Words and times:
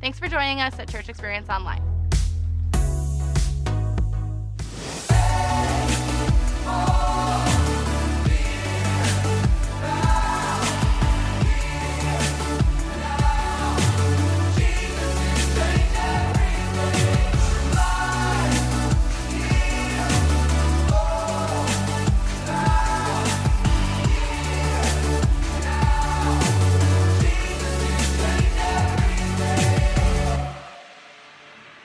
Thanks 0.00 0.18
for 0.18 0.28
joining 0.28 0.62
us 0.62 0.78
at 0.78 0.88
Church 0.88 1.10
Experience 1.10 1.50
Online. 1.50 1.82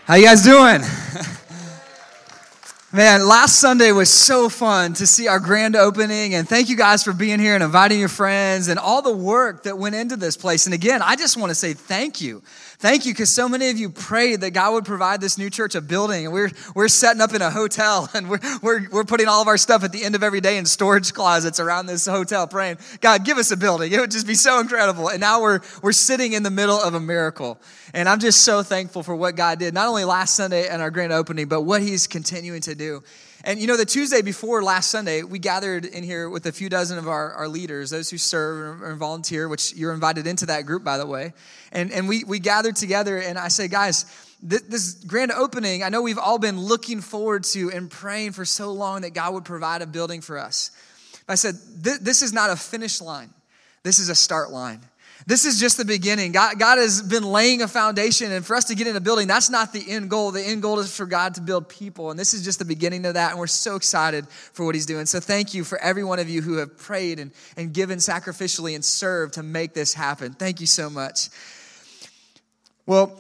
How 0.06 0.14
you 0.14 0.26
guys 0.26 0.44
doing? 0.44 0.82
Man, 2.94 3.28
last 3.28 3.60
Sunday 3.60 3.92
was 3.92 4.12
so 4.12 4.50
fun 4.50 4.94
to 4.94 5.08
see 5.08 5.28
our 5.28 5.40
grand 5.40 5.76
opening, 5.76 6.36
and 6.36 6.48
thank 6.48 6.70
you 6.70 6.78
guys 6.78 7.04
for 7.04 7.12
being 7.12 7.40
here 7.40 7.56
and 7.56 7.64
inviting 7.64 8.00
your 8.00 8.08
friends 8.08 8.68
and 8.68 8.78
all 8.78 9.02
the 9.02 9.16
work 9.16 9.64
that 9.64 9.80
went 9.80 9.96
into 9.96 10.16
this 10.16 10.38
place. 10.38 10.68
And 10.68 10.76
again, 10.76 11.02
I 11.02 11.16
just 11.16 11.38
want 11.38 11.50
to 11.50 11.56
say 11.56 11.74
thank 11.74 12.22
you. 12.22 12.44
Thank 12.78 13.06
you, 13.06 13.14
because 13.14 13.30
so 13.30 13.48
many 13.48 13.70
of 13.70 13.78
you 13.78 13.90
prayed 13.90 14.42
that 14.42 14.52
God 14.52 14.74
would 14.74 14.86
provide 14.86 15.22
this 15.22 15.38
new 15.38 15.50
church 15.50 15.76
a 15.76 15.82
building, 15.82 16.30
we're, 16.32 16.52
we're 16.74 16.90
setting 16.90 17.22
up 17.22 17.34
in 17.34 17.42
a 17.42 17.50
hotel, 17.50 18.10
and 18.14 18.30
we're, 18.30 18.40
we're, 18.62 18.90
we're 18.90 19.04
putting 19.06 19.28
all 19.28 19.42
of 19.42 19.48
our 19.48 19.58
stuff 19.58 19.84
at 19.84 19.92
the 19.92 20.04
end 20.04 20.16
of 20.16 20.24
every 20.24 20.42
day 20.42 20.58
in 20.58 20.66
storage 20.66 21.14
closets 21.14 21.60
around 21.60 21.86
this 21.86 22.06
hotel, 22.06 22.48
praying, 22.48 22.78
God, 23.00 23.24
give 23.24 23.38
us 23.38 23.52
a 23.52 23.58
building. 23.58 23.92
It 23.92 24.00
would 24.00 24.12
just 24.12 24.28
be 24.28 24.36
so 24.36 24.60
incredible. 24.60 25.10
And 25.10 25.22
now 25.22 25.42
we're, 25.42 25.62
we're 25.82 25.94
sitting 25.94 26.34
in 26.34 26.44
the 26.44 26.52
middle 26.52 26.80
of 26.80 26.94
a 26.94 27.00
miracle. 27.00 27.60
And 27.94 28.10
I'm 28.10 28.20
just 28.20 28.42
so 28.42 28.62
thankful 28.62 29.04
for 29.04 29.16
what 29.16 29.36
God 29.36 29.60
did, 29.60 29.74
not 29.74 29.88
only 29.88 30.04
last 30.04 30.36
Sunday 30.36 30.68
and 30.68 30.82
our 30.82 30.92
grand 30.92 31.14
opening, 31.14 31.48
but 31.48 31.62
what 31.62 31.82
He's 31.82 32.08
continuing 32.08 32.62
to 32.62 32.76
do. 32.76 33.04
And 33.46 33.60
you 33.60 33.68
know, 33.68 33.78
the 33.78 33.86
Tuesday 33.86 34.24
before 34.24 34.64
last 34.64 34.90
Sunday, 34.90 35.22
we 35.22 35.38
gathered 35.38 35.86
in 35.86 36.04
here 36.04 36.32
with 36.32 36.48
a 36.48 36.52
few 36.52 36.68
dozen 36.68 36.98
of 36.98 37.08
our, 37.08 37.32
our 37.34 37.48
leaders, 37.48 37.92
those 37.92 38.10
who 38.10 38.18
serve 38.18 38.82
and 38.82 38.98
volunteer, 38.98 39.48
which 39.48 39.72
you're 39.76 39.94
invited 39.94 40.26
into 40.26 40.48
that 40.48 40.66
group, 40.66 40.84
by 40.84 40.98
the 40.98 41.06
way. 41.06 41.32
And, 41.72 41.92
and 41.92 42.10
we, 42.10 42.24
we 42.24 42.40
gathered 42.40 42.76
together, 42.76 43.20
and 43.20 43.38
I 43.38 43.50
say, 43.50 43.68
guys, 43.68 44.06
this, 44.42 44.64
this 44.64 44.94
grand 44.94 45.32
opening, 45.32 45.84
I 45.84 45.90
know 45.90 46.02
we've 46.02 46.18
all 46.18 46.40
been 46.40 46.60
looking 46.60 47.02
forward 47.02 47.44
to 47.44 47.72
and 47.72 47.88
praying 47.88 48.32
for 48.32 48.46
so 48.46 48.72
long 48.72 49.02
that 49.02 49.14
God 49.14 49.36
would 49.36 49.46
provide 49.46 49.84
a 49.84 49.88
building 49.88 50.22
for 50.22 50.40
us. 50.40 50.72
But 51.28 51.34
I 51.34 51.36
said, 51.36 51.54
this 51.76 52.24
is 52.24 52.34
not 52.34 52.50
a 52.50 52.56
finish 52.56 53.00
line, 53.00 53.30
this 53.84 54.00
is 54.00 54.10
a 54.10 54.16
start 54.16 54.50
line. 54.50 54.82
This 55.28 55.46
is 55.46 55.60
just 55.60 55.78
the 55.78 55.86
beginning. 55.86 56.32
God, 56.32 56.60
God 56.60 56.78
has 56.78 57.02
been 57.02 57.24
laying 57.24 57.62
a 57.62 57.68
foundation, 57.68 58.32
and 58.32 58.46
for 58.46 58.56
us 58.56 58.66
to 58.66 58.76
get 58.76 58.86
in 58.86 58.96
a 58.96 59.00
building, 59.00 59.28
that's 59.28 59.50
not 59.50 59.74
the 59.74 59.84
end 59.90 60.10
goal. 60.10 60.32
The 60.32 60.42
end 60.42 60.62
goal 60.62 60.80
is 60.80 60.96
for 60.96 61.06
God 61.06 61.36
to 61.36 61.42
build 61.42 61.68
people, 61.68 62.12
and 62.12 62.20
this 62.20 62.34
is 62.34 62.44
just 62.44 62.60
the 62.60 62.66
beginning 62.66 63.06
of 63.06 63.16
that, 63.16 63.32
and 63.32 63.40
we're 63.40 63.48
so 63.48 63.76
excited 63.76 64.28
for 64.30 64.66
what 64.66 64.76
He's 64.76 64.86
doing. 64.86 65.06
So, 65.06 65.20
thank 65.20 65.54
you 65.54 65.64
for 65.64 65.80
every 65.80 66.04
one 66.04 66.20
of 66.20 66.30
you 66.30 66.42
who 66.42 66.58
have 66.58 66.78
prayed 66.78 67.20
and, 67.20 67.32
and 67.58 67.74
given 67.74 67.98
sacrificially 68.00 68.76
and 68.76 68.86
served 68.86 69.36
to 69.36 69.44
make 69.44 69.74
this 69.74 69.94
happen. 69.94 70.34
Thank 70.34 70.62
you 70.62 70.68
so 70.68 70.90
much. 70.90 71.30
Well, 72.86 73.20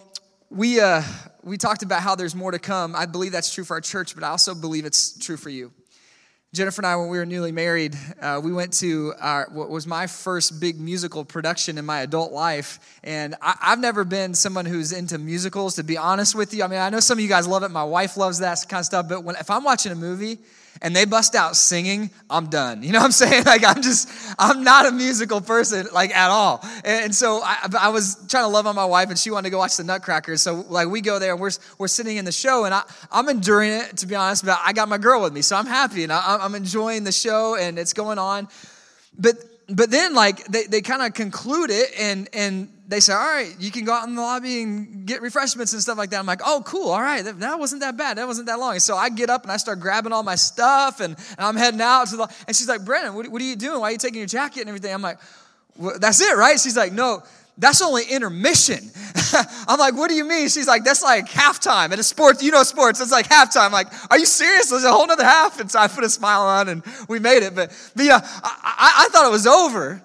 we, 0.51 0.79
uh, 0.79 1.01
we 1.44 1.57
talked 1.57 1.81
about 1.81 2.01
how 2.01 2.16
there's 2.16 2.35
more 2.35 2.51
to 2.51 2.59
come. 2.59 2.95
I 2.95 3.07
believe 3.07 3.31
that's 3.31 3.53
true 3.53 3.63
for 3.63 3.73
our 3.73 3.81
church, 3.81 4.13
but 4.13 4.23
I 4.23 4.27
also 4.27 4.53
believe 4.53 4.85
it's 4.85 5.17
true 5.17 5.38
for 5.38 5.50
you. 5.50 5.72
Jennifer 6.55 6.79
and 6.79 6.88
I, 6.88 6.95
when 6.95 7.09
we 7.09 7.17
were 7.17 7.25
newly 7.25 7.51
married, 7.51 7.97
uh, 8.21 8.39
we 8.41 8.53
went 8.53 8.71
to 8.75 9.13
our, 9.19 9.49
what 9.51 9.69
was 9.69 9.85
my 9.85 10.07
first 10.07 10.61
big 10.61 10.79
musical 10.79 11.25
production 11.25 11.77
in 11.77 11.85
my 11.85 11.99
adult 11.99 12.31
life. 12.31 12.79
And 13.03 13.35
I, 13.41 13.57
have 13.59 13.79
never 13.79 14.05
been 14.05 14.33
someone 14.33 14.65
who's 14.65 14.94
into 14.94 15.17
musicals, 15.17 15.75
to 15.75 15.83
be 15.83 15.97
honest 15.97 16.33
with 16.33 16.53
you. 16.53 16.63
I 16.63 16.67
mean, 16.67 16.79
I 16.79 16.89
know 16.89 17.01
some 17.01 17.17
of 17.17 17.21
you 17.21 17.27
guys 17.27 17.45
love 17.45 17.63
it. 17.63 17.71
My 17.71 17.83
wife 17.83 18.15
loves 18.15 18.39
that 18.39 18.63
kind 18.69 18.79
of 18.79 18.85
stuff. 18.85 19.09
But 19.09 19.25
when, 19.25 19.35
if 19.35 19.49
I'm 19.49 19.65
watching 19.65 19.91
a 19.91 19.95
movie 19.95 20.39
and 20.81 20.96
they 20.96 21.06
bust 21.06 21.36
out 21.36 21.56
singing, 21.56 22.12
I'm 22.30 22.47
done. 22.47 22.84
You 22.84 22.91
know 22.91 23.00
what 23.00 23.06
I'm 23.06 23.12
saying? 23.30 23.46
Like, 23.46 23.63
I'm 23.66 23.81
just, 23.81 24.09
I'm 24.38 24.63
not 24.63 24.86
a 24.86 24.91
musical 24.91 25.41
person, 25.41 25.88
like, 25.94 26.16
at 26.16 26.30
all. 26.30 26.62
And, 26.84 27.06
and 27.06 27.16
so 27.16 27.41
I, 27.44 27.69
I, 27.80 27.90
was 27.90 28.18
trying 28.30 28.44
to 28.44 28.50
love 28.50 28.68
on 28.68 28.75
my 28.75 28.86
wife, 28.86 29.09
and 29.09 29.18
she 29.18 29.31
wanted 29.31 29.46
to 29.46 29.52
go 29.52 29.58
watch 29.58 29.78
the 29.78 29.84
Nutcrackers. 29.84 30.41
So, 30.41 30.66
like, 30.69 30.90
we 30.90 31.02
go 31.02 31.19
there, 31.19 31.31
and 31.31 31.41
we're, 31.41 31.52
we're 31.78 31.88
sitting 31.88 32.18
in 32.18 32.25
the 32.25 32.31
show, 32.31 32.66
and 32.66 32.74
I, 32.74 32.84
I'm 33.12 33.30
enduring 33.30 33.72
it, 33.72 33.97
to 33.97 34.08
be 34.08 34.16
honest, 34.16 34.46
but 34.46 34.59
I 34.63 34.74
got 34.74 34.90
my 34.90 34.97
girl 34.97 35.22
with 35.22 35.34
me, 35.34 35.41
so 35.41 35.56
I'm 35.56 35.68
happy, 35.68 36.03
and 36.03 36.12
I, 36.12 36.38
I'm 36.41 36.56
enjoying 36.56 37.03
the 37.03 37.12
show, 37.12 37.56
and 37.56 37.80
it's 37.80 37.94
going 37.94 38.19
on. 38.19 38.47
But 39.18 39.36
but 39.67 39.89
then 39.89 40.13
like 40.13 40.45
they, 40.45 40.63
they 40.63 40.81
kind 40.81 41.01
of 41.01 41.13
conclude 41.13 41.69
it 41.71 41.91
and 41.99 42.29
and 42.33 42.69
they 42.87 42.99
say 42.99 43.13
all 43.13 43.19
right 43.19 43.55
you 43.59 43.71
can 43.71 43.83
go 43.83 43.93
out 43.93 44.07
in 44.07 44.15
the 44.15 44.21
lobby 44.21 44.61
and 44.61 45.07
get 45.07 45.21
refreshments 45.21 45.73
and 45.73 45.81
stuff 45.81 45.97
like 45.97 46.11
that. 46.11 46.19
I'm 46.19 46.25
like 46.25 46.41
oh 46.45 46.61
cool 46.65 46.89
all 46.89 47.01
right 47.01 47.23
that, 47.23 47.39
that 47.39 47.59
wasn't 47.59 47.81
that 47.81 47.97
bad 47.97 48.17
that 48.17 48.27
wasn't 48.27 48.47
that 48.47 48.59
long. 48.59 48.73
And 48.73 48.81
so 48.81 48.95
i 48.95 49.09
get 49.09 49.29
up 49.29 49.43
and 49.43 49.51
i 49.51 49.57
start 49.57 49.79
grabbing 49.79 50.13
all 50.13 50.23
my 50.23 50.35
stuff 50.35 50.99
and, 50.99 51.15
and 51.17 51.39
i'm 51.39 51.55
heading 51.55 51.81
out 51.81 52.07
to 52.09 52.17
the 52.17 52.27
and 52.47 52.55
she's 52.55 52.67
like 52.67 52.85
Brandon 52.85 53.15
what, 53.15 53.27
what 53.27 53.41
are 53.41 53.45
you 53.45 53.55
doing? 53.55 53.79
Why 53.79 53.89
are 53.89 53.91
you 53.91 53.97
taking 53.97 54.19
your 54.19 54.27
jacket 54.27 54.61
and 54.61 54.69
everything? 54.69 54.93
I'm 54.93 55.01
like 55.01 55.19
well, 55.77 55.97
that's 55.99 56.21
it 56.21 56.37
right? 56.37 56.59
She's 56.59 56.77
like 56.77 56.91
no 56.91 57.23
that's 57.57 57.81
only 57.81 58.03
intermission. 58.03 58.91
I'm 59.68 59.79
like, 59.79 59.96
what 59.96 60.09
do 60.09 60.16
you 60.16 60.25
mean? 60.25 60.50
She's 60.50 60.68
like, 60.68 60.84
that's 60.84 61.03
like 61.03 61.28
halftime 61.28 61.91
at 61.91 62.00
a 62.00 62.03
sports, 62.03 62.44
you 62.44 62.51
know, 62.51 62.63
sports, 62.63 63.01
it's 63.01 63.12
like 63.12 63.28
halftime. 63.28 63.68
I'm 63.68 63.72
like, 63.72 63.88
are 64.12 64.18
you 64.18 64.25
serious? 64.25 64.69
There's 64.69 64.84
a 64.84 64.91
whole 64.91 65.07
nother 65.07 65.23
half. 65.23 65.59
And 65.59 65.72
so 65.72 65.79
I 65.79 65.88
put 65.88 66.03
a 66.03 66.09
smile 66.09 66.41
on 66.41 66.69
and 66.69 66.84
we 67.07 67.19
made 67.19 67.44
it. 67.44 67.56
But, 67.56 67.72
but 67.95 68.06
yeah, 68.06 68.19
I, 68.24 68.57
I, 68.63 69.06
I 69.06 69.09
thought 69.09 69.25
it 69.25 69.31
was 69.31 69.47
over. 69.47 70.01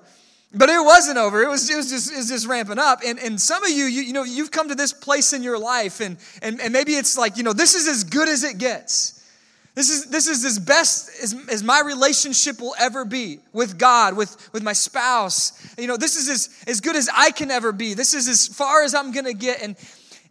But 0.52 0.68
it 0.68 0.84
wasn't 0.84 1.16
over. 1.16 1.42
It 1.42 1.48
was, 1.48 1.70
it 1.70 1.76
was 1.76 1.90
just, 1.90 2.12
it 2.12 2.16
was 2.16 2.28
just 2.28 2.46
ramping 2.48 2.78
up. 2.78 3.00
And, 3.06 3.20
and 3.20 3.40
some 3.40 3.62
of 3.62 3.70
you, 3.70 3.84
you, 3.84 4.02
you 4.02 4.12
know, 4.12 4.24
you've 4.24 4.50
come 4.50 4.68
to 4.68 4.74
this 4.74 4.92
place 4.92 5.32
in 5.32 5.44
your 5.44 5.58
life 5.58 6.00
and, 6.00 6.16
and, 6.42 6.60
and 6.60 6.72
maybe 6.72 6.92
it's 6.94 7.16
like, 7.16 7.36
you 7.36 7.44
know, 7.44 7.52
this 7.52 7.76
is 7.76 7.86
as 7.86 8.02
good 8.02 8.28
as 8.28 8.42
it 8.42 8.58
gets. 8.58 9.19
This 9.74 9.88
is, 9.88 10.06
this 10.06 10.26
is 10.26 10.44
as 10.44 10.58
best 10.58 11.10
as, 11.22 11.34
as 11.48 11.62
my 11.62 11.80
relationship 11.80 12.60
will 12.60 12.74
ever 12.78 13.04
be 13.04 13.38
with 13.52 13.78
God, 13.78 14.16
with, 14.16 14.52
with 14.52 14.62
my 14.62 14.72
spouse. 14.72 15.52
You 15.78 15.86
know, 15.86 15.96
this 15.96 16.16
is 16.16 16.28
as, 16.28 16.64
as 16.66 16.80
good 16.80 16.96
as 16.96 17.08
I 17.14 17.30
can 17.30 17.50
ever 17.50 17.70
be. 17.72 17.94
This 17.94 18.12
is 18.12 18.28
as 18.28 18.48
far 18.48 18.82
as 18.82 18.94
I'm 18.94 19.12
going 19.12 19.26
to 19.26 19.34
get. 19.34 19.62
And, 19.62 19.76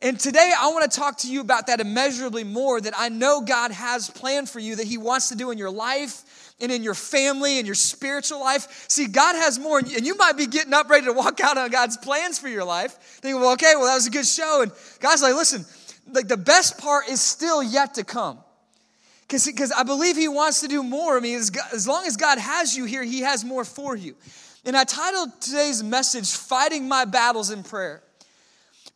and 0.01 0.19
today 0.19 0.51
I 0.57 0.67
want 0.67 0.91
to 0.91 0.99
talk 0.99 1.19
to 1.19 1.31
you 1.31 1.39
about 1.39 1.67
that 1.67 1.79
immeasurably 1.79 2.43
more 2.43 2.81
that 2.81 2.93
I 2.97 3.07
know 3.07 3.41
God 3.41 3.71
has 3.71 4.09
planned 4.09 4.49
for 4.49 4.59
you, 4.59 4.75
that 4.75 4.87
He 4.87 4.97
wants 4.97 5.29
to 5.29 5.35
do 5.35 5.51
in 5.51 5.57
your 5.57 5.71
life 5.71 6.53
and 6.59 6.69
in 6.69 6.83
your 6.83 6.93
family 6.93 7.59
and 7.59 7.65
your 7.65 7.75
spiritual 7.75 8.41
life. 8.41 8.85
See, 8.89 9.07
God 9.07 9.35
has 9.35 9.57
more, 9.57 9.79
and 9.79 10.05
you 10.05 10.15
might 10.17 10.35
be 10.35 10.47
getting 10.47 10.73
up 10.73 10.89
ready 10.89 11.05
to 11.05 11.13
walk 11.13 11.39
out 11.39 11.57
on 11.57 11.69
God's 11.69 11.95
plans 11.95 12.37
for 12.37 12.49
your 12.49 12.65
life. 12.65 12.91
Thinking, 13.21 13.39
well, 13.39 13.53
okay, 13.53 13.73
well, 13.75 13.85
that 13.85 13.95
was 13.95 14.07
a 14.07 14.11
good 14.11 14.27
show. 14.27 14.63
And 14.63 14.71
God's 14.99 15.21
like, 15.21 15.33
listen, 15.33 15.65
like 16.11 16.27
the 16.27 16.37
best 16.37 16.77
part 16.77 17.07
is 17.07 17.21
still 17.21 17.63
yet 17.63 17.93
to 17.93 18.03
come. 18.03 18.39
Because 19.29 19.71
I 19.71 19.83
believe 19.83 20.17
He 20.17 20.27
wants 20.27 20.61
to 20.61 20.67
do 20.67 20.81
more. 20.81 21.17
I 21.17 21.19
mean, 21.19 21.37
as, 21.37 21.51
as 21.71 21.87
long 21.87 22.05
as 22.05 22.17
God 22.17 22.39
has 22.39 22.75
you 22.75 22.85
here, 22.85 23.03
He 23.03 23.21
has 23.21 23.45
more 23.45 23.63
for 23.63 23.95
you. 23.95 24.15
And 24.65 24.75
I 24.75 24.83
titled 24.83 25.39
today's 25.39 25.83
message, 25.83 26.31
Fighting 26.31 26.87
My 26.87 27.05
Battles 27.05 27.51
in 27.51 27.63
Prayer. 27.63 28.01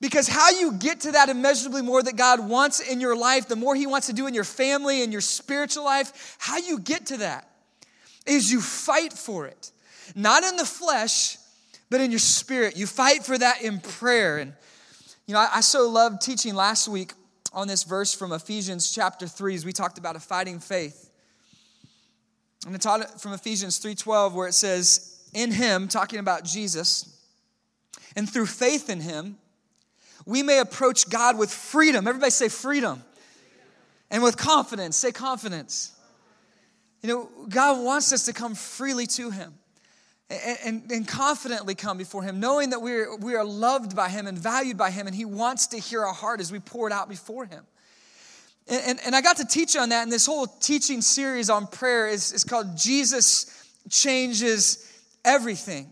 Because 0.01 0.27
how 0.27 0.49
you 0.49 0.73
get 0.73 1.01
to 1.01 1.13
that 1.13 1.29
immeasurably 1.29 1.81
more 1.81 2.03
that 2.03 2.17
God 2.17 2.49
wants 2.49 2.81
in 2.81 2.99
your 2.99 3.15
life, 3.15 3.47
the 3.47 3.55
more 3.55 3.75
He 3.75 3.87
wants 3.87 4.07
to 4.07 4.13
do 4.13 4.27
in 4.27 4.33
your 4.33 4.43
family 4.43 5.03
and 5.03 5.11
your 5.11 5.21
spiritual 5.21 5.85
life, 5.85 6.35
how 6.39 6.57
you 6.57 6.79
get 6.79 7.05
to 7.07 7.17
that 7.17 7.47
is 8.25 8.51
you 8.51 8.59
fight 8.59 9.13
for 9.13 9.45
it. 9.45 9.71
Not 10.15 10.43
in 10.43 10.57
the 10.57 10.65
flesh, 10.65 11.37
but 11.89 12.01
in 12.01 12.11
your 12.11 12.19
spirit. 12.19 12.75
You 12.75 12.87
fight 12.87 13.23
for 13.23 13.37
that 13.37 13.61
in 13.61 13.79
prayer. 13.79 14.39
And, 14.39 14.53
you 15.27 15.35
know, 15.35 15.39
I, 15.39 15.49
I 15.55 15.61
so 15.61 15.87
loved 15.87 16.21
teaching 16.21 16.53
last 16.53 16.87
week 16.87 17.13
on 17.53 17.67
this 17.67 17.83
verse 17.83 18.13
from 18.13 18.31
Ephesians 18.31 18.91
chapter 18.91 19.27
3 19.27 19.55
as 19.55 19.65
we 19.65 19.71
talked 19.71 19.97
about 19.97 20.15
a 20.15 20.19
fighting 20.19 20.59
faith. 20.59 21.09
And 22.65 22.73
I 22.75 22.77
taught 22.77 23.21
from 23.21 23.33
Ephesians 23.33 23.77
3:12 23.77 24.33
where 24.33 24.47
it 24.47 24.53
says, 24.53 25.17
"In 25.33 25.51
him, 25.51 25.87
talking 25.87 26.19
about 26.19 26.43
Jesus, 26.43 27.05
and 28.15 28.31
through 28.31 28.47
faith 28.47 28.89
in 28.89 29.01
him, 29.01 29.37
we 30.25 30.43
may 30.43 30.59
approach 30.59 31.09
God 31.09 31.37
with 31.37 31.51
freedom. 31.51 32.07
Everybody 32.07 32.31
say 32.31 32.49
freedom. 32.49 33.03
And 34.09 34.23
with 34.23 34.37
confidence, 34.37 34.95
say 34.95 35.11
confidence. 35.11 35.91
You 37.01 37.09
know, 37.09 37.47
God 37.49 37.83
wants 37.83 38.13
us 38.13 38.25
to 38.25 38.33
come 38.33 38.55
freely 38.55 39.07
to 39.07 39.31
him. 39.31 39.57
And, 40.29 40.91
and, 40.91 41.07
confidently 41.07 41.75
come 41.75 41.97
before 41.97 42.23
Him, 42.23 42.39
knowing 42.39 42.71
that 42.71 42.81
we 42.81 42.93
are, 42.93 43.15
we 43.17 43.35
are 43.35 43.43
loved 43.43 43.95
by 43.95 44.09
Him 44.09 44.25
and 44.25 44.37
valued 44.37 44.77
by 44.77 44.89
Him, 44.89 45.05
and 45.05 45.15
He 45.15 45.25
wants 45.25 45.67
to 45.67 45.77
hear 45.77 46.03
our 46.03 46.13
heart 46.13 46.39
as 46.39 46.51
we 46.51 46.59
pour 46.59 46.87
it 46.87 46.93
out 46.93 47.09
before 47.09 47.45
Him. 47.45 47.63
And, 48.67 48.81
and, 48.85 48.99
and 49.05 49.15
I 49.15 49.21
got 49.21 49.37
to 49.37 49.45
teach 49.45 49.75
on 49.75 49.89
that, 49.89 50.03
and 50.03 50.11
this 50.11 50.25
whole 50.25 50.47
teaching 50.47 51.01
series 51.01 51.49
on 51.49 51.67
prayer 51.67 52.07
is, 52.07 52.31
is 52.31 52.43
called 52.43 52.77
Jesus 52.77 53.67
Changes 53.89 54.89
Everything. 55.25 55.91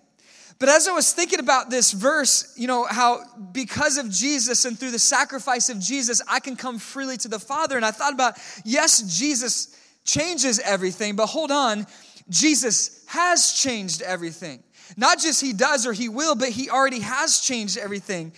But 0.61 0.69
as 0.69 0.87
I 0.87 0.91
was 0.91 1.11
thinking 1.11 1.39
about 1.39 1.71
this 1.71 1.91
verse, 1.91 2.53
you 2.55 2.67
know, 2.67 2.85
how 2.85 3.23
because 3.51 3.97
of 3.97 4.11
Jesus 4.11 4.63
and 4.63 4.77
through 4.77 4.91
the 4.91 4.99
sacrifice 4.99 5.69
of 5.69 5.79
Jesus, 5.79 6.21
I 6.29 6.39
can 6.39 6.55
come 6.55 6.77
freely 6.77 7.17
to 7.17 7.27
the 7.27 7.39
Father. 7.39 7.77
And 7.77 7.83
I 7.83 7.89
thought 7.89 8.13
about, 8.13 8.35
yes, 8.63 9.01
Jesus 9.19 9.75
changes 10.05 10.59
everything, 10.59 11.15
but 11.15 11.27
hold 11.27 11.49
on, 11.49 11.87
Jesus 12.29 13.03
has 13.07 13.53
changed 13.53 14.01
everything. 14.01 14.63
Not 14.97 15.19
just 15.19 15.41
he 15.41 15.53
does 15.53 15.85
or 15.87 15.93
he 15.93 16.09
will, 16.09 16.35
but 16.35 16.49
he 16.49 16.69
already 16.69 16.99
has 16.99 17.39
changed 17.39 17.77
everything. 17.77 18.33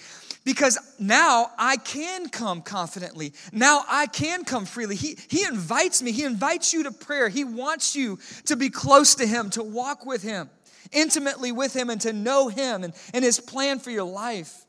Because 0.46 0.78
now 1.00 1.52
I 1.58 1.78
can 1.78 2.28
come 2.28 2.62
confidently. 2.62 3.34
Now 3.54 3.86
I 3.88 4.08
can 4.08 4.44
come 4.44 4.66
freely. 4.66 4.96
He, 4.96 5.18
he 5.30 5.46
invites 5.46 6.02
me. 6.02 6.12
He 6.12 6.24
invites 6.24 6.74
you 6.74 6.84
to 6.84 6.92
prayer. 6.92 7.30
He 7.30 7.46
wants 7.46 7.96
you 7.96 8.20
to 8.46 8.58
be 8.58 8.70
close 8.70 9.16
to 9.16 9.26
Him, 9.26 9.50
to 9.52 9.64
walk 9.64 10.06
with 10.06 10.22
Him, 10.22 10.50
intimately 10.92 11.54
with 11.54 11.74
Him, 11.74 11.90
and 11.90 12.02
to 12.02 12.12
know 12.12 12.50
Him 12.50 12.84
and, 12.84 12.94
and 13.14 13.24
His 13.24 13.40
plan 13.40 13.80
for 13.80 13.90
your 13.90 14.04
life. 14.04 14.66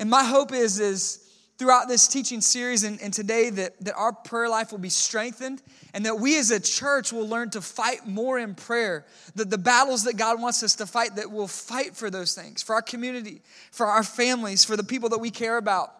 And 0.00 0.08
my 0.08 0.24
hope 0.24 0.52
is, 0.52 0.80
is 0.80 1.23
throughout 1.56 1.86
this 1.86 2.08
teaching 2.08 2.40
series 2.40 2.82
and, 2.82 3.00
and 3.00 3.12
today 3.12 3.50
that, 3.50 3.78
that 3.84 3.94
our 3.94 4.12
prayer 4.12 4.48
life 4.48 4.72
will 4.72 4.78
be 4.78 4.88
strengthened 4.88 5.62
and 5.92 6.04
that 6.04 6.18
we 6.18 6.36
as 6.38 6.50
a 6.50 6.58
church 6.58 7.12
will 7.12 7.28
learn 7.28 7.50
to 7.50 7.60
fight 7.60 8.06
more 8.06 8.38
in 8.38 8.54
prayer. 8.54 9.04
That 9.36 9.50
the 9.50 9.58
battles 9.58 10.04
that 10.04 10.16
God 10.16 10.40
wants 10.40 10.62
us 10.62 10.74
to 10.76 10.86
fight, 10.86 11.16
that 11.16 11.30
we'll 11.30 11.46
fight 11.46 11.94
for 11.94 12.10
those 12.10 12.34
things, 12.34 12.62
for 12.62 12.74
our 12.74 12.82
community, 12.82 13.40
for 13.70 13.86
our 13.86 14.02
families, 14.02 14.64
for 14.64 14.76
the 14.76 14.82
people 14.82 15.10
that 15.10 15.18
we 15.18 15.30
care 15.30 15.56
about, 15.56 15.92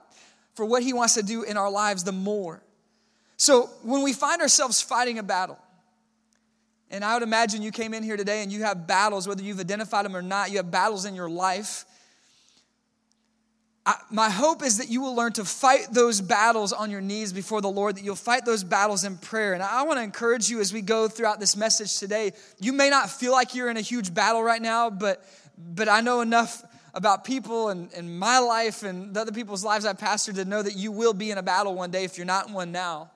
for 0.54 0.64
what 0.64 0.82
He 0.82 0.92
wants 0.92 1.14
to 1.14 1.22
do 1.22 1.44
in 1.44 1.56
our 1.56 1.70
lives 1.70 2.02
the 2.02 2.12
more. 2.12 2.60
So 3.36 3.70
when 3.82 4.02
we 4.02 4.12
find 4.12 4.42
ourselves 4.42 4.80
fighting 4.80 5.18
a 5.18 5.22
battle, 5.22 5.58
and 6.90 7.04
I 7.04 7.14
would 7.14 7.22
imagine 7.22 7.62
you 7.62 7.72
came 7.72 7.94
in 7.94 8.02
here 8.02 8.16
today 8.16 8.42
and 8.42 8.52
you 8.52 8.62
have 8.62 8.86
battles, 8.86 9.26
whether 9.26 9.42
you've 9.42 9.60
identified 9.60 10.04
them 10.04 10.16
or 10.16 10.22
not, 10.22 10.50
you 10.50 10.58
have 10.58 10.70
battles 10.70 11.04
in 11.04 11.14
your 11.14 11.30
life 11.30 11.84
I, 13.86 13.96
my 14.10 14.30
hope 14.30 14.62
is 14.62 14.78
that 14.78 14.88
you 14.88 15.02
will 15.02 15.14
learn 15.14 15.32
to 15.34 15.44
fight 15.44 15.88
those 15.92 16.20
battles 16.20 16.72
on 16.72 16.90
your 16.90 17.02
knees 17.02 17.32
before 17.34 17.60
the 17.60 17.68
Lord, 17.68 17.96
that 17.96 18.04
you'll 18.04 18.16
fight 18.16 18.46
those 18.46 18.64
battles 18.64 19.04
in 19.04 19.18
prayer. 19.18 19.52
And 19.52 19.62
I 19.62 19.82
want 19.82 19.98
to 19.98 20.02
encourage 20.02 20.48
you 20.48 20.60
as 20.60 20.72
we 20.72 20.80
go 20.80 21.06
throughout 21.06 21.38
this 21.38 21.54
message 21.54 21.98
today. 21.98 22.32
You 22.60 22.72
may 22.72 22.88
not 22.88 23.10
feel 23.10 23.32
like 23.32 23.54
you're 23.54 23.68
in 23.68 23.76
a 23.76 23.82
huge 23.82 24.14
battle 24.14 24.42
right 24.42 24.62
now, 24.62 24.88
but, 24.88 25.22
but 25.58 25.88
I 25.88 26.00
know 26.00 26.22
enough 26.22 26.64
about 26.94 27.24
people 27.24 27.68
and, 27.68 27.92
and 27.92 28.18
my 28.18 28.38
life 28.38 28.84
and 28.84 29.12
the 29.12 29.20
other 29.20 29.32
people's 29.32 29.64
lives 29.64 29.84
I 29.84 29.92
pastored 29.92 30.36
to 30.36 30.44
know 30.44 30.62
that 30.62 30.76
you 30.76 30.90
will 30.90 31.12
be 31.12 31.30
in 31.30 31.38
a 31.38 31.42
battle 31.42 31.74
one 31.74 31.90
day 31.90 32.04
if 32.04 32.16
you're 32.16 32.26
not 32.26 32.48
in 32.48 32.54
one 32.54 32.72
now. 32.72 33.10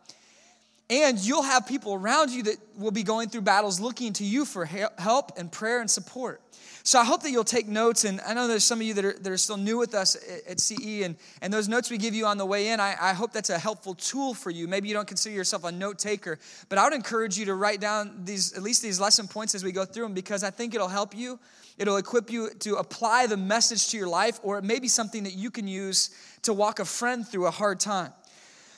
And 0.91 1.19
you'll 1.19 1.43
have 1.43 1.67
people 1.67 1.93
around 1.93 2.31
you 2.31 2.45
that 2.45 2.57
will 2.77 2.91
be 2.91 3.03
going 3.03 3.29
through 3.29 3.43
battles 3.43 3.79
looking 3.79 4.15
to 4.15 4.25
you 4.25 4.47
for 4.47 4.65
help 4.65 5.33
and 5.37 5.53
prayer 5.53 5.81
and 5.81 5.91
support. 5.91 6.41
So 6.83 6.99
I 6.99 7.05
hope 7.05 7.23
that 7.25 7.31
you'll 7.31 7.45
take 7.45 7.69
notes. 7.69 8.05
And 8.05 8.19
I 8.23 8.33
know 8.33 8.49
there's 8.49 8.65
some 8.65 8.81
of 8.81 8.87
you 8.87 8.95
that 8.95 9.05
are, 9.05 9.13
that 9.13 9.31
are 9.31 9.37
still 9.37 9.59
new 9.59 9.77
with 9.77 9.95
us 9.95 10.17
at, 10.49 10.59
CE, 10.59 11.03
and, 11.03 11.17
and 11.43 11.53
those 11.53 11.69
notes 11.69 11.91
we 11.91 11.99
give 11.99 12.15
you 12.15 12.25
on 12.25 12.39
the 12.39 12.47
way 12.47 12.69
in, 12.69 12.81
I, 12.81 12.97
I 12.99 13.13
hope 13.13 13.33
that's 13.33 13.51
a 13.51 13.59
helpful 13.59 13.95
tool 13.95 14.33
for 14.33 14.51
you. 14.51 14.67
Maybe 14.67 14.89
you 14.89 14.95
don't 14.95 15.07
consider 15.07 15.35
yourself 15.35 15.65
a 15.65 15.73
note 15.73 15.99
taker, 15.99 16.39
but 16.71 16.79
I 16.79 16.85
would 16.85 16.95
encourage 16.95 17.37
you 17.37 17.45
to 17.47 17.55
write 17.55 17.81
down 17.81 18.25
these, 18.25 18.55
at 18.55 18.63
least 18.63 18.83
these 18.83 18.99
lesson 18.99 19.29
points 19.29 19.55
as 19.55 19.63
we 19.63 19.73
go 19.73 19.85
through 19.85 20.05
them, 20.05 20.15
because 20.15 20.43
I 20.43 20.49
think 20.51 20.75
it'll 20.75 20.89
help 20.89 21.15
you. 21.15 21.39
It'll 21.77 21.99
equip 21.99 22.31
you 22.31 22.51
to 22.61 22.77
apply 22.77 23.27
the 23.27 23.37
message 23.37 23.89
to 23.91 23.99
your 23.99 24.09
life, 24.09 24.41
or 24.43 24.57
it 24.57 24.65
may 24.65 24.79
be 24.79 24.89
something 24.89 25.25
that 25.25 25.35
you 25.35 25.51
can 25.51 25.69
use 25.69 26.11
to 26.43 26.55
walk 26.55 26.79
a 26.79 26.87
friend 26.87 27.29
through 27.29 27.47
a 27.47 27.51
hard 27.51 27.79
time. 27.79 28.15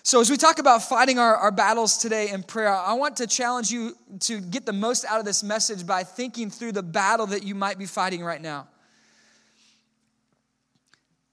So, 0.02 0.20
as 0.20 0.30
we 0.30 0.38
talk 0.38 0.58
about 0.58 0.82
fighting 0.82 1.18
our, 1.18 1.36
our 1.36 1.50
battles 1.50 1.98
today 1.98 2.30
in 2.30 2.42
prayer, 2.42 2.72
I 2.72 2.94
want 2.94 3.18
to 3.18 3.26
challenge 3.26 3.70
you 3.70 3.94
to 4.20 4.40
get 4.40 4.64
the 4.64 4.72
most 4.72 5.04
out 5.04 5.18
of 5.18 5.26
this 5.26 5.42
message 5.42 5.86
by 5.86 6.04
thinking 6.04 6.50
through 6.50 6.72
the 6.72 6.82
battle 6.82 7.26
that 7.26 7.42
you 7.42 7.54
might 7.54 7.78
be 7.78 7.84
fighting 7.84 8.24
right 8.24 8.40
now. 8.40 8.66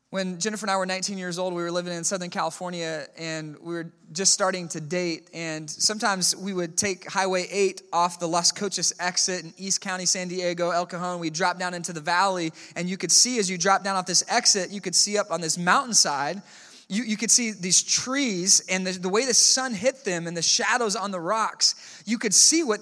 When 0.09 0.39
Jennifer 0.39 0.65
and 0.65 0.71
I 0.71 0.77
were 0.77 0.85
19 0.85 1.17
years 1.17 1.37
old, 1.37 1.53
we 1.53 1.61
were 1.61 1.71
living 1.71 1.93
in 1.93 2.03
Southern 2.03 2.29
California 2.29 3.07
and 3.17 3.57
we 3.59 3.73
were 3.73 3.91
just 4.13 4.33
starting 4.33 4.69
to 4.69 4.79
date. 4.79 5.29
And 5.33 5.69
sometimes 5.69 6.33
we 6.35 6.53
would 6.53 6.77
take 6.77 7.09
Highway 7.09 7.45
8 7.51 7.81
off 7.91 8.19
the 8.19 8.27
Los 8.27 8.53
Coches 8.53 8.93
exit 8.99 9.43
in 9.43 9.53
East 9.57 9.81
County, 9.81 10.05
San 10.05 10.29
Diego, 10.29 10.71
El 10.71 10.85
Cajon. 10.85 11.19
We'd 11.19 11.33
drop 11.33 11.59
down 11.59 11.73
into 11.73 11.91
the 11.91 11.99
valley, 11.99 12.53
and 12.77 12.89
you 12.89 12.95
could 12.95 13.11
see 13.11 13.37
as 13.37 13.49
you 13.49 13.57
drop 13.57 13.83
down 13.83 13.97
off 13.97 14.05
this 14.05 14.23
exit, 14.29 14.71
you 14.71 14.79
could 14.79 14.95
see 14.95 15.17
up 15.17 15.29
on 15.29 15.41
this 15.41 15.57
mountainside 15.57 16.41
you, 16.89 17.03
you 17.03 17.17
could 17.17 17.31
see 17.31 17.51
these 17.51 17.83
trees 17.83 18.61
and 18.69 18.87
the, 18.87 18.91
the 18.91 19.09
way 19.09 19.25
the 19.25 19.33
sun 19.33 19.73
hit 19.73 20.05
them 20.05 20.25
and 20.25 20.37
the 20.37 20.41
shadows 20.41 20.95
on 20.95 21.11
the 21.11 21.19
rocks. 21.19 22.03
You 22.05 22.17
could 22.17 22.33
see 22.33 22.63
what 22.63 22.79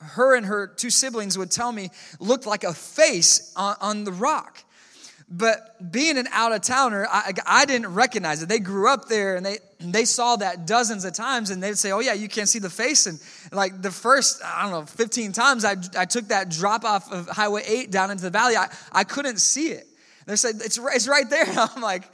her 0.00 0.36
and 0.36 0.46
her 0.46 0.66
two 0.66 0.90
siblings 0.90 1.38
would 1.38 1.50
tell 1.50 1.72
me 1.72 1.90
looked 2.20 2.46
like 2.46 2.64
a 2.64 2.74
face 2.74 3.52
on, 3.56 3.76
on 3.80 4.04
the 4.04 4.12
rock. 4.12 4.62
But 5.28 5.90
being 5.90 6.18
an 6.18 6.28
out 6.30 6.52
of 6.52 6.60
towner, 6.60 7.04
I, 7.10 7.32
I, 7.44 7.64
didn't 7.64 7.92
recognize 7.94 8.44
it. 8.44 8.48
They 8.48 8.60
grew 8.60 8.88
up 8.88 9.08
there 9.08 9.34
and 9.34 9.44
they, 9.44 9.58
they 9.80 10.04
saw 10.04 10.36
that 10.36 10.68
dozens 10.68 11.04
of 11.04 11.14
times 11.14 11.50
and 11.50 11.60
they'd 11.60 11.76
say, 11.76 11.90
Oh, 11.90 11.98
yeah, 11.98 12.12
you 12.12 12.28
can't 12.28 12.48
see 12.48 12.60
the 12.60 12.70
face. 12.70 13.06
And 13.06 13.18
like 13.50 13.82
the 13.82 13.90
first, 13.90 14.40
I 14.44 14.62
don't 14.62 14.70
know, 14.70 14.86
15 14.86 15.32
times 15.32 15.64
I, 15.64 15.74
I 15.98 16.04
took 16.04 16.28
that 16.28 16.50
drop 16.50 16.84
off 16.84 17.10
of 17.10 17.26
Highway 17.28 17.64
8 17.66 17.90
down 17.90 18.12
into 18.12 18.22
the 18.22 18.30
valley, 18.30 18.56
I, 18.56 18.68
I 18.92 19.02
couldn't 19.02 19.38
see 19.38 19.68
it. 19.68 19.88
They 20.26 20.36
said, 20.36 20.56
it's, 20.56 20.78
it's 20.78 21.08
right 21.08 21.28
there. 21.28 21.48
And 21.48 21.58
I'm 21.74 21.82
like, 21.82 22.04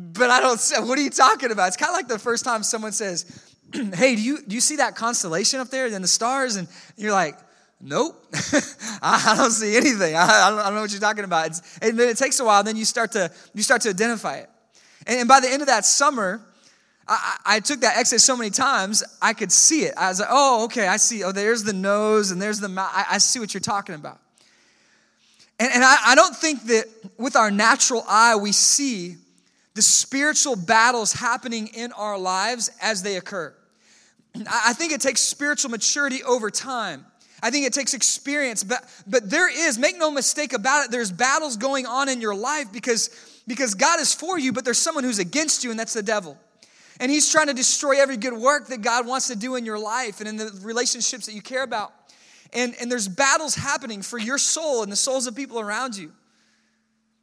but 0.00 0.30
I 0.30 0.40
don't, 0.40 0.60
what 0.88 0.98
are 0.98 1.02
you 1.02 1.10
talking 1.10 1.50
about? 1.50 1.68
It's 1.68 1.76
kind 1.76 1.90
of 1.90 1.94
like 1.94 2.08
the 2.08 2.18
first 2.18 2.44
time 2.44 2.62
someone 2.62 2.92
says, 2.92 3.44
hey, 3.72 4.16
do 4.16 4.22
you, 4.22 4.38
do 4.42 4.54
you 4.54 4.60
see 4.60 4.76
that 4.76 4.96
constellation 4.96 5.60
up 5.60 5.68
there 5.68 5.86
and 5.86 6.02
the 6.02 6.08
stars? 6.08 6.56
And 6.56 6.68
you're 6.96 7.12
like, 7.12 7.36
nope, 7.80 8.24
I 9.02 9.34
don't 9.36 9.50
see 9.50 9.76
anything. 9.76 10.16
I, 10.16 10.22
I, 10.22 10.50
don't, 10.50 10.58
I 10.58 10.64
don't 10.64 10.74
know 10.76 10.80
what 10.80 10.90
you're 10.90 11.00
talking 11.00 11.24
about. 11.24 11.48
It's, 11.48 11.78
and 11.82 11.98
then 11.98 12.08
it 12.08 12.16
takes 12.16 12.40
a 12.40 12.44
while, 12.44 12.62
then 12.62 12.76
you 12.76 12.84
start 12.84 13.12
to, 13.12 13.30
you 13.54 13.62
start 13.62 13.82
to 13.82 13.90
identify 13.90 14.36
it. 14.36 14.50
And, 15.06 15.20
and 15.20 15.28
by 15.28 15.40
the 15.40 15.50
end 15.50 15.60
of 15.60 15.68
that 15.68 15.84
summer, 15.84 16.40
I, 17.06 17.36
I, 17.44 17.60
took 17.60 17.80
that 17.80 17.96
exit 17.96 18.20
so 18.20 18.36
many 18.36 18.50
times, 18.50 19.02
I 19.20 19.32
could 19.32 19.50
see 19.50 19.82
it. 19.82 19.94
I 19.96 20.08
was 20.08 20.20
like, 20.20 20.28
oh, 20.30 20.64
okay, 20.64 20.86
I 20.86 20.96
see. 20.96 21.24
Oh, 21.24 21.32
there's 21.32 21.64
the 21.64 21.72
nose 21.72 22.30
and 22.30 22.40
there's 22.40 22.60
the 22.60 22.68
mouth. 22.68 22.90
I, 22.92 23.04
I 23.12 23.18
see 23.18 23.40
what 23.40 23.52
you're 23.52 23.60
talking 23.60 23.96
about. 23.96 24.20
And, 25.58 25.70
and 25.74 25.84
I, 25.84 25.96
I 26.06 26.14
don't 26.14 26.36
think 26.36 26.64
that 26.64 26.84
with 27.18 27.34
our 27.34 27.50
natural 27.50 28.04
eye 28.08 28.36
we 28.36 28.52
see 28.52 29.16
the 29.74 29.82
spiritual 29.82 30.56
battles 30.56 31.12
happening 31.12 31.68
in 31.68 31.92
our 31.92 32.18
lives 32.18 32.70
as 32.80 33.02
they 33.02 33.16
occur. 33.16 33.54
I 34.50 34.72
think 34.72 34.92
it 34.92 35.00
takes 35.00 35.20
spiritual 35.20 35.70
maturity 35.70 36.22
over 36.22 36.50
time. 36.50 37.06
I 37.42 37.50
think 37.50 37.66
it 37.66 37.72
takes 37.72 37.94
experience, 37.94 38.62
but, 38.62 38.84
but 39.06 39.30
there 39.30 39.48
is, 39.48 39.78
make 39.78 39.98
no 39.98 40.10
mistake 40.10 40.52
about 40.52 40.84
it, 40.84 40.90
there's 40.90 41.10
battles 41.10 41.56
going 41.56 41.86
on 41.86 42.08
in 42.08 42.20
your 42.20 42.34
life 42.34 42.70
because, 42.72 43.08
because 43.46 43.74
God 43.74 43.98
is 43.98 44.12
for 44.12 44.38
you, 44.38 44.52
but 44.52 44.64
there's 44.64 44.78
someone 44.78 45.04
who's 45.04 45.18
against 45.18 45.64
you, 45.64 45.70
and 45.70 45.80
that's 45.80 45.94
the 45.94 46.02
devil. 46.02 46.36
And 47.00 47.10
he's 47.10 47.32
trying 47.32 47.46
to 47.46 47.54
destroy 47.54 48.00
every 48.00 48.18
good 48.18 48.34
work 48.34 48.68
that 48.68 48.82
God 48.82 49.06
wants 49.06 49.28
to 49.28 49.36
do 49.36 49.54
in 49.54 49.64
your 49.64 49.78
life 49.78 50.20
and 50.20 50.28
in 50.28 50.36
the 50.36 50.60
relationships 50.62 51.26
that 51.26 51.32
you 51.32 51.40
care 51.40 51.62
about. 51.62 51.92
And, 52.52 52.74
and 52.78 52.92
there's 52.92 53.08
battles 53.08 53.54
happening 53.54 54.02
for 54.02 54.18
your 54.18 54.36
soul 54.36 54.82
and 54.82 54.92
the 54.92 54.96
souls 54.96 55.26
of 55.26 55.34
people 55.34 55.58
around 55.58 55.96
you. 55.96 56.12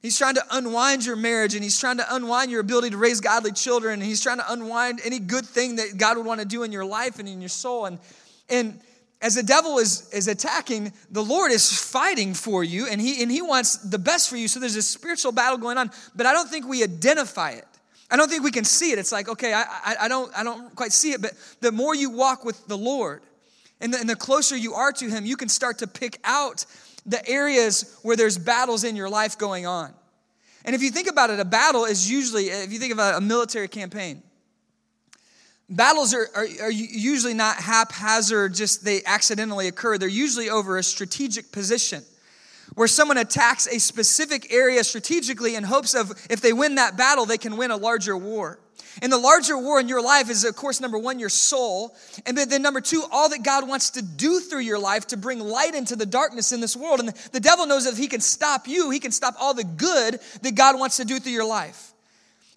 He's 0.01 0.17
trying 0.17 0.35
to 0.35 0.43
unwind 0.51 1.05
your 1.05 1.15
marriage 1.15 1.55
and 1.55 1.63
he's 1.63 1.79
trying 1.79 1.97
to 1.97 2.15
unwind 2.15 2.51
your 2.51 2.59
ability 2.59 2.91
to 2.91 2.97
raise 2.97 3.19
godly 3.19 3.51
children 3.51 3.95
and 3.95 4.03
he's 4.03 4.21
trying 4.21 4.37
to 4.37 4.51
unwind 4.51 5.01
any 5.03 5.19
good 5.19 5.45
thing 5.45 5.77
that 5.77 5.97
God 5.97 6.17
would 6.17 6.25
want 6.25 6.39
to 6.39 6.45
do 6.45 6.63
in 6.63 6.71
your 6.71 6.85
life 6.85 7.19
and 7.19 7.27
in 7.27 7.41
your 7.41 7.49
soul. 7.49 7.85
And, 7.85 7.99
and 8.47 8.79
as 9.21 9.35
the 9.35 9.43
devil 9.43 9.79
is, 9.79 10.09
is 10.13 10.27
attacking, 10.27 10.93
the 11.09 11.23
Lord 11.23 11.51
is 11.51 11.75
fighting 11.75 12.35
for 12.35 12.63
you 12.63 12.87
and 12.87 13.01
he, 13.01 13.23
and 13.23 13.31
he 13.31 13.41
wants 13.41 13.77
the 13.77 13.97
best 13.97 14.29
for 14.29 14.37
you. 14.37 14.47
So 14.47 14.59
there's 14.59 14.75
a 14.75 14.83
spiritual 14.83 15.31
battle 15.31 15.57
going 15.57 15.79
on, 15.79 15.89
but 16.15 16.27
I 16.27 16.33
don't 16.33 16.49
think 16.49 16.67
we 16.67 16.83
identify 16.83 17.51
it. 17.51 17.65
I 18.09 18.17
don't 18.17 18.29
think 18.29 18.43
we 18.43 18.51
can 18.51 18.63
see 18.63 18.91
it. 18.91 18.99
It's 18.99 19.11
like, 19.11 19.27
okay, 19.27 19.51
I, 19.51 19.63
I, 19.63 19.95
I 20.01 20.07
don't, 20.07 20.31
I 20.37 20.43
don't 20.43 20.73
quite 20.75 20.93
see 20.93 21.11
it, 21.11 21.21
but 21.21 21.33
the 21.59 21.71
more 21.71 21.93
you 21.93 22.11
walk 22.11 22.45
with 22.45 22.67
the 22.67 22.77
Lord, 22.77 23.21
and 23.79 23.93
the, 23.93 23.99
and 23.99 24.09
the 24.09 24.15
closer 24.15 24.55
you 24.55 24.73
are 24.73 24.91
to 24.93 25.09
Him, 25.09 25.25
you 25.25 25.37
can 25.37 25.49
start 25.49 25.79
to 25.79 25.87
pick 25.87 26.19
out 26.23 26.65
the 27.07 27.27
areas 27.27 27.97
where 28.03 28.15
there's 28.15 28.37
battles 28.37 28.83
in 28.83 28.95
your 28.95 29.09
life 29.09 29.37
going 29.37 29.65
on. 29.65 29.93
And 30.65 30.75
if 30.75 30.83
you 30.83 30.91
think 30.91 31.09
about 31.09 31.29
it, 31.29 31.39
a 31.39 31.45
battle 31.45 31.85
is 31.85 32.11
usually, 32.11 32.47
if 32.47 32.73
you 32.73 32.77
think 32.77 32.91
of 32.91 32.99
a, 32.99 33.21
military 33.21 33.69
campaign, 33.69 34.21
battles 35.69 36.13
are, 36.13 36.27
are, 36.35 36.45
are, 36.63 36.71
usually 36.71 37.33
not 37.33 37.55
haphazard, 37.55 38.53
just 38.53 38.83
they 38.83 39.01
accidentally 39.05 39.69
occur. 39.69 39.97
They're 39.97 40.09
usually 40.09 40.49
over 40.49 40.77
a 40.77 40.83
strategic 40.83 41.53
position 41.53 42.03
where 42.75 42.89
someone 42.89 43.17
attacks 43.17 43.65
a 43.67 43.79
specific 43.79 44.51
area 44.51 44.83
strategically 44.83 45.55
in 45.55 45.63
hopes 45.63 45.93
of 45.93 46.11
if 46.29 46.41
they 46.41 46.51
win 46.51 46.75
that 46.75 46.97
battle, 46.97 47.25
they 47.25 47.37
can 47.37 47.55
win 47.55 47.71
a 47.71 47.77
larger 47.77 48.17
war. 48.17 48.59
And 49.01 49.11
the 49.11 49.17
larger 49.17 49.57
war 49.57 49.79
in 49.79 49.87
your 49.87 50.01
life 50.01 50.29
is, 50.29 50.43
of 50.43 50.55
course, 50.55 50.81
number 50.81 50.97
one, 50.97 51.19
your 51.19 51.29
soul. 51.29 51.95
And 52.25 52.37
then 52.37 52.61
number 52.61 52.81
two, 52.81 53.03
all 53.11 53.29
that 53.29 53.43
God 53.43 53.67
wants 53.67 53.91
to 53.91 54.01
do 54.01 54.39
through 54.39 54.61
your 54.61 54.79
life 54.79 55.07
to 55.07 55.17
bring 55.17 55.39
light 55.39 55.75
into 55.75 55.95
the 55.95 56.05
darkness 56.05 56.51
in 56.51 56.61
this 56.61 56.75
world. 56.75 56.99
And 56.99 57.09
the 57.09 57.39
devil 57.39 57.65
knows 57.65 57.85
that 57.85 57.93
if 57.93 57.97
he 57.97 58.07
can 58.07 58.21
stop 58.21 58.67
you, 58.67 58.89
he 58.89 58.99
can 58.99 59.11
stop 59.11 59.35
all 59.39 59.53
the 59.53 59.63
good 59.63 60.19
that 60.41 60.55
God 60.55 60.79
wants 60.79 60.97
to 60.97 61.05
do 61.05 61.19
through 61.19 61.33
your 61.33 61.47
life. 61.47 61.93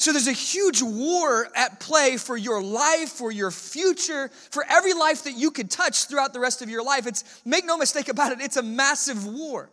So 0.01 0.13
there's 0.13 0.29
a 0.29 0.33
huge 0.33 0.81
war 0.81 1.49
at 1.55 1.79
play 1.79 2.17
for 2.17 2.35
your 2.35 2.63
life, 2.63 3.11
for 3.11 3.31
your 3.31 3.51
future, 3.51 4.31
for 4.51 4.65
every 4.67 4.95
life 4.95 5.25
that 5.25 5.35
you 5.35 5.51
could 5.51 5.71
touch 5.71 6.07
throughout 6.07 6.33
the 6.33 6.41
rest 6.41 6.63
of 6.63 6.71
your 6.71 6.83
life. 6.83 7.07
It's 7.07 7.43
make 7.45 7.67
no 7.67 7.77
mistake 7.77 8.09
about 8.09 8.33
it, 8.33 8.41
it's 8.41 8.57
a 8.57 8.63
massive 8.63 9.27
war. 9.27 9.69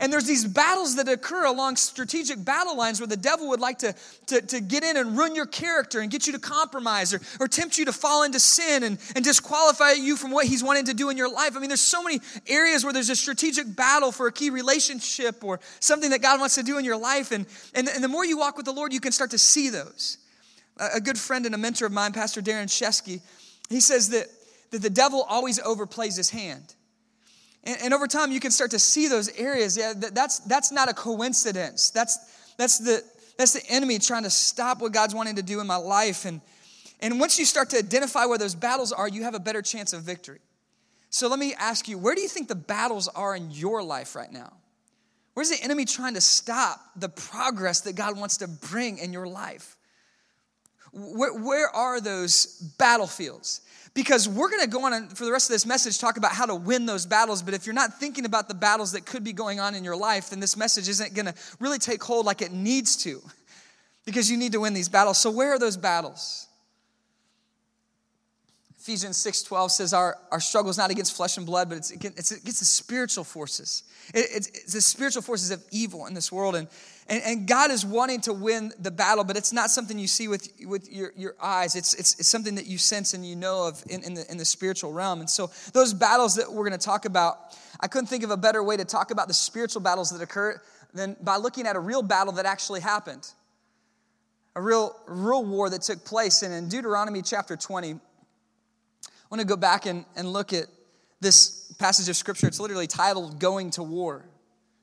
And 0.00 0.10
there's 0.10 0.24
these 0.24 0.46
battles 0.46 0.96
that 0.96 1.08
occur 1.08 1.44
along 1.44 1.76
strategic 1.76 2.42
battle 2.42 2.74
lines 2.76 3.00
where 3.00 3.06
the 3.06 3.18
devil 3.18 3.50
would 3.50 3.60
like 3.60 3.78
to, 3.80 3.94
to, 4.26 4.40
to 4.40 4.60
get 4.60 4.82
in 4.82 4.96
and 4.96 5.16
ruin 5.16 5.34
your 5.34 5.44
character 5.44 6.00
and 6.00 6.10
get 6.10 6.26
you 6.26 6.32
to 6.32 6.38
compromise 6.38 7.12
or, 7.12 7.20
or 7.38 7.46
tempt 7.46 7.76
you 7.76 7.84
to 7.84 7.92
fall 7.92 8.22
into 8.22 8.40
sin 8.40 8.82
and, 8.82 8.98
and 9.14 9.22
disqualify 9.22 9.92
you 9.92 10.16
from 10.16 10.30
what 10.30 10.46
he's 10.46 10.64
wanting 10.64 10.86
to 10.86 10.94
do 10.94 11.10
in 11.10 11.18
your 11.18 11.30
life. 11.30 11.54
I 11.54 11.60
mean, 11.60 11.68
there's 11.68 11.82
so 11.82 12.02
many 12.02 12.20
areas 12.48 12.82
where 12.82 12.94
there's 12.94 13.10
a 13.10 13.16
strategic 13.16 13.76
battle 13.76 14.10
for 14.10 14.26
a 14.26 14.32
key 14.32 14.48
relationship 14.48 15.44
or 15.44 15.60
something 15.80 16.10
that 16.10 16.22
God 16.22 16.40
wants 16.40 16.54
to 16.54 16.62
do 16.62 16.78
in 16.78 16.84
your 16.84 16.96
life. 16.96 17.30
And, 17.30 17.44
and, 17.74 17.86
and 17.86 18.02
the 18.02 18.08
more 18.08 18.24
you 18.24 18.38
walk 18.38 18.56
with 18.56 18.64
the 18.64 18.72
Lord, 18.72 18.94
you 18.94 19.00
can 19.00 19.12
start 19.12 19.32
to 19.32 19.38
see 19.38 19.68
those. 19.68 20.16
A, 20.78 20.96
a 20.96 21.00
good 21.00 21.18
friend 21.18 21.44
and 21.44 21.54
a 21.54 21.58
mentor 21.58 21.84
of 21.84 21.92
mine, 21.92 22.14
Pastor 22.14 22.40
Darren 22.40 22.68
Shesky, 22.68 23.20
he 23.68 23.80
says 23.80 24.08
that, 24.08 24.28
that 24.70 24.80
the 24.80 24.90
devil 24.90 25.26
always 25.28 25.60
overplays 25.60 26.16
his 26.16 26.30
hand. 26.30 26.74
And, 27.64 27.76
and, 27.82 27.94
over 27.94 28.06
time, 28.06 28.32
you 28.32 28.40
can 28.40 28.50
start 28.50 28.70
to 28.70 28.78
see 28.78 29.08
those 29.08 29.28
areas. 29.36 29.76
Yeah, 29.76 29.92
that, 29.96 30.14
that's, 30.14 30.38
that's 30.40 30.72
not 30.72 30.88
a 30.88 30.94
coincidence. 30.94 31.90
That's, 31.90 32.18
that's, 32.56 32.78
the, 32.78 33.02
that's 33.36 33.52
the 33.52 33.62
enemy 33.68 33.98
trying 33.98 34.22
to 34.22 34.30
stop 34.30 34.80
what 34.80 34.92
God's 34.92 35.14
wanting 35.14 35.36
to 35.36 35.42
do 35.42 35.60
in 35.60 35.66
my 35.66 35.76
life. 35.76 36.24
And, 36.24 36.40
and 37.00 37.20
once 37.20 37.38
you 37.38 37.44
start 37.44 37.70
to 37.70 37.78
identify 37.78 38.24
where 38.24 38.38
those 38.38 38.54
battles 38.54 38.92
are, 38.92 39.08
you 39.08 39.24
have 39.24 39.34
a 39.34 39.40
better 39.40 39.62
chance 39.62 39.92
of 39.92 40.02
victory. 40.02 40.40
So 41.10 41.28
let 41.28 41.38
me 41.38 41.54
ask 41.58 41.88
you, 41.88 41.98
where 41.98 42.14
do 42.14 42.20
you 42.20 42.28
think 42.28 42.48
the 42.48 42.54
battles 42.54 43.08
are 43.08 43.34
in 43.34 43.50
your 43.50 43.82
life 43.82 44.14
right 44.14 44.32
now? 44.32 44.52
Where's 45.34 45.50
the 45.50 45.62
enemy 45.62 45.84
trying 45.84 46.14
to 46.14 46.20
stop 46.20 46.80
the 46.96 47.08
progress 47.08 47.80
that 47.82 47.94
God 47.94 48.16
wants 48.18 48.38
to 48.38 48.48
bring 48.48 48.98
in 48.98 49.12
your 49.12 49.26
life? 49.26 49.76
Where, 50.92 51.32
where 51.34 51.68
are 51.68 52.00
those 52.00 52.46
battlefields? 52.78 53.60
Because 53.94 54.28
we're 54.28 54.48
going 54.48 54.62
to 54.62 54.68
go 54.68 54.84
on 54.84 55.08
for 55.08 55.24
the 55.24 55.32
rest 55.32 55.50
of 55.50 55.54
this 55.54 55.66
message 55.66 55.98
talk 55.98 56.16
about 56.16 56.32
how 56.32 56.46
to 56.46 56.54
win 56.54 56.86
those 56.86 57.06
battles 57.06 57.42
but 57.42 57.54
if 57.54 57.66
you're 57.66 57.74
not 57.74 57.98
thinking 57.98 58.24
about 58.24 58.48
the 58.48 58.54
battles 58.54 58.92
that 58.92 59.06
could 59.06 59.24
be 59.24 59.32
going 59.32 59.60
on 59.60 59.74
in 59.74 59.84
your 59.84 59.96
life 59.96 60.30
then 60.30 60.40
this 60.40 60.56
message 60.56 60.88
isn't 60.88 61.14
going 61.14 61.26
to 61.26 61.34
really 61.58 61.78
take 61.78 62.02
hold 62.02 62.26
like 62.26 62.42
it 62.42 62.52
needs 62.52 62.96
to 62.96 63.20
because 64.06 64.30
you 64.30 64.36
need 64.36 64.52
to 64.52 64.60
win 64.60 64.74
these 64.74 64.88
battles 64.88 65.18
so 65.18 65.30
where 65.30 65.52
are 65.52 65.58
those 65.58 65.76
battles 65.76 66.46
Ephesians 68.80 69.18
6.12 69.18 69.70
says 69.70 69.92
our, 69.92 70.16
our 70.32 70.40
struggle 70.40 70.70
is 70.70 70.78
not 70.78 70.90
against 70.90 71.14
flesh 71.14 71.36
and 71.36 71.44
blood, 71.44 71.68
but 71.68 71.76
it's, 71.76 71.90
it's 71.90 72.30
against 72.30 72.60
the 72.60 72.64
spiritual 72.64 73.24
forces. 73.24 73.82
It, 74.14 74.26
it's, 74.32 74.48
it's 74.48 74.72
the 74.72 74.80
spiritual 74.80 75.20
forces 75.20 75.50
of 75.50 75.62
evil 75.70 76.06
in 76.06 76.14
this 76.14 76.32
world. 76.32 76.56
And, 76.56 76.66
and, 77.10 77.22
and, 77.24 77.48
God 77.48 77.72
is 77.72 77.84
wanting 77.84 78.20
to 78.22 78.32
win 78.32 78.72
the 78.78 78.92
battle, 78.92 79.24
but 79.24 79.36
it's 79.36 79.52
not 79.52 79.68
something 79.70 79.98
you 79.98 80.06
see 80.06 80.28
with, 80.28 80.48
with 80.64 80.90
your, 80.90 81.12
your 81.16 81.34
eyes. 81.42 81.74
It's, 81.74 81.92
it's, 81.92 82.20
it's 82.20 82.28
something 82.28 82.54
that 82.54 82.66
you 82.66 82.78
sense 82.78 83.14
and 83.14 83.26
you 83.26 83.34
know 83.34 83.66
of 83.66 83.82
in, 83.90 84.04
in, 84.04 84.14
the, 84.14 84.30
in 84.30 84.36
the 84.38 84.44
spiritual 84.44 84.92
realm. 84.92 85.18
And 85.18 85.28
so 85.28 85.50
those 85.72 85.92
battles 85.92 86.36
that 86.36 86.50
we're 86.50 86.68
going 86.68 86.78
to 86.78 86.84
talk 86.84 87.06
about, 87.06 87.58
I 87.80 87.88
couldn't 87.88 88.06
think 88.06 88.22
of 88.22 88.30
a 88.30 88.36
better 88.36 88.62
way 88.62 88.76
to 88.76 88.84
talk 88.84 89.10
about 89.10 89.26
the 89.26 89.34
spiritual 89.34 89.82
battles 89.82 90.10
that 90.10 90.22
occur 90.22 90.62
than 90.94 91.16
by 91.20 91.36
looking 91.36 91.66
at 91.66 91.74
a 91.74 91.80
real 91.80 92.02
battle 92.02 92.32
that 92.34 92.46
actually 92.46 92.80
happened. 92.80 93.28
A 94.54 94.62
real, 94.62 94.96
real 95.08 95.44
war 95.44 95.68
that 95.68 95.82
took 95.82 96.04
place. 96.04 96.42
And 96.42 96.54
in 96.54 96.68
Deuteronomy 96.68 97.22
chapter 97.22 97.56
20, 97.56 97.92
I 97.92 97.98
want 99.30 99.40
to 99.40 99.46
go 99.46 99.56
back 99.56 99.86
and, 99.86 100.04
and 100.14 100.32
look 100.32 100.52
at 100.52 100.66
this 101.20 101.72
passage 101.72 102.08
of 102.08 102.14
scripture. 102.14 102.46
It's 102.46 102.60
literally 102.60 102.86
titled 102.86 103.40
Going 103.40 103.70
to 103.70 103.82
War. 103.82 104.24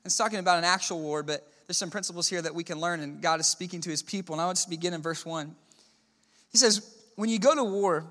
It's 0.04 0.18
talking 0.18 0.40
about 0.40 0.58
an 0.58 0.66
actual 0.66 1.00
war, 1.02 1.24
but 1.24 1.46
there's 1.68 1.78
some 1.78 1.92
principles 1.92 2.30
here 2.30 2.42
that 2.42 2.56
we 2.56 2.64
can 2.64 2.80
learn, 2.80 3.02
and 3.02 3.22
God 3.22 3.42
is 3.42 3.48
speaking 3.48 3.82
to 3.82 3.90
his 3.90 4.02
people. 4.02 4.34
And 4.34 4.42
I 4.42 4.46
want 4.46 4.58
to 4.60 4.70
begin 4.70 4.94
in 4.94 5.02
verse 5.02 5.26
1. 5.26 5.54
He 6.52 6.58
says, 6.58 6.96
When 7.16 7.30
you 7.30 7.40
go 7.40 7.54
to 7.54 7.64
war 7.64 8.06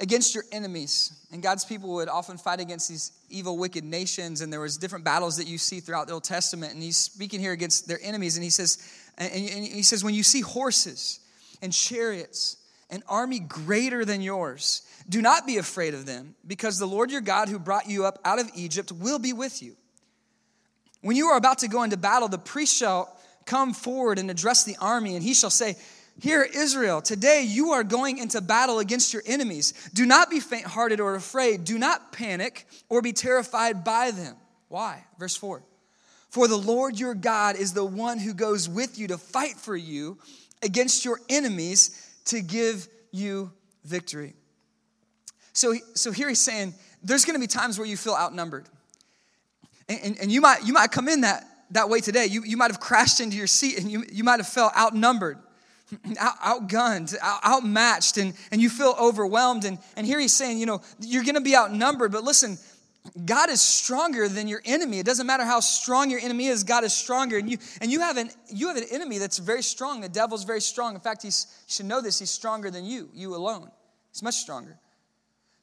against 0.00 0.34
your 0.34 0.44
enemies, 0.50 1.12
and 1.30 1.42
God's 1.42 1.66
people 1.66 1.92
would 1.94 2.08
often 2.08 2.38
fight 2.38 2.58
against 2.58 2.88
these 2.88 3.12
evil, 3.28 3.58
wicked 3.58 3.84
nations, 3.84 4.40
and 4.40 4.50
there 4.50 4.60
was 4.60 4.78
different 4.78 5.04
battles 5.04 5.36
that 5.36 5.46
you 5.46 5.58
see 5.58 5.80
throughout 5.80 6.06
the 6.06 6.14
Old 6.14 6.24
Testament, 6.24 6.72
and 6.72 6.82
he's 6.82 6.96
speaking 6.96 7.38
here 7.38 7.52
against 7.52 7.86
their 7.86 8.00
enemies, 8.02 8.36
and 8.36 8.42
he 8.42 8.50
says, 8.50 8.78
and 9.18 9.30
he 9.30 9.82
says, 9.82 10.02
when 10.02 10.14
you 10.14 10.22
see 10.22 10.40
horses 10.40 11.20
and 11.60 11.70
chariots, 11.70 12.56
an 12.88 13.02
army 13.08 13.40
greater 13.40 14.06
than 14.06 14.22
yours, 14.22 14.82
do 15.08 15.20
not 15.20 15.46
be 15.46 15.58
afraid 15.58 15.92
of 15.92 16.06
them, 16.06 16.34
because 16.46 16.78
the 16.78 16.86
Lord 16.86 17.10
your 17.10 17.20
God 17.20 17.50
who 17.50 17.58
brought 17.58 17.88
you 17.88 18.06
up 18.06 18.18
out 18.24 18.40
of 18.40 18.50
Egypt 18.54 18.90
will 18.90 19.18
be 19.18 19.34
with 19.34 19.62
you. 19.62 19.76
When 21.02 21.16
you 21.16 21.28
are 21.28 21.36
about 21.36 21.58
to 21.58 21.68
go 21.68 21.82
into 21.82 21.96
battle, 21.96 22.28
the 22.28 22.38
priest 22.38 22.74
shall 22.74 23.14
come 23.44 23.74
forward 23.74 24.18
and 24.18 24.30
address 24.30 24.64
the 24.64 24.76
army, 24.80 25.14
and 25.14 25.22
he 25.22 25.34
shall 25.34 25.50
say, 25.50 25.76
Hear, 26.20 26.42
Israel, 26.42 27.02
today 27.02 27.42
you 27.42 27.72
are 27.72 27.82
going 27.82 28.18
into 28.18 28.40
battle 28.40 28.78
against 28.78 29.12
your 29.12 29.22
enemies. 29.26 29.72
Do 29.94 30.06
not 30.06 30.30
be 30.30 30.40
faint 30.40 30.66
hearted 30.66 31.00
or 31.00 31.14
afraid. 31.14 31.64
Do 31.64 31.78
not 31.78 32.12
panic 32.12 32.66
or 32.88 33.02
be 33.02 33.12
terrified 33.12 33.82
by 33.82 34.10
them. 34.10 34.36
Why? 34.68 35.04
Verse 35.18 35.34
4 35.34 35.62
For 36.28 36.48
the 36.48 36.56
Lord 36.56 37.00
your 37.00 37.14
God 37.14 37.56
is 37.56 37.72
the 37.72 37.84
one 37.84 38.18
who 38.18 38.34
goes 38.34 38.68
with 38.68 38.98
you 38.98 39.08
to 39.08 39.18
fight 39.18 39.56
for 39.56 39.74
you 39.74 40.18
against 40.62 41.04
your 41.04 41.18
enemies 41.28 42.10
to 42.26 42.40
give 42.40 42.86
you 43.10 43.50
victory. 43.84 44.34
So, 45.54 45.74
so 45.94 46.12
here 46.12 46.28
he's 46.28 46.40
saying 46.40 46.74
there's 47.02 47.24
going 47.24 47.34
to 47.34 47.40
be 47.40 47.46
times 47.48 47.78
where 47.78 47.86
you 47.86 47.96
feel 47.96 48.14
outnumbered. 48.14 48.68
And, 49.88 50.00
and, 50.02 50.18
and, 50.22 50.32
you, 50.32 50.40
might, 50.40 50.64
you 50.64 50.72
might 50.72 50.90
come 50.90 51.08
in 51.08 51.22
that, 51.22 51.44
that 51.70 51.88
way 51.88 52.00
today. 52.00 52.26
You, 52.26 52.42
you 52.44 52.56
might 52.56 52.70
have 52.70 52.80
crashed 52.80 53.20
into 53.20 53.36
your 53.36 53.46
seat 53.46 53.78
and 53.78 53.90
you, 53.90 54.04
you 54.10 54.24
might 54.24 54.40
have 54.40 54.48
felt 54.48 54.76
outnumbered, 54.76 55.38
out, 56.18 56.38
outgunned, 56.40 57.16
out, 57.20 57.44
outmatched, 57.44 58.18
and, 58.18 58.34
and 58.50 58.60
you 58.60 58.68
feel 58.68 58.94
overwhelmed. 58.98 59.64
And, 59.64 59.78
and 59.96 60.06
here 60.06 60.18
he's 60.18 60.34
saying, 60.34 60.58
you 60.58 60.66
know, 60.66 60.82
you're 61.00 61.24
going 61.24 61.34
to 61.34 61.40
be 61.40 61.56
outnumbered, 61.56 62.12
but 62.12 62.24
listen, 62.24 62.58
God 63.24 63.50
is 63.50 63.60
stronger 63.60 64.28
than 64.28 64.46
your 64.46 64.62
enemy. 64.64 65.00
It 65.00 65.06
doesn't 65.06 65.26
matter 65.26 65.44
how 65.44 65.60
strong 65.60 66.08
your 66.08 66.20
enemy 66.20 66.46
is, 66.46 66.62
God 66.62 66.84
is 66.84 66.92
stronger. 66.94 67.36
And 67.36 67.50
you, 67.50 67.58
and 67.80 67.90
you, 67.90 68.00
have, 68.00 68.16
an, 68.16 68.30
you 68.48 68.68
have 68.68 68.76
an 68.76 68.84
enemy 68.90 69.18
that's 69.18 69.38
very 69.38 69.62
strong. 69.62 70.00
The 70.00 70.08
devil's 70.08 70.44
very 70.44 70.60
strong. 70.60 70.94
In 70.94 71.00
fact, 71.00 71.24
you 71.24 71.30
should 71.66 71.86
know 71.86 72.00
this, 72.00 72.20
he's 72.20 72.30
stronger 72.30 72.70
than 72.70 72.84
you, 72.84 73.08
you 73.12 73.34
alone. 73.34 73.70
He's 74.12 74.22
much 74.22 74.36
stronger. 74.36 74.78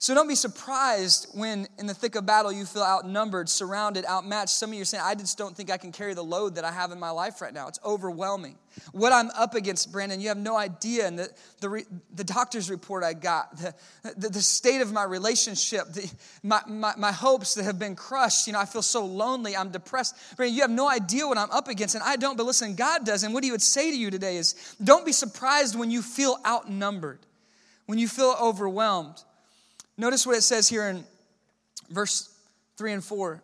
So 0.02 0.16
don't 0.16 0.30
be 0.30 0.36
surprised 0.36 1.28
when 1.34 1.68
in 1.78 1.86
the 1.86 1.94
thick 1.94 2.16
of 2.16 2.26
battle 2.26 2.54
you 2.54 2.64
feel 2.64 2.84
outnumbered, 2.84 3.50
surrounded, 3.50 4.06
outmatched. 4.06 4.52
Some 4.52 4.70
of 4.70 4.76
you 4.76 4.84
are 4.84 4.86
saying, 4.86 5.04
I 5.06 5.14
just 5.14 5.38
don't 5.38 5.54
think 5.54 5.70
I 5.70 5.76
can 5.76 5.92
carry 5.92 6.14
the 6.14 6.24
load 6.24 6.56
that 6.56 6.64
I 6.64 6.72
have 6.72 6.94
in 6.94 7.00
my 7.02 7.10
life 7.10 7.42
right 7.42 7.54
now. 7.54 7.68
It's 7.68 7.80
overwhelming. 7.84 8.58
What 8.94 9.12
I'm 9.12 9.30
up 9.32 9.56
against, 9.56 9.92
Brandon, 9.92 10.22
you 10.22 10.30
have 10.30 10.38
no 10.38 10.56
idea. 10.56 11.06
And 11.06 11.20
the, 11.20 11.30
the, 11.60 11.86
the 12.16 12.24
doctor's 12.24 12.70
report 12.70 13.04
I 13.04 13.12
got, 13.12 13.58
the, 13.58 13.76
the, 14.16 14.30
the 14.30 14.42
state 14.42 14.80
of 14.80 14.94
my 14.94 15.04
relationship, 15.04 15.88
the, 15.92 16.10
my, 16.44 16.62
my, 16.66 16.94
my 16.98 17.12
hopes 17.12 17.56
that 17.56 17.64
have 17.64 17.78
been 17.78 17.98
crushed. 17.98 18.48
You 18.48 18.54
know, 18.54 18.60
I 18.60 18.66
feel 18.66 18.82
so 18.82 19.06
lonely. 19.06 19.58
I'm 19.58 19.70
depressed. 19.70 20.16
Brandon, 20.38 20.56
you 20.56 20.62
have 20.62 20.72
no 20.72 20.90
idea 20.90 21.28
what 21.28 21.38
I'm 21.38 21.52
up 21.52 21.68
against. 21.68 21.96
And 21.96 22.06
I 22.06 22.16
don't, 22.16 22.38
but 22.38 22.46
listen, 22.46 22.76
God 22.76 23.06
does. 23.06 23.24
And 23.26 23.34
what 23.34 23.44
he 23.44 23.52
would 23.52 23.62
say 23.62 23.92
to 23.92 23.98
you 23.98 24.10
today 24.12 24.38
is 24.38 24.56
don't 24.82 25.06
be 25.06 25.12
surprised 25.12 25.78
when 25.78 25.92
you 25.92 26.02
feel 26.02 26.38
outnumbered, 26.48 27.20
when 27.86 28.00
you 28.00 28.08
feel 28.08 28.38
overwhelmed. 28.42 29.26
Notice 30.00 30.26
what 30.26 30.38
it 30.38 30.44
says 30.44 30.70
here 30.70 30.88
in 30.88 31.04
verse 31.90 32.34
3 32.78 32.94
and 32.94 33.04
4. 33.04 33.44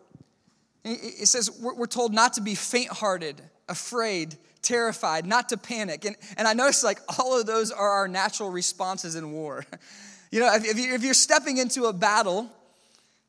It 0.84 1.28
says, 1.28 1.50
We're 1.60 1.86
told 1.86 2.14
not 2.14 2.32
to 2.34 2.40
be 2.40 2.54
faint 2.54 2.88
hearted, 2.88 3.42
afraid, 3.68 4.36
terrified, 4.62 5.26
not 5.26 5.50
to 5.50 5.58
panic. 5.58 6.06
And, 6.06 6.16
and 6.38 6.48
I 6.48 6.54
notice 6.54 6.82
like 6.82 6.98
all 7.18 7.38
of 7.38 7.44
those 7.44 7.70
are 7.70 7.90
our 7.90 8.08
natural 8.08 8.50
responses 8.50 9.14
in 9.14 9.32
war. 9.32 9.64
You 10.32 10.40
know, 10.40 10.50
if, 10.52 11.04
you're 11.04 11.14
stepping 11.14 11.58
into 11.58 11.84
a 11.84 11.92
battle, 11.92 12.50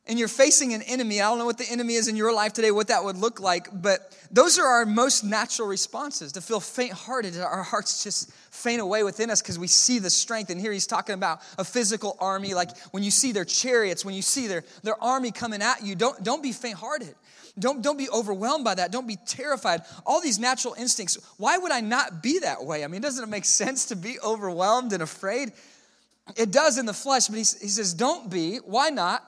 and 0.08 0.18
you're 0.18 0.26
facing 0.26 0.72
an 0.72 0.80
enemy, 0.82 1.20
I 1.20 1.28
don't 1.28 1.38
know 1.38 1.44
what 1.44 1.58
the 1.58 1.70
enemy 1.70 1.94
is 1.94 2.08
in 2.08 2.16
your 2.16 2.32
life 2.32 2.54
today, 2.54 2.70
what 2.70 2.88
that 2.88 3.04
would 3.04 3.18
look 3.18 3.40
like, 3.40 3.68
but 3.82 4.16
those 4.30 4.58
are 4.58 4.66
our 4.66 4.86
most 4.86 5.22
natural 5.22 5.68
responses 5.68 6.32
to 6.32 6.40
feel 6.40 6.60
faint 6.60 6.92
hearted. 6.92 7.38
Our 7.38 7.62
hearts 7.62 8.02
just 8.02 8.32
faint 8.50 8.80
away 8.80 9.02
within 9.02 9.28
us 9.28 9.42
because 9.42 9.58
we 9.58 9.66
see 9.66 9.98
the 9.98 10.08
strength. 10.08 10.50
And 10.50 10.58
here 10.58 10.72
he's 10.72 10.86
talking 10.86 11.14
about 11.14 11.40
a 11.58 11.64
physical 11.64 12.16
army, 12.20 12.54
like 12.54 12.76
when 12.90 13.02
you 13.02 13.10
see 13.10 13.32
their 13.32 13.44
chariots, 13.44 14.04
when 14.04 14.14
you 14.14 14.22
see 14.22 14.46
their, 14.46 14.64
their 14.82 15.02
army 15.02 15.30
coming 15.30 15.60
at 15.60 15.84
you, 15.84 15.94
don't, 15.94 16.22
don't 16.22 16.42
be 16.42 16.52
faint 16.52 16.76
hearted. 16.76 17.14
Don't, 17.58 17.82
don't 17.82 17.98
be 17.98 18.08
overwhelmed 18.08 18.64
by 18.64 18.76
that. 18.76 18.92
Don't 18.92 19.06
be 19.06 19.16
terrified. 19.26 19.82
All 20.06 20.22
these 20.22 20.38
natural 20.38 20.74
instincts, 20.74 21.18
why 21.36 21.58
would 21.58 21.72
I 21.72 21.80
not 21.80 22.22
be 22.22 22.38
that 22.38 22.64
way? 22.64 22.84
I 22.84 22.86
mean, 22.86 23.02
doesn't 23.02 23.22
it 23.22 23.28
make 23.28 23.44
sense 23.44 23.86
to 23.86 23.96
be 23.96 24.18
overwhelmed 24.20 24.92
and 24.92 25.02
afraid? 25.02 25.52
It 26.36 26.50
does 26.50 26.78
in 26.78 26.86
the 26.86 26.94
flesh, 26.94 27.26
but 27.28 27.36
he, 27.36 27.40
he 27.40 27.68
says, 27.68 27.94
don't 27.94 28.30
be. 28.30 28.56
Why 28.58 28.90
not? 28.90 29.24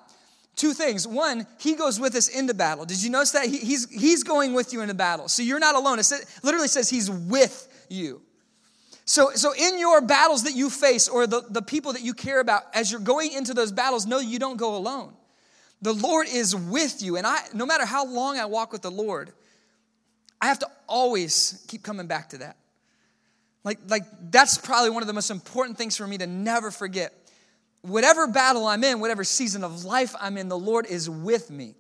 Two 0.57 0.75
things. 0.75 1.07
One, 1.07 1.47
he 1.59 1.75
goes 1.75 1.99
with 1.99 2.15
us 2.15 2.29
into 2.29 2.55
battle. 2.55 2.85
Did 2.85 3.03
you 3.03 3.11
notice 3.11 3.31
that? 3.33 3.47
He, 3.47 3.59
he's, 3.59 3.89
he's 3.89 4.23
going 4.23 4.53
with 4.53 4.73
you 4.73 4.83
into 4.83 4.95
battle. 4.95 5.29
So 5.29 5.43
you're 5.43 5.59
not 5.59 5.75
alone. 5.75 5.99
It 5.99 6.11
literally 6.43 6.69
says 6.69 6.91
he's 6.91 7.11
with 7.11 7.87
you. 7.89 8.21
So, 9.07 9.31
so 9.35 9.53
in 9.55 9.79
your 9.79 10.01
battles 10.01 10.45
that 10.45 10.55
you 10.55 10.71
face 10.71 11.09
or 11.09 11.27
the, 11.27 11.43
the 11.49 11.63
people 11.63 11.95
that 11.95 12.03
you 12.03 12.15
care 12.15 12.41
about, 12.41 12.63
as 12.75 12.93
you're 12.93 13.01
going 13.01 13.33
into 13.33 13.55
those 13.55 13.73
battles, 13.73 14.07
know 14.07 14.19
you 14.21 14.39
don't 14.39 14.57
go 14.57 14.77
alone. 14.77 15.15
The 15.83 15.95
Lord 15.95 16.29
is 16.31 16.55
with 16.55 17.03
you. 17.03 17.17
And 17.17 17.27
I, 17.27 17.39
no 17.55 17.65
matter 17.67 17.85
how 17.85 18.07
long 18.07 18.39
I 18.39 18.45
walk 18.45 18.73
with 18.73 18.83
the 18.83 18.91
Lord, 18.91 19.33
I 20.41 20.47
have 20.47 20.59
to 20.61 20.69
always 20.87 21.65
keep 21.69 21.83
coming 21.83 22.07
back 22.07 22.31
to 22.31 22.39
that. 22.39 22.57
Like, 23.65 23.79
like 23.89 24.05
that's 24.31 24.59
probably 24.59 24.91
one 24.91 25.03
of 25.03 25.07
the 25.07 25.13
most 25.13 25.31
important 25.31 25.77
things 25.77 25.97
for 25.97 26.07
me 26.07 26.19
to 26.19 26.27
never 26.27 26.71
forget. 26.71 27.13
Whatever 27.83 28.27
battle 28.27 28.67
I'm 28.67 28.85
in, 28.85 29.01
whatever 29.01 29.25
season 29.25 29.65
of 29.65 29.85
life 29.85 30.15
I'm 30.21 30.37
in, 30.37 30.49
the 30.49 30.59
Lord 30.59 30.87
is 30.87 31.09
with 31.09 31.51
me. 31.51 31.75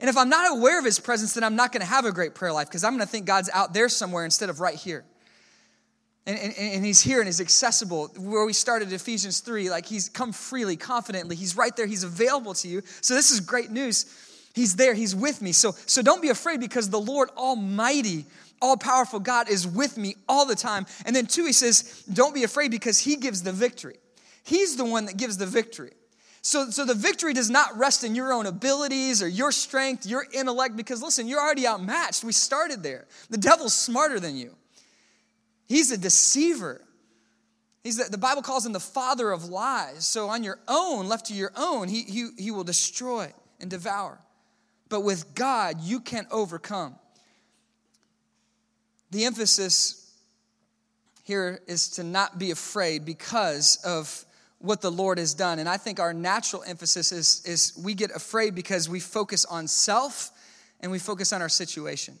And 0.00 0.08
if 0.08 0.16
I'm 0.16 0.28
not 0.30 0.56
aware 0.56 0.78
of 0.78 0.84
his 0.84 0.98
presence, 0.98 1.34
then 1.34 1.44
I'm 1.44 1.56
not 1.56 1.72
going 1.72 1.82
to 1.82 1.86
have 1.86 2.06
a 2.06 2.12
great 2.12 2.34
prayer 2.34 2.52
life 2.52 2.68
because 2.68 2.84
I'm 2.84 2.92
going 2.92 3.06
to 3.06 3.10
think 3.10 3.26
God's 3.26 3.50
out 3.52 3.74
there 3.74 3.88
somewhere 3.88 4.24
instead 4.24 4.48
of 4.48 4.60
right 4.60 4.74
here. 4.74 5.04
And, 6.26 6.38
and, 6.38 6.54
and, 6.56 6.84
he's 6.84 7.00
here 7.00 7.18
and 7.18 7.26
he's 7.26 7.40
accessible. 7.40 8.08
Where 8.16 8.44
we 8.46 8.52
started 8.52 8.92
Ephesians 8.92 9.40
3, 9.40 9.68
like 9.68 9.86
he's 9.86 10.08
come 10.08 10.32
freely, 10.32 10.76
confidently. 10.76 11.34
He's 11.34 11.56
right 11.56 11.74
there, 11.76 11.86
he's 11.86 12.04
available 12.04 12.54
to 12.54 12.68
you. 12.68 12.82
So 13.00 13.14
this 13.14 13.30
is 13.30 13.40
great 13.40 13.70
news. 13.70 14.06
He's 14.54 14.76
there, 14.76 14.94
he's 14.94 15.14
with 15.14 15.42
me. 15.42 15.52
So, 15.52 15.72
so 15.86 16.02
don't 16.02 16.22
be 16.22 16.28
afraid 16.28 16.60
because 16.60 16.90
the 16.90 17.00
Lord 17.00 17.30
Almighty, 17.36 18.26
all 18.60 18.76
powerful 18.76 19.20
God 19.20 19.48
is 19.48 19.66
with 19.66 19.96
me 19.96 20.16
all 20.28 20.44
the 20.44 20.54
time. 20.54 20.86
And 21.04 21.14
then, 21.14 21.26
two, 21.26 21.46
he 21.46 21.52
says, 21.52 22.04
don't 22.12 22.34
be 22.34 22.44
afraid 22.44 22.70
because 22.70 22.98
he 22.98 23.16
gives 23.16 23.42
the 23.42 23.52
victory. 23.52 23.96
He's 24.44 24.76
the 24.76 24.84
one 24.84 25.06
that 25.06 25.16
gives 25.16 25.36
the 25.36 25.46
victory. 25.46 25.92
So, 26.42 26.70
so 26.70 26.86
the 26.86 26.94
victory 26.94 27.34
does 27.34 27.50
not 27.50 27.76
rest 27.76 28.02
in 28.02 28.14
your 28.14 28.32
own 28.32 28.46
abilities 28.46 29.22
or 29.22 29.28
your 29.28 29.52
strength, 29.52 30.06
your 30.06 30.26
intellect, 30.32 30.76
because 30.76 31.02
listen, 31.02 31.28
you're 31.28 31.40
already 31.40 31.66
outmatched. 31.66 32.24
We 32.24 32.32
started 32.32 32.82
there. 32.82 33.06
The 33.28 33.36
devil's 33.36 33.74
smarter 33.74 34.18
than 34.18 34.36
you. 34.36 34.54
He's 35.66 35.90
a 35.90 35.98
deceiver. 35.98 36.80
He's 37.84 37.98
the, 37.98 38.04
the 38.10 38.18
Bible 38.18 38.42
calls 38.42 38.64
him 38.64 38.72
the 38.72 38.80
father 38.80 39.30
of 39.30 39.44
lies. 39.44 40.06
So 40.06 40.28
on 40.28 40.42
your 40.42 40.58
own, 40.66 41.08
left 41.08 41.26
to 41.26 41.34
your 41.34 41.52
own, 41.56 41.88
he, 41.88 42.02
he, 42.02 42.30
he 42.38 42.50
will 42.50 42.64
destroy 42.64 43.32
and 43.60 43.70
devour. 43.70 44.18
But 44.88 45.02
with 45.02 45.34
God, 45.34 45.80
you 45.80 46.00
can 46.00 46.26
overcome. 46.30 46.96
The 49.10 49.24
emphasis 49.24 50.12
here 51.24 51.60
is 51.66 51.90
to 51.90 52.02
not 52.02 52.38
be 52.38 52.50
afraid 52.50 53.04
because 53.04 53.76
of 53.84 54.24
what 54.60 54.80
the 54.80 54.90
Lord 54.90 55.18
has 55.18 55.34
done. 55.34 55.58
And 55.58 55.68
I 55.68 55.76
think 55.76 56.00
our 56.00 56.12
natural 56.12 56.62
emphasis 56.66 57.12
is, 57.12 57.42
is 57.44 57.72
we 57.82 57.94
get 57.94 58.10
afraid 58.14 58.54
because 58.54 58.88
we 58.88 59.00
focus 59.00 59.44
on 59.44 59.66
self 59.66 60.30
and 60.80 60.92
we 60.92 60.98
focus 60.98 61.32
on 61.32 61.42
our 61.42 61.48
situation 61.48 62.16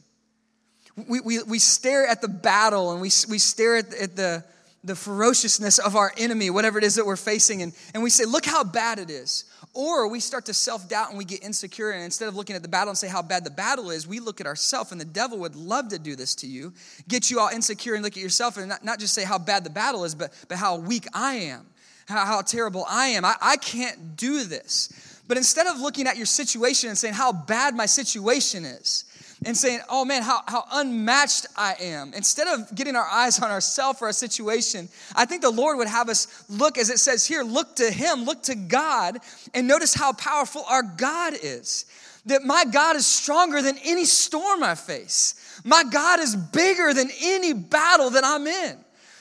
we, 1.08 1.20
we, 1.20 1.42
we 1.42 1.58
stare 1.58 2.06
at 2.06 2.20
the 2.20 2.28
battle 2.28 2.92
and 2.92 3.00
we, 3.00 3.10
we 3.28 3.38
stare 3.38 3.76
at, 3.76 3.94
at 3.94 4.16
the, 4.16 4.44
the 4.82 4.94
ferociousness 4.94 5.78
of 5.78 5.96
our 5.96 6.12
enemy, 6.16 6.50
whatever 6.50 6.78
it 6.78 6.84
is 6.84 6.94
that 6.96 7.06
we're 7.06 7.16
facing, 7.16 7.62
and, 7.62 7.72
and 7.94 8.02
we 8.02 8.10
say, 8.10 8.24
Look 8.24 8.46
how 8.46 8.64
bad 8.64 8.98
it 8.98 9.10
is. 9.10 9.44
Or 9.72 10.08
we 10.08 10.18
start 10.18 10.46
to 10.46 10.54
self 10.54 10.88
doubt 10.88 11.10
and 11.10 11.18
we 11.18 11.24
get 11.24 11.44
insecure, 11.44 11.90
and 11.90 12.02
instead 12.02 12.28
of 12.28 12.34
looking 12.34 12.56
at 12.56 12.62
the 12.62 12.68
battle 12.68 12.90
and 12.90 12.98
say 12.98 13.08
how 13.08 13.22
bad 13.22 13.44
the 13.44 13.50
battle 13.50 13.90
is, 13.90 14.06
we 14.06 14.20
look 14.20 14.40
at 14.40 14.46
ourselves, 14.46 14.90
and 14.90 15.00
the 15.00 15.04
devil 15.04 15.38
would 15.38 15.54
love 15.54 15.88
to 15.88 15.98
do 15.98 16.16
this 16.16 16.34
to 16.36 16.46
you, 16.46 16.72
get 17.08 17.30
you 17.30 17.38
all 17.38 17.48
insecure 17.48 17.94
and 17.94 18.02
look 18.02 18.16
at 18.16 18.22
yourself 18.22 18.56
and 18.56 18.68
not, 18.68 18.84
not 18.84 18.98
just 18.98 19.14
say 19.14 19.24
how 19.24 19.38
bad 19.38 19.64
the 19.64 19.70
battle 19.70 20.04
is, 20.04 20.14
but, 20.14 20.32
but 20.48 20.58
how 20.58 20.76
weak 20.76 21.06
I 21.14 21.34
am, 21.34 21.66
how, 22.10 22.24
how 22.26 22.42
terrible 22.42 22.84
I 22.88 23.08
am. 23.08 23.24
I, 23.24 23.36
I 23.40 23.56
can't 23.56 24.16
do 24.16 24.44
this. 24.44 25.22
But 25.28 25.36
instead 25.36 25.66
of 25.66 25.80
looking 25.80 26.06
at 26.06 26.16
your 26.16 26.26
situation 26.26 26.88
and 26.88 26.98
saying 26.98 27.14
how 27.14 27.32
bad 27.32 27.74
my 27.74 27.86
situation 27.86 28.64
is, 28.64 29.04
and 29.44 29.56
saying, 29.56 29.80
oh 29.88 30.04
man, 30.04 30.22
how, 30.22 30.42
how 30.46 30.64
unmatched 30.72 31.46
I 31.56 31.74
am. 31.80 32.12
Instead 32.14 32.46
of 32.46 32.74
getting 32.74 32.94
our 32.94 33.06
eyes 33.06 33.40
on 33.40 33.50
ourselves 33.50 34.02
or 34.02 34.06
our 34.06 34.12
situation, 34.12 34.88
I 35.16 35.24
think 35.24 35.42
the 35.42 35.50
Lord 35.50 35.78
would 35.78 35.88
have 35.88 36.08
us 36.08 36.44
look, 36.50 36.76
as 36.76 36.90
it 36.90 36.98
says 36.98 37.26
here, 37.26 37.42
look 37.42 37.76
to 37.76 37.90
Him, 37.90 38.24
look 38.24 38.42
to 38.44 38.54
God, 38.54 39.18
and 39.54 39.66
notice 39.66 39.94
how 39.94 40.12
powerful 40.12 40.64
our 40.68 40.82
God 40.82 41.34
is. 41.42 41.86
That 42.26 42.42
my 42.44 42.66
God 42.66 42.96
is 42.96 43.06
stronger 43.06 43.62
than 43.62 43.78
any 43.82 44.04
storm 44.04 44.62
I 44.62 44.74
face. 44.74 45.62
My 45.64 45.84
God 45.84 46.20
is 46.20 46.36
bigger 46.36 46.92
than 46.92 47.08
any 47.22 47.54
battle 47.54 48.10
that 48.10 48.24
I'm 48.24 48.46
in. 48.46 48.76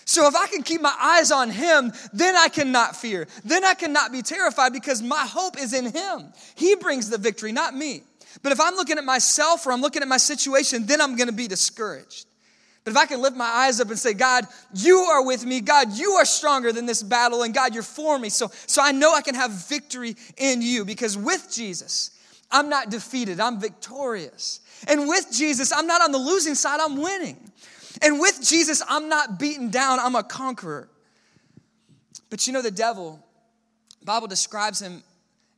So 0.10 0.28
if 0.28 0.36
I 0.36 0.48
can 0.48 0.64
keep 0.64 0.82
my 0.82 0.96
eyes 1.00 1.30
on 1.30 1.52
him, 1.52 1.94
then 2.12 2.36
I 2.36 2.48
cannot 2.48 2.96
fear. 2.96 3.28
Then 3.46 3.64
I 3.64 3.76
cannot 3.76 4.12
be 4.12 4.24
terrified 4.24 4.74
because 4.74 5.04
my 5.04 5.24
hope 5.24 5.56
is 5.56 5.72
in 5.72 5.86
him. 5.86 6.34
He 6.56 6.74
brings 6.74 7.12
the 7.12 7.20
victory, 7.20 7.52
not 7.52 7.76
me. 7.76 8.02
But 8.42 8.52
if 8.52 8.60
I'm 8.60 8.74
looking 8.74 8.98
at 8.98 9.04
myself 9.04 9.68
or 9.68 9.72
I'm 9.72 9.82
looking 9.82 10.02
at 10.02 10.08
my 10.08 10.18
situation, 10.18 10.88
then 10.88 11.00
I'm 11.00 11.16
gonna 11.16 11.32
be 11.32 11.48
discouraged. 11.48 12.26
But 12.84 12.90
if 12.90 12.98
I 12.98 13.06
can 13.06 13.22
lift 13.22 13.38
my 13.38 13.46
eyes 13.46 13.80
up 13.80 13.90
and 13.90 14.00
say, 14.00 14.16
God, 14.16 14.46
you 14.74 14.98
are 14.98 15.24
with 15.24 15.46
me. 15.46 15.62
God, 15.62 15.94
you 15.94 16.14
are 16.14 16.26
stronger 16.26 16.72
than 16.72 16.88
this 16.88 17.04
battle. 17.04 17.44
And 17.44 17.54
God, 17.54 17.76
you're 17.76 17.84
for 17.84 18.18
me. 18.18 18.30
So, 18.30 18.50
so 18.66 18.82
I 18.82 18.92
know 18.92 19.14
I 19.14 19.22
can 19.22 19.36
have 19.36 19.52
victory 19.52 20.16
in 20.38 20.64
you 20.64 20.86
because 20.86 21.20
with 21.20 21.52
Jesus, 21.54 22.18
I'm 22.50 22.68
not 22.68 22.90
defeated, 22.90 23.40
I'm 23.40 23.60
victorious. 23.60 24.62
And 24.88 25.08
with 25.08 25.28
Jesus, 25.32 25.72
I'm 25.72 25.86
not 25.86 26.02
on 26.02 26.12
the 26.12 26.18
losing 26.18 26.56
side, 26.56 26.80
I'm 26.82 26.98
winning. 26.98 27.50
And 28.02 28.20
with 28.20 28.42
Jesus, 28.42 28.82
I'm 28.88 29.10
not 29.10 29.40
beaten 29.40 29.70
down, 29.70 30.00
I'm 30.00 30.16
a 30.16 30.24
conqueror. 30.24 30.90
But 32.30 32.48
you 32.48 32.54
know, 32.54 32.62
the 32.62 32.72
devil, 32.72 33.26
Bible 34.04 34.28
describes 34.28 34.82
him 34.82 35.04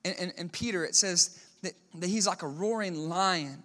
in, 0.04 0.14
in, 0.14 0.32
in 0.38 0.50
Peter, 0.50 0.84
it 0.86 0.96
says, 0.96 1.40
that, 1.62 1.74
that 1.96 2.08
he's 2.08 2.26
like 2.26 2.42
a 2.42 2.48
roaring 2.48 3.10
lion 3.10 3.64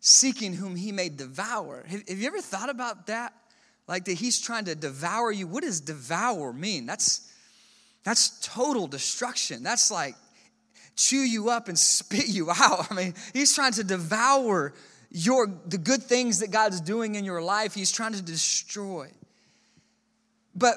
seeking 0.00 0.52
whom 0.52 0.76
he 0.76 0.92
may 0.92 1.08
devour. 1.08 1.84
Have, 1.88 2.08
have 2.08 2.18
you 2.18 2.26
ever 2.26 2.40
thought 2.40 2.70
about 2.70 3.06
that? 3.06 3.32
Like 3.88 4.04
that 4.06 4.14
he's 4.14 4.40
trying 4.40 4.64
to 4.66 4.74
devour 4.74 5.32
you. 5.32 5.46
What 5.46 5.62
does 5.62 5.80
devour 5.80 6.52
mean? 6.52 6.86
That's 6.86 7.32
that's 8.04 8.40
total 8.40 8.86
destruction. 8.86 9.62
That's 9.62 9.90
like 9.90 10.14
chew 10.96 11.18
you 11.18 11.50
up 11.50 11.68
and 11.68 11.78
spit 11.78 12.28
you 12.28 12.50
out. 12.50 12.90
I 12.90 12.94
mean, 12.94 13.14
he's 13.32 13.54
trying 13.54 13.72
to 13.72 13.84
devour 13.84 14.74
your 15.10 15.46
the 15.66 15.78
good 15.78 16.02
things 16.02 16.40
that 16.40 16.50
God's 16.50 16.80
doing 16.80 17.14
in 17.14 17.24
your 17.24 17.42
life. 17.42 17.74
He's 17.74 17.92
trying 17.92 18.12
to 18.12 18.22
destroy. 18.22 19.10
But 20.54 20.76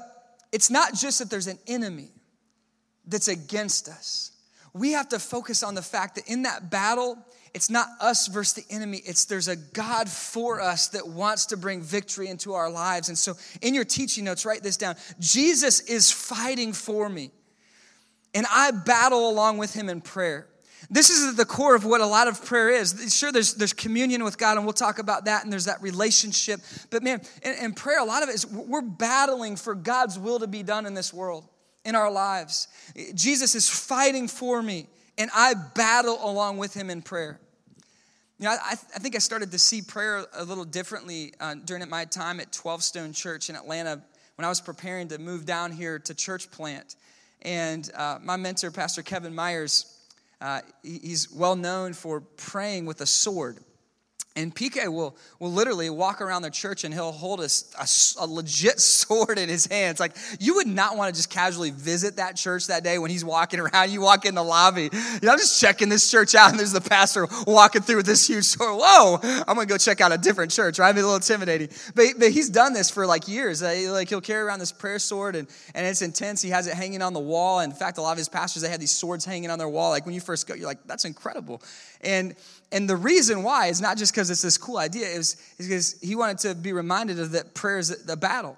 it's 0.52 0.70
not 0.70 0.94
just 0.94 1.20
that 1.20 1.30
there's 1.30 1.48
an 1.48 1.60
enemy 1.68 2.10
that's 3.06 3.28
against 3.28 3.88
us 3.88 4.32
we 4.74 4.92
have 4.92 5.10
to 5.10 5.20
focus 5.20 5.64
on 5.64 5.76
the 5.76 5.82
fact 5.82 6.16
that 6.16 6.28
in 6.28 6.44
that 6.44 6.70
battle, 6.70 7.18
it's 7.54 7.70
not 7.70 7.88
us 8.00 8.28
versus 8.28 8.64
the 8.64 8.74
enemy. 8.74 9.02
It's 9.04 9.26
there's 9.26 9.48
a 9.48 9.56
God 9.56 10.08
for 10.08 10.62
us 10.62 10.90
that 10.90 11.08
wants 11.08 11.48
to 11.48 11.58
bring 11.58 11.82
victory 11.82 12.28
into 12.28 12.54
our 12.54 12.70
lives. 12.70 13.10
And 13.10 13.18
so 13.18 13.34
in 13.62 13.74
your 13.74 13.86
teaching 13.86 14.26
notes, 14.26 14.46
write 14.46 14.64
this 14.64 14.78
down 14.78 14.96
Jesus 15.20 15.82
is 15.82 16.12
fighting 16.12 16.74
for 16.74 17.10
me, 17.10 17.32
and 18.34 18.46
I 18.52 18.72
battle 18.72 19.30
along 19.30 19.58
with 19.58 19.74
him 19.74 19.90
in 19.90 20.02
prayer. 20.02 20.48
This 20.90 21.10
is 21.10 21.36
the 21.36 21.46
core 21.46 21.76
of 21.76 21.84
what 21.84 22.02
a 22.02 22.06
lot 22.06 22.28
of 22.28 22.44
prayer 22.46 22.70
is. 22.70 23.14
Sure, 23.16 23.32
there's, 23.32 23.56
there's 23.56 23.74
communion 23.74 24.24
with 24.24 24.38
God, 24.38 24.58
and 24.58 24.66
we'll 24.66 24.74
talk 24.74 25.00
about 25.00 25.26
that, 25.26 25.44
and 25.44 25.52
there's 25.52 25.66
that 25.66 25.82
relationship. 25.82 26.62
But 26.90 27.04
man, 27.04 27.22
in, 27.44 27.54
in 27.56 27.74
prayer, 27.74 28.00
a 28.00 28.06
lot 28.06 28.24
of 28.24 28.30
it 28.30 28.36
is 28.36 28.46
we're 28.46 28.82
battling 28.82 29.56
for 29.56 29.76
God's 29.76 30.18
will 30.18 30.40
to 30.40 30.48
be 30.48 30.64
done 30.64 30.86
in 30.86 30.94
this 30.94 31.14
world 31.14 31.48
in 31.84 31.96
our 31.96 32.12
lives. 32.12 32.68
Jesus 33.14 33.56
is 33.56 33.70
fighting 33.70 34.28
for 34.28 34.62
me, 34.62 34.88
and 35.18 35.30
I 35.34 35.54
battle 35.76 36.20
along 36.22 36.58
with 36.58 36.74
him 36.74 36.90
in 36.90 37.02
prayer. 37.02 37.40
You 38.38 38.46
know, 38.46 38.52
I, 38.52 38.72
I 38.72 39.00
think 39.00 39.16
I 39.16 39.20
started 39.20 39.52
to 39.52 39.60
see 39.60 39.82
prayer 39.82 40.26
a 40.34 40.46
little 40.46 40.64
differently 40.64 41.34
uh, 41.42 41.56
during 41.66 41.88
my 41.90 42.06
time 42.06 42.40
at 42.40 42.54
12 42.54 42.84
Stone 42.84 43.14
Church 43.14 43.50
in 43.50 43.56
Atlanta 43.56 44.02
when 44.36 44.46
I 44.46 44.50
was 44.50 44.62
preparing 44.62 45.10
to 45.10 45.18
move 45.18 45.46
down 45.46 45.74
here 45.74 46.00
to 46.00 46.14
church 46.14 46.50
plant. 46.50 46.96
And 47.42 47.90
uh, 47.94 48.20
my 48.24 48.38
mentor, 48.38 48.72
Pastor 48.72 49.02
Kevin 49.02 49.36
Myers, 49.36 49.99
uh, 50.42 50.62
he's 50.84 51.32
well 51.32 51.56
known 51.56 51.94
for 51.94 52.22
praying 52.22 52.86
with 52.86 53.02
a 53.02 53.06
sword. 53.06 53.60
And 54.36 54.56
PK 54.56 54.88
will, 54.88 55.18
will 55.40 55.52
literally 55.52 55.90
walk 55.90 56.22
around 56.22 56.44
the 56.44 56.52
church 56.52 56.84
and 56.84 56.94
he'll 56.94 57.12
hold 57.12 57.42
a, 57.42 57.50
a, 57.78 57.88
a, 58.20 58.28
legit 58.28 58.80
sword 58.80 59.38
in 59.40 59.50
his 59.50 59.66
hands. 59.66 60.00
Like, 60.00 60.16
you 60.40 60.56
would 60.56 60.68
not 60.68 60.96
want 60.96 61.14
to 61.14 61.20
just 61.20 61.30
casually 61.30 61.72
visit 61.72 62.18
that 62.18 62.36
church 62.36 62.68
that 62.68 62.84
day 62.84 63.00
when 63.00 63.10
he's 63.10 63.26
walking 63.26 63.60
around. 63.60 63.92
You 63.92 64.02
walk 64.02 64.26
in 64.26 64.36
the 64.36 64.44
lobby, 64.44 64.84
you 64.84 64.90
know, 65.24 65.32
I'm 65.32 65.40
just 65.40 65.60
checking 65.60 65.90
this 65.90 66.10
church 66.10 66.36
out, 66.36 66.52
and 66.52 66.60
there's 66.60 66.72
the 66.72 66.80
pastor 66.80 67.28
walking 67.48 67.82
through 67.82 67.98
with 67.98 68.06
this 68.06 68.28
huge 68.28 68.46
sword. 68.46 68.80
Whoa, 68.82 69.20
I'm 69.24 69.56
going 69.56 69.68
to 69.68 69.74
go 69.74 69.78
check 69.78 70.00
out 70.00 70.12
a 70.12 70.18
different 70.18 70.52
church, 70.52 70.80
right? 70.80 70.88
It'd 70.88 70.98
be 70.98 71.02
a 71.02 71.04
little 71.04 71.16
intimidating. 71.16 71.70
But, 71.96 72.06
but 72.20 72.32
he's 72.32 72.50
done 72.50 72.74
this 72.74 72.90
for 72.90 73.06
like 73.08 73.28
years. 73.28 73.64
Uh, 73.64 73.90
like, 73.92 74.10
he'll 74.10 74.22
carry 74.22 74.44
around 74.44 74.60
this 74.60 74.72
prayer 74.72 75.00
sword, 75.00 75.36
and, 75.36 75.48
and 75.74 75.86
it's 75.88 76.04
intense. 76.04 76.42
He 76.42 76.52
has 76.52 76.68
it 76.68 76.76
hanging 76.76 77.02
on 77.02 77.14
the 77.14 77.20
wall. 77.20 77.62
In 77.62 77.72
fact, 77.72 77.98
a 77.98 78.02
lot 78.02 78.12
of 78.12 78.20
his 78.20 78.30
pastors, 78.30 78.62
they 78.62 78.70
had 78.70 78.80
these 78.80 78.92
swords 78.92 79.26
hanging 79.26 79.50
on 79.50 79.58
their 79.58 79.70
wall. 79.70 79.90
Like, 79.90 80.06
when 80.06 80.14
you 80.16 80.22
first 80.22 80.48
go, 80.48 80.54
you're 80.54 80.68
like, 80.68 80.86
that's 80.86 81.06
incredible. 81.06 81.62
And 82.02 82.36
and 82.72 82.90
the 82.90 82.96
reason 82.96 83.44
why 83.44 83.68
is 83.68 83.82
not 83.82 83.98
just 83.98 84.14
because 84.14 84.30
it's 84.30 84.42
this 84.42 84.58
cool 84.58 84.78
idea, 84.78 85.08
is 85.08 85.38
because 85.58 86.00
he 86.02 86.16
wanted 86.16 86.38
to 86.40 86.56
be 86.56 86.74
reminded 86.74 87.20
of 87.20 87.32
that 87.32 87.54
prayer 87.54 87.80
is 87.80 88.06
the 88.06 88.16
battle. 88.16 88.58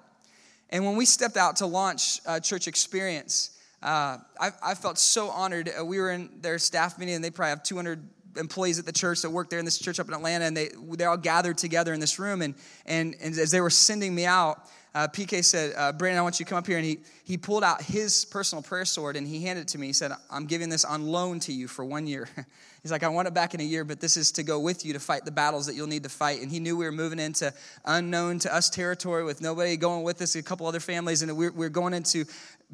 And 0.70 0.84
when 0.84 0.96
we 0.96 1.04
stepped 1.04 1.36
out 1.36 1.56
to 1.56 1.66
launch 1.66 2.20
uh, 2.26 2.40
Church 2.40 2.66
Experience, 2.66 3.58
uh, 3.82 4.18
I, 4.40 4.50
I, 4.62 4.74
felt 4.74 4.96
so 4.96 5.28
honored. 5.28 5.70
Uh, 5.78 5.84
we 5.84 5.98
were 5.98 6.12
in 6.12 6.30
their 6.40 6.58
staff 6.58 6.98
meeting, 6.98 7.16
and 7.16 7.24
they 7.24 7.30
probably 7.30 7.50
have 7.50 7.62
200 7.62 8.00
employees 8.36 8.78
at 8.78 8.86
the 8.86 8.92
church 8.92 9.22
that 9.22 9.30
work 9.30 9.50
there 9.50 9.58
in 9.58 9.64
this 9.64 9.78
church 9.78 9.98
up 9.98 10.08
in 10.08 10.14
Atlanta, 10.14 10.44
and 10.44 10.56
they, 10.56 10.70
they 10.96 11.04
all 11.04 11.16
gathered 11.16 11.58
together 11.58 11.92
in 11.92 12.00
this 12.00 12.18
room. 12.18 12.42
And, 12.42 12.54
and, 12.86 13.16
and 13.20 13.36
as 13.38 13.50
they 13.50 13.60
were 13.60 13.70
sending 13.70 14.14
me 14.14 14.24
out, 14.24 14.68
uh, 14.94 15.08
PK 15.08 15.44
said, 15.44 15.74
uh, 15.76 15.92
Brandon, 15.92 16.18
I 16.18 16.22
want 16.22 16.38
you 16.38 16.44
to 16.44 16.50
come 16.50 16.58
up 16.58 16.66
here. 16.66 16.76
And 16.76 16.84
he, 16.84 16.98
he 17.24 17.36
pulled 17.38 17.64
out 17.64 17.82
his 17.82 18.24
personal 18.26 18.62
prayer 18.62 18.84
sword 18.84 19.16
and 19.16 19.26
he 19.26 19.42
handed 19.42 19.62
it 19.62 19.68
to 19.68 19.78
me. 19.78 19.86
He 19.86 19.92
said, 19.94 20.12
I'm 20.30 20.46
giving 20.46 20.68
this 20.68 20.84
on 20.84 21.06
loan 21.06 21.40
to 21.40 21.52
you 21.52 21.66
for 21.66 21.84
one 21.84 22.06
year. 22.06 22.28
He's 22.82 22.90
like, 22.90 23.04
I 23.04 23.08
want 23.08 23.28
it 23.28 23.34
back 23.34 23.54
in 23.54 23.60
a 23.60 23.64
year, 23.64 23.84
but 23.84 24.00
this 24.00 24.16
is 24.16 24.32
to 24.32 24.42
go 24.42 24.58
with 24.58 24.84
you 24.84 24.92
to 24.94 24.98
fight 24.98 25.24
the 25.24 25.30
battles 25.30 25.66
that 25.66 25.76
you'll 25.76 25.86
need 25.86 26.02
to 26.02 26.08
fight. 26.08 26.42
And 26.42 26.50
he 26.50 26.58
knew 26.58 26.76
we 26.76 26.84
were 26.84 26.90
moving 26.90 27.20
into 27.20 27.54
unknown 27.84 28.40
to 28.40 28.52
us 28.52 28.68
territory 28.68 29.22
with 29.22 29.40
nobody 29.40 29.76
going 29.76 30.02
with 30.02 30.20
us, 30.20 30.34
a 30.34 30.42
couple 30.42 30.66
other 30.66 30.80
families, 30.80 31.22
and 31.22 31.36
we 31.36 31.48
we're 31.48 31.68
going 31.68 31.94
into 31.94 32.24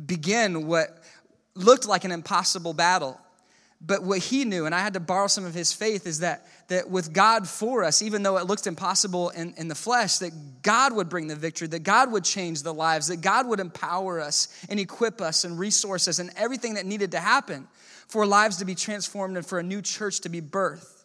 begin 0.07 0.66
what 0.66 1.03
looked 1.55 1.87
like 1.87 2.05
an 2.05 2.12
impossible 2.12 2.73
battle. 2.73 3.21
But 3.81 4.03
what 4.03 4.18
he 4.18 4.44
knew, 4.44 4.66
and 4.66 4.75
I 4.75 4.81
had 4.81 4.94
to 4.94 5.01
borrow 5.01 5.29
some 5.29 5.44
of 5.44 5.55
his 5.55 5.73
faith, 5.73 6.07
is 6.07 6.21
that, 6.21 6.49
that 6.66 6.90
with 6.90 7.12
God 7.12 7.47
for 7.47 7.85
us, 7.85 8.03
even 8.03 8.25
though 8.25 8.37
it 8.38 8.47
looked 8.47 8.66
impossible 8.66 9.29
in, 9.31 9.55
in 9.57 9.68
the 9.68 9.75
flesh, 9.77 10.18
that 10.18 10.62
God 10.62 10.97
would 10.97 11.09
bring 11.09 11.29
the 11.29 11.37
victory, 11.37 11.68
that 11.68 11.85
God 11.85 12.11
would 12.11 12.25
change 12.25 12.64
the 12.64 12.75
lives, 12.75 13.07
that 13.07 13.21
God 13.21 13.47
would 13.47 13.61
empower 13.61 14.21
us 14.21 14.49
and 14.68 14.81
equip 14.81 15.21
us 15.21 15.44
and 15.44 15.59
resource 15.59 16.09
us 16.09 16.18
and 16.18 16.31
everything 16.35 16.75
that 16.75 16.87
needed 16.87 17.12
to 17.12 17.21
happen 17.21 17.68
for 18.09 18.27
lives 18.27 18.57
to 18.59 18.64
be 18.64 18.75
transformed 18.75 19.37
and 19.37 19.47
for 19.47 19.59
a 19.59 19.62
new 19.62 19.83
church 19.83 20.21
to 20.21 20.29
be 20.29 20.40
birthed. 20.40 20.99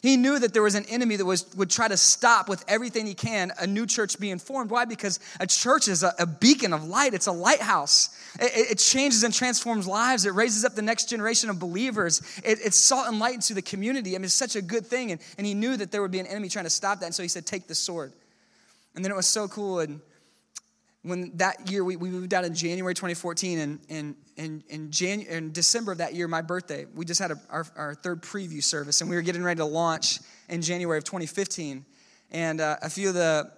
He 0.00 0.16
knew 0.16 0.38
that 0.38 0.52
there 0.52 0.62
was 0.62 0.76
an 0.76 0.84
enemy 0.88 1.16
that 1.16 1.24
was, 1.24 1.52
would 1.56 1.70
try 1.70 1.88
to 1.88 1.96
stop 1.96 2.48
with 2.48 2.64
everything 2.68 3.04
he 3.04 3.14
can 3.14 3.50
a 3.58 3.66
new 3.66 3.84
church 3.84 4.20
being 4.20 4.38
formed. 4.38 4.70
Why? 4.70 4.84
Because 4.84 5.18
a 5.40 5.46
church 5.46 5.88
is 5.88 6.04
a, 6.04 6.14
a 6.20 6.26
beacon 6.26 6.72
of 6.72 6.84
light, 6.84 7.14
it's 7.14 7.26
a 7.26 7.32
lighthouse. 7.32 8.16
It, 8.38 8.72
it, 8.72 8.78
changes 8.78 9.24
and 9.24 9.34
transforms 9.34 9.88
lives, 9.88 10.24
it 10.24 10.34
raises 10.34 10.64
up 10.64 10.76
the 10.76 10.82
next 10.82 11.08
generation 11.08 11.50
of 11.50 11.58
believers. 11.58 12.22
It, 12.44 12.58
it's 12.64 12.78
salt 12.78 13.08
and 13.08 13.18
light 13.18 13.34
into 13.34 13.54
the 13.54 13.62
community. 13.62 14.14
I 14.14 14.18
mean, 14.18 14.26
it's 14.26 14.34
such 14.34 14.54
a 14.54 14.62
good 14.62 14.86
thing. 14.86 15.10
And, 15.10 15.20
and 15.36 15.44
he 15.44 15.54
knew 15.54 15.76
that 15.76 15.90
there 15.90 16.00
would 16.00 16.12
be 16.12 16.20
an 16.20 16.26
enemy 16.26 16.48
trying 16.48 16.66
to 16.66 16.70
stop 16.70 17.00
that. 17.00 17.06
And 17.06 17.14
so 17.14 17.24
he 17.24 17.28
said, 17.28 17.44
Take 17.44 17.66
the 17.66 17.74
sword. 17.74 18.12
And 18.94 19.04
then 19.04 19.10
it 19.10 19.16
was 19.16 19.26
so 19.26 19.48
cool. 19.48 19.80
And 19.80 20.00
when 21.02 21.36
that 21.36 21.70
year 21.70 21.84
we, 21.84 21.96
we 21.96 22.10
moved 22.10 22.34
out 22.34 22.44
in 22.44 22.54
January 22.54 22.94
2014, 22.94 23.80
and 23.88 24.16
in, 24.36 24.90
Janu- 24.90 25.52
December 25.52 25.92
of 25.92 25.98
that 25.98 26.14
year, 26.14 26.28
my 26.28 26.42
birthday, 26.42 26.86
we 26.94 27.04
just 27.04 27.20
had 27.20 27.30
a, 27.30 27.40
our, 27.50 27.66
our 27.76 27.94
third 27.94 28.22
preview 28.22 28.62
service, 28.62 29.00
and 29.00 29.08
we 29.08 29.16
were 29.16 29.22
getting 29.22 29.42
ready 29.42 29.58
to 29.58 29.64
launch 29.64 30.20
in 30.48 30.60
January 30.60 30.98
of 30.98 31.04
2015. 31.04 31.84
And 32.30 32.60
uh, 32.60 32.76
a 32.82 32.90
few 32.90 33.08
of 33.08 33.14
the, 33.14 33.50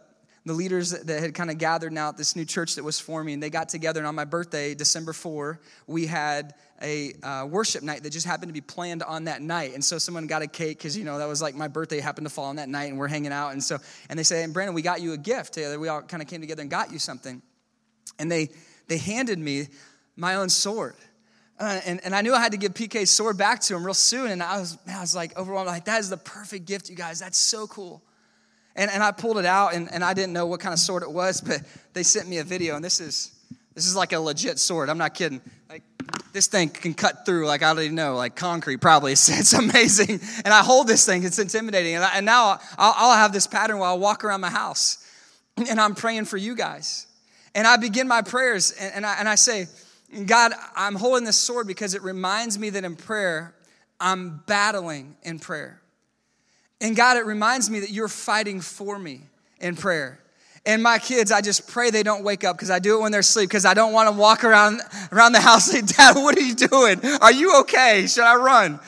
the 0.47 0.53
leaders 0.53 0.91
that, 0.91 1.21
had 1.21 1.35
kind 1.35 1.51
of 1.51 1.59
gathered 1.59 1.93
now 1.93 2.09
at 2.09 2.17
this 2.17 2.35
new 2.35 2.45
church 2.45 2.77
that 2.77 2.85
was 2.85 2.99
forming, 2.99 3.41
they 3.41 3.51
got 3.51 3.69
together, 3.69 4.01
and 4.01 4.07
on 4.07 4.15
my 4.15 4.25
birthday, 4.25 4.75
December 4.75 5.13
4, 5.13 5.61
we 5.87 6.07
had 6.07 6.55
a 6.83 7.13
uh, 7.23 7.47
worship 7.47 7.83
night 7.83 8.03
that 8.03 8.11
just 8.11 8.27
happened 8.27 8.49
to 8.49 8.55
be 8.55 8.61
planned 8.63 9.03
on 9.03 9.25
that 9.25 9.43
night. 9.43 9.75
And 9.75 9.85
so 9.85 9.99
someone 9.99 10.27
got 10.27 10.41
a 10.41 10.47
cake 10.47 10.79
because, 10.79 10.97
you 10.97 11.05
know, 11.05 11.19
that 11.19 11.29
was 11.29 11.43
like 11.43 11.55
my 11.55 11.69
birthday 11.69 12.01
happened 12.01 12.27
to 12.27 12.33
fall 12.33 12.47
on 12.47 12.57
that 12.57 12.71
night 12.71 12.85
and 12.85 12.99
we're 12.99 13.09
hanging 13.09 13.33
out. 13.33 13.51
And 13.51 13.63
so, 13.63 13.79
and 14.09 14.19
they 14.19 14.23
say, 14.23 14.43
and 14.43 14.55
Brandon, 14.55 14.75
we 14.75 14.81
got 14.81 15.03
you 15.03 15.13
a 15.13 15.19
gift. 15.19 15.57
We 15.57 15.89
all 15.89 16.01
kind 16.03 16.23
of 16.23 16.29
came 16.29 16.41
together 16.41 16.63
and 16.63 16.71
got 16.71 16.91
you 16.91 16.99
something. 16.99 17.43
And 18.19 18.33
they, 18.33 18.49
they 18.89 18.97
handed 18.97 19.39
me 19.39 19.69
my 20.17 20.37
own 20.37 20.49
sword. 20.49 20.95
Uh, 21.59 21.81
and, 21.85 22.01
and 22.03 22.15
I 22.15 22.23
knew 22.23 22.35
I 22.35 22.41
had 22.41 22.53
to 22.53 22.59
give 22.59 22.73
PK's 22.73 23.11
sword 23.11 23.37
back 23.37 23.61
to 23.63 23.77
him 23.77 23.85
real 23.85 23.93
soon. 23.93 24.31
And 24.31 24.43
I 24.43 24.59
was, 24.59 24.79
I 24.91 25.01
was 25.01 25.15
like 25.15 25.37
overwhelmed. 25.37 25.67
Like, 25.67 25.85
that 25.85 26.01
is 26.01 26.09
the 26.09 26.17
perfect 26.17 26.65
gift, 26.65 26.89
you 26.89 26.97
guys. 26.97 27.21
That's 27.21 27.39
so 27.39 27.67
cool. 27.67 28.03
And, 28.81 28.91
and 28.91 29.03
I 29.03 29.13
pulled 29.13 29.37
it 29.37 29.45
out 29.45 29.75
and, 29.75 29.93
and 29.93 30.03
I 30.03 30.15
didn't 30.15 30.33
know 30.33 30.47
what 30.47 30.61
kind 30.61 30.73
of 30.73 30.79
sword 30.79 31.03
it 31.03 31.13
was, 31.13 31.43
but 31.43 31.61
they 31.93 32.03
sent 32.03 32.27
me 32.27 32.39
a 32.39 32.45
video. 32.45 32.77
And 32.77 32.83
this 32.83 32.99
is, 32.99 33.31
this 33.75 33.85
is 33.85 33.95
like 33.95 34.15
a 34.15 34.19
legit 34.19 34.59
sword. 34.59 34.89
I'm 34.89 34.97
not 34.97 35.13
kidding. 35.13 35.43
Like, 35.69 35.83
this 36.33 36.47
thing 36.47 36.71
can 36.71 36.95
cut 36.95 37.27
through 37.27 37.47
like 37.47 37.63
I 37.63 37.75
don't 37.75 37.85
even 37.85 37.95
know, 37.95 38.17
like 38.17 38.37
concrete 38.37 38.79
probably. 38.79 39.13
It's, 39.21 39.29
it's 39.29 39.53
amazing. 39.53 40.19
And 40.47 40.55
I 40.55 40.63
hold 40.63 40.87
this 40.87 41.05
thing, 41.05 41.25
it's 41.25 41.39
intimidating. 41.39 41.97
And, 41.97 42.05
I, 42.05 42.13
and 42.15 42.25
now 42.25 42.59
I'll, 42.79 42.95
I'll, 42.97 43.17
have 43.17 43.35
this 43.35 43.47
pattern 43.47 43.81
while 43.81 43.93
I 43.93 43.99
walk 43.99 44.25
around 44.25 44.41
my 44.41 44.49
house 44.49 45.07
and 45.69 45.79
I'm 45.79 45.95
praying 45.95 46.25
for 46.25 46.39
you 46.39 46.57
guys. 46.57 47.07
And 47.55 47.67
I 47.67 47.77
begin 47.77 48.09
my 48.09 48.23
prayers 48.23 48.73
and, 48.73 48.95
and, 48.95 49.07
I, 49.07 49.17
and 49.19 49.29
I 49.29 49.35
say, 49.35 49.67
God, 50.25 50.53
I'm 50.75 50.95
holding 50.95 51.27
this 51.27 51.37
sword 51.37 51.67
because 51.67 51.93
it 51.95 52.03
reminds 52.03 52.59
me 52.59 52.71
that 52.71 52.83
in 52.83 52.97
prayer, 52.97 53.55
I'm 54.01 54.43
battling 54.47 55.17
in 55.23 55.39
prayer. 55.39 55.80
And 56.81 56.97
God, 56.97 57.17
it 57.17 57.27
reminds 57.27 57.69
me 57.69 57.81
that 57.81 57.91
you're 57.91 58.09
fighting 58.09 58.61
for 58.61 58.99
me 58.99 59.23
in 59.61 59.77
prayer. 59.77 60.19
And 60.67 60.83
my 60.83 60.99
kids, 60.99 61.33
I 61.33 61.41
just 61.41 61.69
pray 61.69 61.91
they 61.91 62.03
don't 62.03 62.23
wake 62.23 62.45
up 62.45 62.57
because 62.57 62.71
I 62.71 62.79
do 62.79 62.99
it 62.99 63.03
when 63.03 63.13
they're 63.13 63.21
asleep 63.21 63.49
because 63.49 63.65
I 63.65 63.75
don't 63.75 63.93
want 63.93 64.09
to 64.09 64.15
walk 64.15 64.45
around 64.45 64.81
around 65.11 65.33
the 65.33 65.41
house 65.41 65.73
and 65.75 65.89
say, 65.89 65.97
Dad, 65.97 66.17
what 66.17 66.37
are 66.37 66.43
you 66.43 66.55
doing? 66.55 67.01
Are 67.21 67.33
you 67.33 67.61
okay? 67.61 68.07
Should 68.07 68.25
I 68.25 68.37
run? 68.37 68.81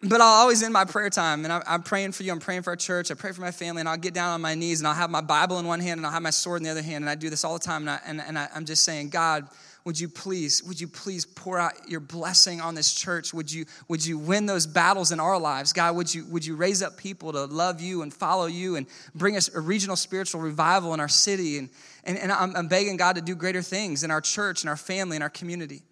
But 0.00 0.20
I'll 0.20 0.42
always 0.42 0.62
end 0.62 0.72
my 0.72 0.84
prayer 0.84 1.10
time 1.10 1.44
and 1.44 1.52
I'm 1.52 1.82
praying 1.82 2.12
for 2.12 2.22
you. 2.22 2.30
I'm 2.30 2.38
praying 2.38 2.62
for 2.62 2.70
our 2.70 2.76
church. 2.76 3.10
I 3.10 3.14
pray 3.14 3.32
for 3.32 3.40
my 3.40 3.50
family 3.50 3.80
and 3.80 3.88
I'll 3.88 3.96
get 3.96 4.14
down 4.14 4.30
on 4.30 4.40
my 4.40 4.54
knees 4.54 4.78
and 4.78 4.86
I'll 4.86 4.94
have 4.94 5.10
my 5.10 5.20
Bible 5.20 5.58
in 5.58 5.66
one 5.66 5.80
hand 5.80 5.98
and 5.98 6.06
I'll 6.06 6.12
have 6.12 6.22
my 6.22 6.30
sword 6.30 6.60
in 6.60 6.64
the 6.64 6.70
other 6.70 6.82
hand. 6.82 7.02
And 7.02 7.10
I 7.10 7.16
do 7.16 7.28
this 7.28 7.44
all 7.44 7.54
the 7.54 7.64
time. 7.64 7.82
And, 7.82 7.90
I, 7.90 8.00
and, 8.06 8.20
and 8.20 8.38
I, 8.38 8.48
I'm 8.54 8.64
just 8.64 8.84
saying, 8.84 9.08
God, 9.08 9.48
would 9.84 9.98
you 9.98 10.08
please, 10.08 10.62
would 10.62 10.80
you 10.80 10.86
please 10.86 11.24
pour 11.24 11.58
out 11.58 11.88
your 11.88 11.98
blessing 11.98 12.60
on 12.60 12.76
this 12.76 12.94
church? 12.94 13.34
Would 13.34 13.50
you, 13.50 13.64
would 13.88 14.04
you 14.06 14.18
win 14.18 14.46
those 14.46 14.68
battles 14.68 15.10
in 15.10 15.18
our 15.18 15.38
lives? 15.38 15.72
God, 15.72 15.96
would 15.96 16.14
you, 16.14 16.26
would 16.26 16.46
you 16.46 16.54
raise 16.54 16.80
up 16.80 16.96
people 16.96 17.32
to 17.32 17.46
love 17.46 17.80
you 17.80 18.02
and 18.02 18.14
follow 18.14 18.46
you 18.46 18.76
and 18.76 18.86
bring 19.16 19.36
us 19.36 19.52
a 19.52 19.58
regional 19.60 19.96
spiritual 19.96 20.40
revival 20.40 20.94
in 20.94 21.00
our 21.00 21.08
city? 21.08 21.58
And, 21.58 21.70
and, 22.04 22.18
and 22.18 22.30
I'm, 22.30 22.54
I'm 22.54 22.68
begging 22.68 22.98
God 22.98 23.16
to 23.16 23.22
do 23.22 23.34
greater 23.34 23.62
things 23.62 24.04
in 24.04 24.12
our 24.12 24.20
church 24.20 24.62
and 24.62 24.70
our 24.70 24.76
family 24.76 25.16
and 25.16 25.24
our 25.24 25.30
community. 25.30 25.82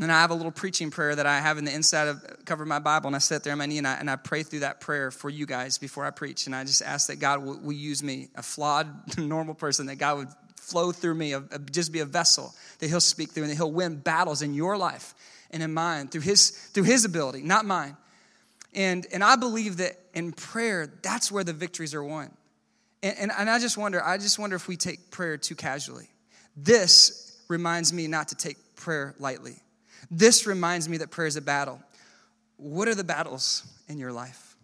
And 0.00 0.08
then 0.08 0.16
I 0.16 0.22
have 0.22 0.30
a 0.30 0.34
little 0.34 0.50
preaching 0.50 0.90
prayer 0.90 1.14
that 1.14 1.26
I 1.26 1.40
have 1.40 1.58
in 1.58 1.66
the 1.66 1.74
inside 1.74 2.08
of 2.08 2.24
cover 2.46 2.62
of 2.62 2.68
my 2.70 2.78
Bible, 2.78 3.08
and 3.08 3.16
I 3.16 3.18
sit 3.18 3.42
there 3.42 3.52
on 3.52 3.58
my 3.58 3.66
knee 3.66 3.76
and 3.76 3.86
I, 3.86 3.96
and 3.96 4.08
I 4.08 4.16
pray 4.16 4.42
through 4.42 4.60
that 4.60 4.80
prayer 4.80 5.10
for 5.10 5.28
you 5.28 5.44
guys 5.44 5.76
before 5.76 6.06
I 6.06 6.10
preach. 6.10 6.46
And 6.46 6.56
I 6.56 6.64
just 6.64 6.80
ask 6.80 7.08
that 7.08 7.16
God 7.16 7.44
will, 7.44 7.60
will 7.60 7.74
use 7.74 8.02
me, 8.02 8.28
a 8.34 8.42
flawed, 8.42 8.88
normal 9.18 9.52
person, 9.52 9.84
that 9.88 9.96
God 9.96 10.16
would 10.16 10.28
flow 10.56 10.90
through 10.90 11.16
me, 11.16 11.34
just 11.70 11.92
be 11.92 11.98
a 11.98 12.06
vessel 12.06 12.54
that 12.78 12.88
He'll 12.88 12.98
speak 12.98 13.32
through, 13.32 13.42
and 13.42 13.52
that 13.52 13.56
He'll 13.56 13.70
win 13.70 13.96
battles 13.96 14.40
in 14.40 14.54
your 14.54 14.78
life 14.78 15.14
and 15.50 15.62
in 15.62 15.74
mine 15.74 16.08
through 16.08 16.22
His 16.22 16.48
through 16.48 16.84
His 16.84 17.04
ability, 17.04 17.42
not 17.42 17.66
mine. 17.66 17.94
And 18.74 19.06
and 19.12 19.22
I 19.22 19.36
believe 19.36 19.76
that 19.76 19.98
in 20.14 20.32
prayer, 20.32 20.90
that's 21.02 21.30
where 21.30 21.44
the 21.44 21.52
victories 21.52 21.94
are 21.94 22.02
won. 22.02 22.30
And, 23.02 23.18
and, 23.18 23.32
and 23.36 23.50
I 23.50 23.58
just 23.58 23.76
wonder, 23.76 24.02
I 24.02 24.16
just 24.16 24.38
wonder 24.38 24.56
if 24.56 24.66
we 24.66 24.78
take 24.78 25.10
prayer 25.10 25.36
too 25.36 25.56
casually. 25.56 26.08
This 26.56 27.38
reminds 27.48 27.92
me 27.92 28.06
not 28.06 28.28
to 28.28 28.34
take 28.34 28.56
prayer 28.76 29.14
lightly. 29.18 29.56
This 30.10 30.46
reminds 30.46 30.88
me 30.88 30.96
that 30.98 31.10
prayer 31.10 31.28
is 31.28 31.36
a 31.36 31.40
battle. 31.40 31.80
What 32.56 32.88
are 32.88 32.94
the 32.94 33.04
battles 33.04 33.64
in 33.88 33.98
your 33.98 34.12
life? 34.12 34.56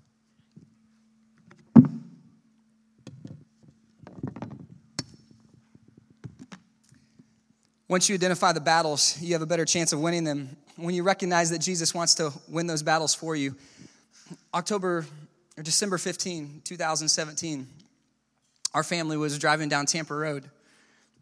Once 7.88 8.08
you 8.08 8.16
identify 8.16 8.52
the 8.52 8.60
battles, 8.60 9.20
you 9.22 9.32
have 9.32 9.42
a 9.42 9.46
better 9.46 9.64
chance 9.64 9.92
of 9.92 10.00
winning 10.00 10.24
them. 10.24 10.56
When 10.74 10.94
you 10.94 11.04
recognize 11.04 11.50
that 11.50 11.60
Jesus 11.60 11.94
wants 11.94 12.16
to 12.16 12.32
win 12.48 12.66
those 12.66 12.82
battles 12.82 13.14
for 13.14 13.36
you, 13.36 13.54
October 14.52 15.06
or 15.56 15.62
December 15.62 15.96
15, 15.96 16.62
2017, 16.64 17.66
our 18.74 18.82
family 18.82 19.16
was 19.16 19.38
driving 19.38 19.68
down 19.68 19.86
Tampa 19.86 20.14
Road. 20.14 20.50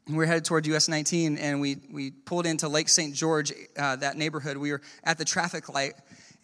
We 0.06 0.16
were 0.16 0.26
headed 0.26 0.44
toward 0.44 0.66
US 0.66 0.86
19 0.86 1.38
and 1.38 1.62
we, 1.62 1.78
we 1.90 2.10
pulled 2.10 2.44
into 2.44 2.68
Lake 2.68 2.90
St. 2.90 3.14
George, 3.14 3.52
uh, 3.78 3.96
that 3.96 4.18
neighborhood. 4.18 4.58
We 4.58 4.70
were 4.70 4.82
at 5.02 5.16
the 5.16 5.24
traffic 5.24 5.72
light 5.72 5.94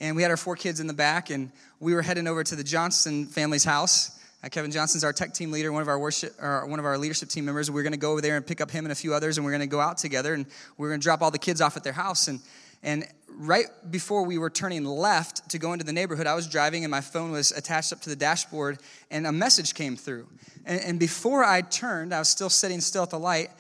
and 0.01 0.17
we 0.17 0.23
had 0.23 0.31
our 0.31 0.39
four 0.39 0.57
kids 0.57 0.81
in 0.81 0.87
the 0.87 0.95
back 0.95 1.29
and 1.29 1.53
we 1.79 1.93
were 1.93 2.01
heading 2.01 2.27
over 2.27 2.43
to 2.43 2.57
the 2.57 2.65
Johnson 2.65 3.27
family's 3.27 3.65
house. 3.65 4.19
Uh, 4.43 4.49
Kevin 4.49 4.71
Johnson's 4.71 5.05
our 5.05 5.13
tech 5.13 5.35
team 5.35 5.51
leader, 5.51 5.71
one 5.73 5.83
of 5.83 5.89
our 5.89 5.99
worship, 5.99 6.33
or 6.41 6.65
one 6.65 6.79
of 6.79 6.87
our 6.87 6.97
leadership 6.97 7.29
team 7.29 7.45
members. 7.45 7.71
We're 7.71 7.83
going 7.83 7.93
to 7.93 7.99
go 7.99 8.13
over 8.13 8.23
there 8.23 8.37
and 8.37 8.47
pick 8.47 8.63
up 8.63 8.71
him 8.71 8.87
and 8.87 8.93
a 8.93 8.95
few 8.95 9.13
others, 9.13 9.37
and 9.37 9.45
we're 9.45 9.51
going 9.51 9.61
to 9.61 9.67
go 9.67 9.81
out 9.81 9.99
together, 9.99 10.33
and 10.33 10.47
we're 10.79 10.89
going 10.89 11.01
to 11.01 11.05
drop 11.05 11.21
all 11.21 11.31
the 11.31 11.39
kids 11.39 11.61
off 11.61 11.77
at 11.77 11.85
their 11.85 11.93
house. 11.93 12.27
And 12.29 12.41
and 12.83 13.07
right 13.29 13.67
before 13.91 14.25
we 14.25 14.39
were 14.39 14.51
turning 14.51 14.85
left 14.85 15.49
to 15.51 15.59
go 15.59 15.73
into 15.73 15.85
the 15.85 15.93
neighborhood, 15.93 16.27
I 16.27 16.35
was 16.35 16.47
driving, 16.47 16.85
and 16.85 16.91
my 16.91 17.01
phone 17.01 17.31
was 17.31 17.53
attached 17.53 17.93
up 17.93 18.01
to 18.03 18.11
the 18.11 18.17
dashboard, 18.17 18.79
and 19.11 19.27
a 19.27 19.33
message 19.33 19.75
came 19.75 19.97
through. 19.97 20.27
And, 20.65 20.81
and 20.81 20.99
before 20.99 21.45
I 21.45 21.63
turned, 21.63 22.15
I 22.15 22.19
was 22.19 22.29
still 22.29 22.51
sitting 22.51 22.81
still 22.81 23.03
at 23.03 23.11
the 23.11 23.19
light. 23.19 23.51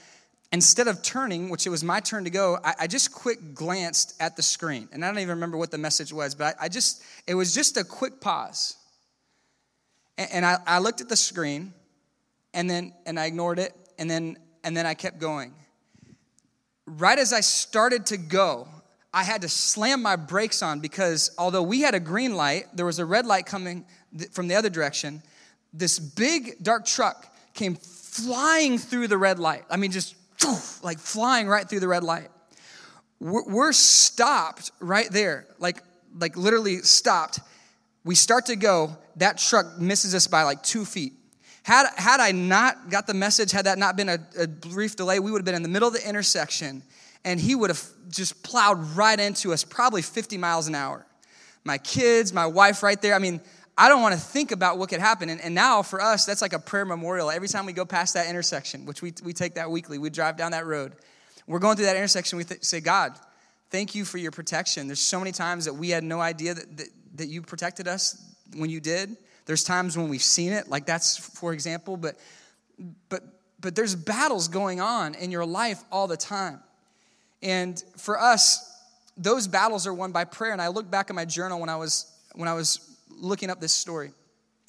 Instead 0.52 0.88
of 0.88 1.02
turning, 1.02 1.48
which 1.48 1.66
it 1.66 1.70
was 1.70 1.84
my 1.84 2.00
turn 2.00 2.24
to 2.24 2.30
go, 2.30 2.58
I, 2.64 2.74
I 2.80 2.86
just 2.86 3.12
quick 3.12 3.54
glanced 3.54 4.20
at 4.20 4.36
the 4.36 4.42
screen, 4.42 4.88
and 4.92 5.04
I 5.04 5.08
don't 5.08 5.18
even 5.18 5.30
remember 5.30 5.56
what 5.56 5.70
the 5.70 5.78
message 5.78 6.12
was, 6.12 6.34
but 6.34 6.56
I, 6.60 6.64
I 6.64 6.68
just 6.68 7.02
it 7.26 7.34
was 7.34 7.54
just 7.54 7.76
a 7.76 7.84
quick 7.84 8.20
pause 8.20 8.76
and 10.30 10.44
I, 10.44 10.58
I 10.66 10.78
looked 10.78 11.00
at 11.00 11.08
the 11.08 11.16
screen 11.16 11.72
and 12.52 12.68
then 12.68 12.92
and 13.06 13.18
I 13.18 13.26
ignored 13.26 13.58
it 13.58 13.74
and 13.98 14.10
then 14.10 14.36
and 14.62 14.76
then 14.76 14.86
I 14.86 14.94
kept 14.94 15.18
going. 15.18 15.54
Right 16.86 17.18
as 17.18 17.32
I 17.32 17.40
started 17.40 18.06
to 18.06 18.16
go, 18.16 18.68
I 19.12 19.24
had 19.24 19.42
to 19.42 19.48
slam 19.48 20.02
my 20.02 20.16
brakes 20.16 20.62
on 20.62 20.80
because 20.80 21.30
although 21.36 21.62
we 21.62 21.80
had 21.80 21.94
a 21.94 22.00
green 22.00 22.34
light, 22.34 22.66
there 22.74 22.86
was 22.86 22.98
a 22.98 23.04
red 23.04 23.26
light 23.26 23.46
coming 23.46 23.84
from 24.32 24.48
the 24.48 24.54
other 24.54 24.70
direction. 24.70 25.22
This 25.72 25.98
big 25.98 26.62
dark 26.62 26.86
truck 26.86 27.26
came 27.54 27.74
flying 27.74 28.78
through 28.78 29.08
the 29.08 29.18
red 29.18 29.38
light. 29.38 29.64
I 29.68 29.76
mean, 29.76 29.90
just 29.90 30.14
like 30.82 30.98
flying 30.98 31.48
right 31.48 31.68
through 31.68 31.80
the 31.80 31.88
red 31.88 32.04
light. 32.04 32.28
We're 33.20 33.72
stopped 33.72 34.70
right 34.80 35.10
there, 35.10 35.46
like 35.58 35.82
like 36.18 36.36
literally 36.36 36.78
stopped. 36.78 37.40
We 38.04 38.14
start 38.14 38.46
to 38.46 38.56
go, 38.56 38.96
that 39.16 39.38
truck 39.38 39.78
misses 39.78 40.14
us 40.14 40.26
by 40.26 40.42
like 40.44 40.62
two 40.62 40.84
feet. 40.84 41.12
Had, 41.62 41.86
had 41.96 42.20
I 42.20 42.32
not 42.32 42.88
got 42.88 43.06
the 43.06 43.14
message, 43.14 43.52
had 43.52 43.66
that 43.66 43.78
not 43.78 43.94
been 43.94 44.08
a, 44.08 44.18
a 44.38 44.48
brief 44.48 44.96
delay, 44.96 45.20
we 45.20 45.30
would 45.30 45.38
have 45.38 45.44
been 45.44 45.54
in 45.54 45.62
the 45.62 45.68
middle 45.68 45.86
of 45.86 45.94
the 45.94 46.08
intersection 46.08 46.82
and 47.24 47.40
he 47.40 47.54
would 47.54 47.70
have 47.70 47.82
just 48.08 48.42
plowed 48.42 48.78
right 48.96 49.18
into 49.18 49.52
us, 49.52 49.64
probably 49.64 50.02
50 50.02 50.38
miles 50.38 50.68
an 50.68 50.74
hour. 50.74 51.06
My 51.64 51.78
kids, 51.78 52.32
my 52.32 52.46
wife 52.46 52.82
right 52.82 53.00
there. 53.00 53.14
I 53.14 53.18
mean, 53.18 53.40
I 53.76 53.88
don't 53.88 54.02
want 54.02 54.14
to 54.14 54.20
think 54.20 54.52
about 54.52 54.78
what 54.78 54.88
could 54.88 55.00
happen. 55.00 55.30
And, 55.30 55.40
and, 55.40 55.54
now 55.54 55.82
for 55.82 56.00
us, 56.00 56.24
that's 56.24 56.42
like 56.42 56.52
a 56.52 56.58
prayer 56.58 56.84
memorial. 56.84 57.30
Every 57.30 57.48
time 57.48 57.66
we 57.66 57.72
go 57.72 57.84
past 57.84 58.14
that 58.14 58.28
intersection, 58.28 58.86
which 58.86 59.02
we, 59.02 59.12
we 59.22 59.32
take 59.32 59.54
that 59.54 59.70
weekly, 59.70 59.98
we 59.98 60.10
drive 60.10 60.36
down 60.36 60.52
that 60.52 60.66
road. 60.66 60.92
We're 61.46 61.58
going 61.58 61.76
through 61.76 61.86
that 61.86 61.96
intersection, 61.96 62.38
we 62.38 62.44
th- 62.44 62.62
say, 62.62 62.80
God, 62.80 63.12
thank 63.70 63.94
you 63.94 64.04
for 64.04 64.18
your 64.18 64.32
protection. 64.32 64.86
There's 64.86 65.00
so 65.00 65.18
many 65.18 65.32
times 65.32 65.64
that 65.64 65.74
we 65.74 65.90
had 65.90 66.04
no 66.04 66.20
idea 66.20 66.54
that, 66.54 66.76
that, 66.76 66.88
that 67.16 67.26
you 67.28 67.42
protected 67.42 67.88
us 67.88 68.22
when 68.56 68.70
you 68.70 68.80
did. 68.80 69.16
There's 69.46 69.64
times 69.64 69.96
when 69.96 70.08
we've 70.08 70.22
seen 70.22 70.52
it, 70.52 70.68
like 70.68 70.86
that's 70.86 71.16
for 71.16 71.52
example, 71.52 71.96
but 71.96 72.16
but 73.08 73.22
but 73.58 73.74
there's 73.74 73.94
battles 73.94 74.48
going 74.48 74.80
on 74.80 75.14
in 75.14 75.30
your 75.30 75.44
life 75.44 75.82
all 75.90 76.06
the 76.06 76.16
time. 76.16 76.60
And 77.42 77.82
for 77.96 78.18
us, 78.18 78.66
those 79.16 79.46
battles 79.46 79.86
are 79.86 79.94
won 79.94 80.12
by 80.12 80.24
prayer. 80.24 80.52
And 80.52 80.62
I 80.62 80.68
look 80.68 80.90
back 80.90 81.10
at 81.10 81.16
my 81.16 81.24
journal 81.24 81.60
when 81.60 81.68
I 81.68 81.76
was 81.76 82.06
when 82.34 82.48
I 82.48 82.54
was 82.54 82.96
looking 83.10 83.50
up 83.50 83.60
this 83.60 83.72
story 83.72 84.12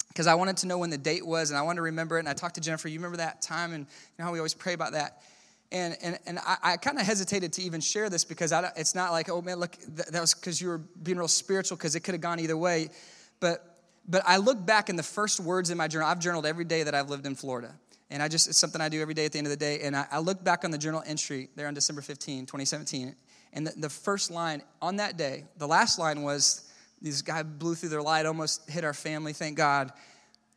because 0.08 0.26
I 0.26 0.34
wanted 0.34 0.58
to 0.58 0.66
know 0.66 0.78
when 0.78 0.90
the 0.90 0.98
date 0.98 1.24
was 1.24 1.50
and 1.50 1.58
I 1.58 1.62
wanted 1.62 1.76
to 1.76 1.82
remember 1.82 2.16
it. 2.16 2.20
And 2.20 2.28
I 2.28 2.34
talked 2.34 2.56
to 2.56 2.60
Jennifer, 2.60 2.88
you 2.88 2.98
remember 2.98 3.18
that 3.18 3.40
time 3.40 3.72
and 3.72 3.86
you 3.86 4.14
know 4.18 4.24
how 4.24 4.32
we 4.32 4.38
always 4.38 4.54
pray 4.54 4.74
about 4.74 4.92
that. 4.92 5.22
And, 5.70 5.96
and, 6.02 6.18
and 6.26 6.38
I, 6.40 6.56
I 6.62 6.76
kind 6.76 6.98
of 6.98 7.06
hesitated 7.06 7.54
to 7.54 7.62
even 7.62 7.80
share 7.80 8.10
this 8.10 8.24
because 8.24 8.52
I, 8.52 8.70
it's 8.76 8.94
not 8.94 9.10
like, 9.10 9.30
oh 9.30 9.40
man, 9.40 9.58
look, 9.58 9.76
that 9.88 10.20
was 10.20 10.34
because 10.34 10.60
you 10.60 10.68
were 10.68 10.78
being 10.78 11.16
real 11.16 11.28
spiritual 11.28 11.78
because 11.78 11.94
it 11.94 12.00
could 12.00 12.12
have 12.12 12.20
gone 12.20 12.40
either 12.40 12.56
way. 12.56 12.90
But 13.40 13.72
but 14.08 14.22
I 14.26 14.38
look 14.38 14.64
back 14.64 14.88
in 14.90 14.96
the 14.96 15.02
first 15.02 15.40
words 15.40 15.70
in 15.70 15.78
my 15.78 15.88
journal. 15.88 16.08
I've 16.08 16.18
journaled 16.18 16.44
every 16.44 16.64
day 16.64 16.82
that 16.82 16.94
I've 16.94 17.08
lived 17.08 17.24
in 17.24 17.34
Florida. 17.34 17.72
And 18.12 18.22
I 18.22 18.28
just, 18.28 18.46
it's 18.46 18.58
something 18.58 18.80
I 18.80 18.90
do 18.90 19.00
every 19.00 19.14
day 19.14 19.24
at 19.24 19.32
the 19.32 19.38
end 19.38 19.46
of 19.46 19.50
the 19.50 19.56
day. 19.56 19.80
And 19.80 19.96
I, 19.96 20.06
I 20.12 20.18
look 20.18 20.44
back 20.44 20.66
on 20.66 20.70
the 20.70 20.76
journal 20.76 21.02
entry 21.06 21.48
there 21.56 21.66
on 21.66 21.72
December 21.72 22.02
15, 22.02 22.44
2017. 22.44 23.16
And 23.54 23.66
the, 23.66 23.72
the 23.74 23.88
first 23.88 24.30
line 24.30 24.62
on 24.82 24.96
that 24.96 25.16
day, 25.16 25.44
the 25.56 25.66
last 25.66 25.98
line 25.98 26.22
was, 26.22 26.70
this 27.00 27.22
guy 27.22 27.42
blew 27.42 27.74
through 27.74 27.88
their 27.88 28.02
light, 28.02 28.26
almost 28.26 28.68
hit 28.68 28.84
our 28.84 28.92
family, 28.92 29.32
thank 29.32 29.56
God. 29.56 29.92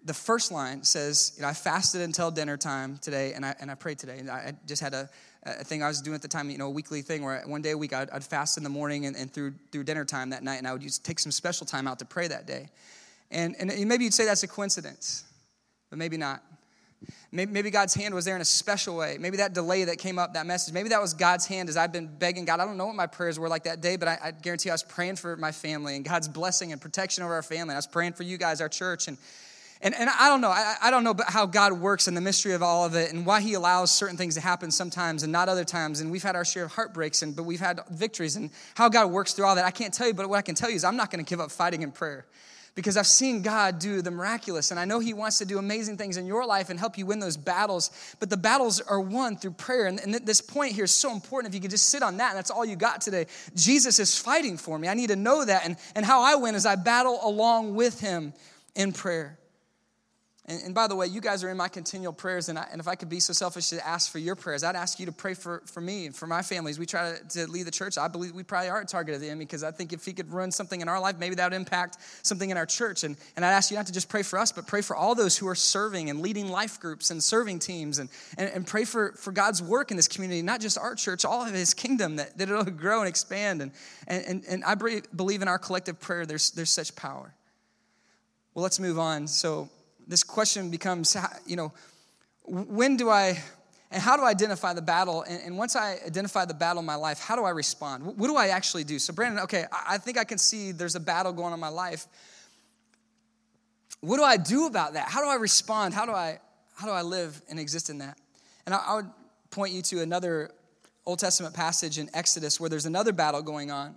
The 0.03 0.13
first 0.13 0.51
line 0.51 0.83
says, 0.83 1.33
you 1.37 1.43
know, 1.43 1.47
I 1.47 1.53
fasted 1.53 2.01
until 2.01 2.29
dinner 2.29 2.57
time 2.57 2.97
today, 2.97 3.33
and 3.33 3.45
I, 3.45 3.55
and 3.61 3.71
I 3.71 3.75
prayed 3.75 3.99
today. 3.99 4.19
And 4.19 4.29
I 4.29 4.53
just 4.67 4.81
had 4.81 4.93
a, 4.93 5.09
a 5.43 5.63
thing 5.63 5.81
I 5.81 5.87
was 5.87 6.01
doing 6.01 6.15
at 6.15 6.21
the 6.21 6.27
time, 6.27 6.49
you 6.49 6.57
know, 6.57 6.67
a 6.67 6.71
weekly 6.71 7.01
thing 7.01 7.23
where 7.23 7.41
one 7.45 7.61
day 7.61 7.71
a 7.71 7.77
week 7.77 7.93
I'd, 7.93 8.09
I'd 8.09 8.23
fast 8.23 8.57
in 8.57 8.63
the 8.63 8.69
morning 8.69 9.05
and, 9.05 9.15
and 9.15 9.33
through, 9.33 9.53
through 9.71 9.85
dinner 9.85 10.03
time 10.03 10.31
that 10.31 10.43
night, 10.43 10.57
and 10.57 10.67
I 10.67 10.73
would 10.73 10.83
use, 10.83 10.99
take 10.99 11.19
some 11.19 11.31
special 11.31 11.65
time 11.65 11.87
out 11.87 11.99
to 11.99 12.05
pray 12.05 12.27
that 12.27 12.45
day. 12.45 12.67
And, 13.31 13.55
and 13.57 13.87
maybe 13.87 14.03
you'd 14.03 14.13
say 14.13 14.25
that's 14.25 14.43
a 14.43 14.47
coincidence, 14.47 15.23
but 15.89 15.97
maybe 15.97 16.17
not. 16.17 16.43
Maybe, 17.31 17.69
God's 17.69 17.93
hand 17.93 18.13
was 18.13 18.25
there 18.25 18.35
in 18.35 18.41
a 18.41 18.45
special 18.45 18.95
way. 18.95 19.17
Maybe 19.19 19.37
that 19.37 19.53
delay 19.53 19.83
that 19.85 19.97
came 19.97 20.17
up, 20.17 20.33
that 20.35 20.45
message, 20.45 20.73
maybe 20.73 20.89
that 20.89 21.01
was 21.01 21.13
God's 21.13 21.45
hand 21.45 21.67
as 21.69 21.75
I'd 21.75 21.91
been 21.91 22.07
begging 22.07 22.45
God. 22.45 22.59
I 22.59 22.65
don't 22.65 22.77
know 22.77 22.85
what 22.85 22.95
my 22.95 23.07
prayers 23.07 23.37
were 23.37 23.49
like 23.49 23.63
that 23.65 23.81
day, 23.81 23.97
but 23.97 24.07
I, 24.07 24.17
I 24.23 24.31
guarantee 24.31 24.69
I 24.69 24.73
was 24.73 24.83
praying 24.83 25.17
for 25.17 25.35
my 25.35 25.51
family 25.51 25.95
and 25.95 26.05
God's 26.05 26.27
blessing 26.27 26.71
and 26.71 26.79
protection 26.79 27.23
over 27.23 27.33
our 27.33 27.43
family. 27.43 27.73
I 27.73 27.77
was 27.77 27.87
praying 27.87 28.13
for 28.13 28.23
you 28.23 28.37
guys, 28.37 28.61
our 28.61 28.69
church. 28.69 29.07
And, 29.07 29.17
and, 29.81 29.93
and 29.93 30.09
I 30.09 30.29
don't 30.29 30.41
know. 30.41 30.49
I, 30.49 30.75
I 30.81 30.91
don't 30.91 31.03
know 31.03 31.15
how 31.27 31.45
God 31.45 31.73
works 31.73 32.07
and 32.07 32.15
the 32.15 32.21
mystery 32.21 32.53
of 32.53 32.63
all 32.63 32.85
of 32.85 32.95
it 32.95 33.11
and 33.11 33.25
why 33.25 33.41
He 33.41 33.53
allows 33.53 33.91
certain 33.91 34.17
things 34.17 34.35
to 34.35 34.41
happen 34.41 34.71
sometimes 34.71 35.23
and 35.23 35.31
not 35.31 35.49
other 35.49 35.65
times. 35.65 35.99
And 35.99 36.11
we've 36.11 36.23
had 36.23 36.35
our 36.35 36.45
share 36.45 36.65
of 36.65 36.71
heartbreaks, 36.71 37.21
and, 37.21 37.35
but 37.35 37.43
we've 37.43 37.59
had 37.59 37.81
victories. 37.91 38.35
And 38.35 38.49
how 38.75 38.89
God 38.89 39.11
works 39.11 39.33
through 39.33 39.45
all 39.45 39.55
that, 39.55 39.65
I 39.65 39.71
can't 39.71 39.93
tell 39.93 40.07
you, 40.07 40.13
but 40.13 40.29
what 40.29 40.37
I 40.37 40.41
can 40.41 40.55
tell 40.55 40.69
you 40.69 40.75
is 40.75 40.83
I'm 40.83 40.95
not 40.95 41.11
going 41.11 41.23
to 41.23 41.29
give 41.29 41.41
up 41.41 41.51
fighting 41.51 41.81
in 41.81 41.91
prayer 41.91 42.25
because 42.75 42.97
I've 42.97 43.07
seen 43.07 43.41
God 43.41 43.79
do 43.79 44.01
the 44.01 44.11
miraculous. 44.11 44.71
And 44.71 44.79
I 44.79 44.85
know 44.85 44.99
He 44.99 45.13
wants 45.13 45.37
to 45.39 45.45
do 45.45 45.57
amazing 45.57 45.97
things 45.97 46.17
in 46.17 46.25
your 46.25 46.45
life 46.45 46.69
and 46.69 46.77
help 46.77 46.97
you 46.97 47.05
win 47.05 47.19
those 47.19 47.37
battles. 47.37 47.89
But 48.19 48.29
the 48.29 48.37
battles 48.37 48.81
are 48.81 48.99
won 48.99 49.37
through 49.37 49.51
prayer. 49.51 49.87
And, 49.87 49.99
and 49.99 50.13
this 50.13 50.41
point 50.41 50.73
here 50.73 50.83
is 50.83 50.91
so 50.91 51.13
important. 51.13 51.51
If 51.51 51.55
you 51.55 51.61
could 51.61 51.71
just 51.71 51.87
sit 51.87 52.03
on 52.03 52.17
that, 52.17 52.29
and 52.29 52.37
that's 52.37 52.51
all 52.51 52.65
you 52.65 52.75
got 52.75 53.01
today. 53.01 53.27
Jesus 53.55 53.97
is 53.97 54.17
fighting 54.17 54.57
for 54.57 54.77
me. 54.77 54.89
I 54.89 54.93
need 54.93 55.09
to 55.09 55.15
know 55.15 55.45
that. 55.45 55.65
And, 55.65 55.77
and 55.95 56.05
how 56.05 56.21
I 56.21 56.35
win 56.35 56.53
is 56.53 56.65
I 56.65 56.75
battle 56.75 57.19
along 57.23 57.75
with 57.75 58.01
Him 58.01 58.33
in 58.75 58.91
prayer. 58.91 59.39
And, 60.47 60.61
and, 60.61 60.75
by 60.75 60.87
the 60.87 60.95
way, 60.95 61.07
you 61.07 61.21
guys 61.21 61.43
are 61.43 61.49
in 61.49 61.57
my 61.57 61.67
continual 61.67 62.13
prayers, 62.13 62.49
and, 62.49 62.59
I, 62.59 62.67
and 62.71 62.79
if 62.79 62.87
I 62.87 62.93
could 62.93 63.09
be 63.09 63.19
so 63.19 63.33
selfish 63.33 63.69
to 63.69 63.87
ask 63.87 64.11
for 64.11 64.19
your 64.19 64.35
prayers, 64.35 64.63
I'd 64.63 64.75
ask 64.75 64.99
you 64.99 65.07
to 65.07 65.11
pray 65.11 65.33
for, 65.33 65.63
for 65.65 65.81
me 65.81 66.05
and 66.05 66.15
for 66.15 66.27
my 66.27 66.43
families. 66.43 66.77
We 66.77 66.85
try 66.85 67.15
to, 67.15 67.27
to 67.29 67.51
lead 67.51 67.63
the 67.63 67.71
church. 67.71 67.97
I 67.97 68.07
believe 68.07 68.35
we 68.35 68.43
probably 68.43 68.69
are 68.69 68.81
a 68.81 68.85
target 68.85 69.15
of 69.15 69.21
the 69.21 69.27
enemy 69.27 69.45
because 69.45 69.63
I 69.63 69.71
think 69.71 69.91
if 69.91 70.05
he 70.05 70.13
could 70.13 70.31
run 70.31 70.51
something 70.51 70.81
in 70.81 70.87
our 70.87 70.99
life, 70.99 71.17
maybe 71.17 71.33
that 71.35 71.49
would 71.49 71.55
impact 71.55 71.97
something 72.21 72.51
in 72.51 72.57
our 72.57 72.67
church. 72.67 73.03
And, 73.03 73.17
and 73.35 73.43
I'd 73.43 73.53
ask 73.53 73.71
you 73.71 73.77
not 73.77 73.87
to 73.87 73.91
just 73.91 74.07
pray 74.07 74.21
for 74.21 74.37
us, 74.37 74.51
but 74.51 74.67
pray 74.67 74.81
for 74.81 74.95
all 74.95 75.15
those 75.15 75.35
who 75.35 75.47
are 75.47 75.55
serving 75.55 76.11
and 76.11 76.21
leading 76.21 76.47
life 76.49 76.79
groups 76.79 77.09
and 77.09 77.23
serving 77.23 77.57
teams, 77.57 77.97
and, 77.97 78.07
and, 78.37 78.47
and 78.51 78.67
pray 78.67 78.85
for, 78.85 79.13
for 79.13 79.31
God's 79.31 79.63
work 79.63 79.89
in 79.89 79.97
this 79.97 80.07
community, 80.07 80.43
not 80.43 80.61
just 80.61 80.77
our 80.77 80.93
church, 80.93 81.25
all 81.25 81.43
of 81.43 81.51
his 81.55 81.73
kingdom, 81.73 82.17
that, 82.17 82.37
that 82.37 82.49
it'll 82.49 82.63
grow 82.65 82.99
and 82.99 83.09
expand. 83.09 83.63
And, 83.63 83.71
and, 84.07 84.43
and 84.47 84.63
I 84.63 84.75
believe 84.75 85.41
in 85.41 85.47
our 85.47 85.57
collective 85.57 85.99
prayer, 85.99 86.27
there's, 86.27 86.51
there's 86.51 86.69
such 86.69 86.95
power. 86.95 87.33
Well, 88.53 88.61
let's 88.61 88.79
move 88.79 88.99
on. 88.99 89.27
So, 89.27 89.69
this 90.07 90.23
question 90.23 90.69
becomes, 90.69 91.15
you 91.45 91.55
know, 91.55 91.73
when 92.43 92.97
do 92.97 93.09
I, 93.09 93.41
and 93.91 94.01
how 94.01 94.17
do 94.17 94.23
I 94.23 94.29
identify 94.29 94.73
the 94.73 94.81
battle? 94.81 95.23
And, 95.23 95.41
and, 95.43 95.57
once 95.57 95.75
I 95.75 95.97
identify 96.05 96.45
the 96.45 96.53
battle 96.53 96.79
in 96.79 96.85
my 96.85 96.95
life, 96.95 97.19
how 97.19 97.35
do 97.35 97.43
I 97.43 97.49
respond? 97.51 98.05
What 98.05 98.27
do 98.27 98.35
I 98.35 98.49
actually 98.49 98.83
do? 98.83 98.99
So, 98.99 99.13
Brandon, 99.13 99.43
okay, 99.43 99.65
I, 99.71 99.95
I 99.95 99.97
think 99.97 100.17
I 100.17 100.23
can 100.23 100.37
see 100.37 100.71
there's 100.71 100.95
a 100.95 100.99
battle 100.99 101.33
going 101.33 101.47
on 101.47 101.53
in 101.53 101.59
my 101.59 101.69
life. 101.69 102.05
What 104.01 104.17
do 104.17 104.23
I 104.23 104.37
do 104.37 104.67
about 104.67 104.93
that? 104.93 105.07
How 105.07 105.21
do 105.21 105.29
I 105.29 105.35
respond? 105.35 105.93
How 105.93 106.05
do 106.05 106.11
I, 106.11 106.39
how 106.75 106.87
do 106.87 106.93
I 106.93 107.01
live 107.01 107.41
and 107.49 107.59
exist 107.59 107.89
in 107.89 107.99
that? 107.99 108.17
And 108.65 108.75
I, 108.75 108.77
I 108.85 108.95
would 108.95 109.09
point 109.49 109.73
you 109.73 109.81
to 109.83 110.01
another 110.01 110.51
Old 111.05 111.19
Testament 111.19 111.55
passage 111.55 111.97
in 111.97 112.09
Exodus 112.13 112.59
where 112.59 112.69
there's 112.69 112.85
another 112.85 113.13
battle 113.13 113.41
going 113.41 113.71
on. 113.71 113.95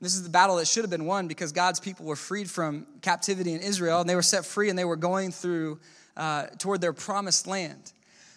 This 0.00 0.14
is 0.14 0.22
the 0.22 0.30
battle 0.30 0.56
that 0.56 0.66
should 0.66 0.82
have 0.82 0.90
been 0.90 1.04
won 1.04 1.28
because 1.28 1.52
God's 1.52 1.78
people 1.78 2.06
were 2.06 2.16
freed 2.16 2.50
from 2.50 2.86
captivity 3.02 3.52
in 3.52 3.60
Israel 3.60 4.00
and 4.00 4.08
they 4.08 4.14
were 4.14 4.22
set 4.22 4.46
free 4.46 4.70
and 4.70 4.78
they 4.78 4.84
were 4.84 4.96
going 4.96 5.30
through 5.30 5.78
uh, 6.16 6.46
toward 6.58 6.80
their 6.80 6.92
promised 6.92 7.46
land. 7.46 7.92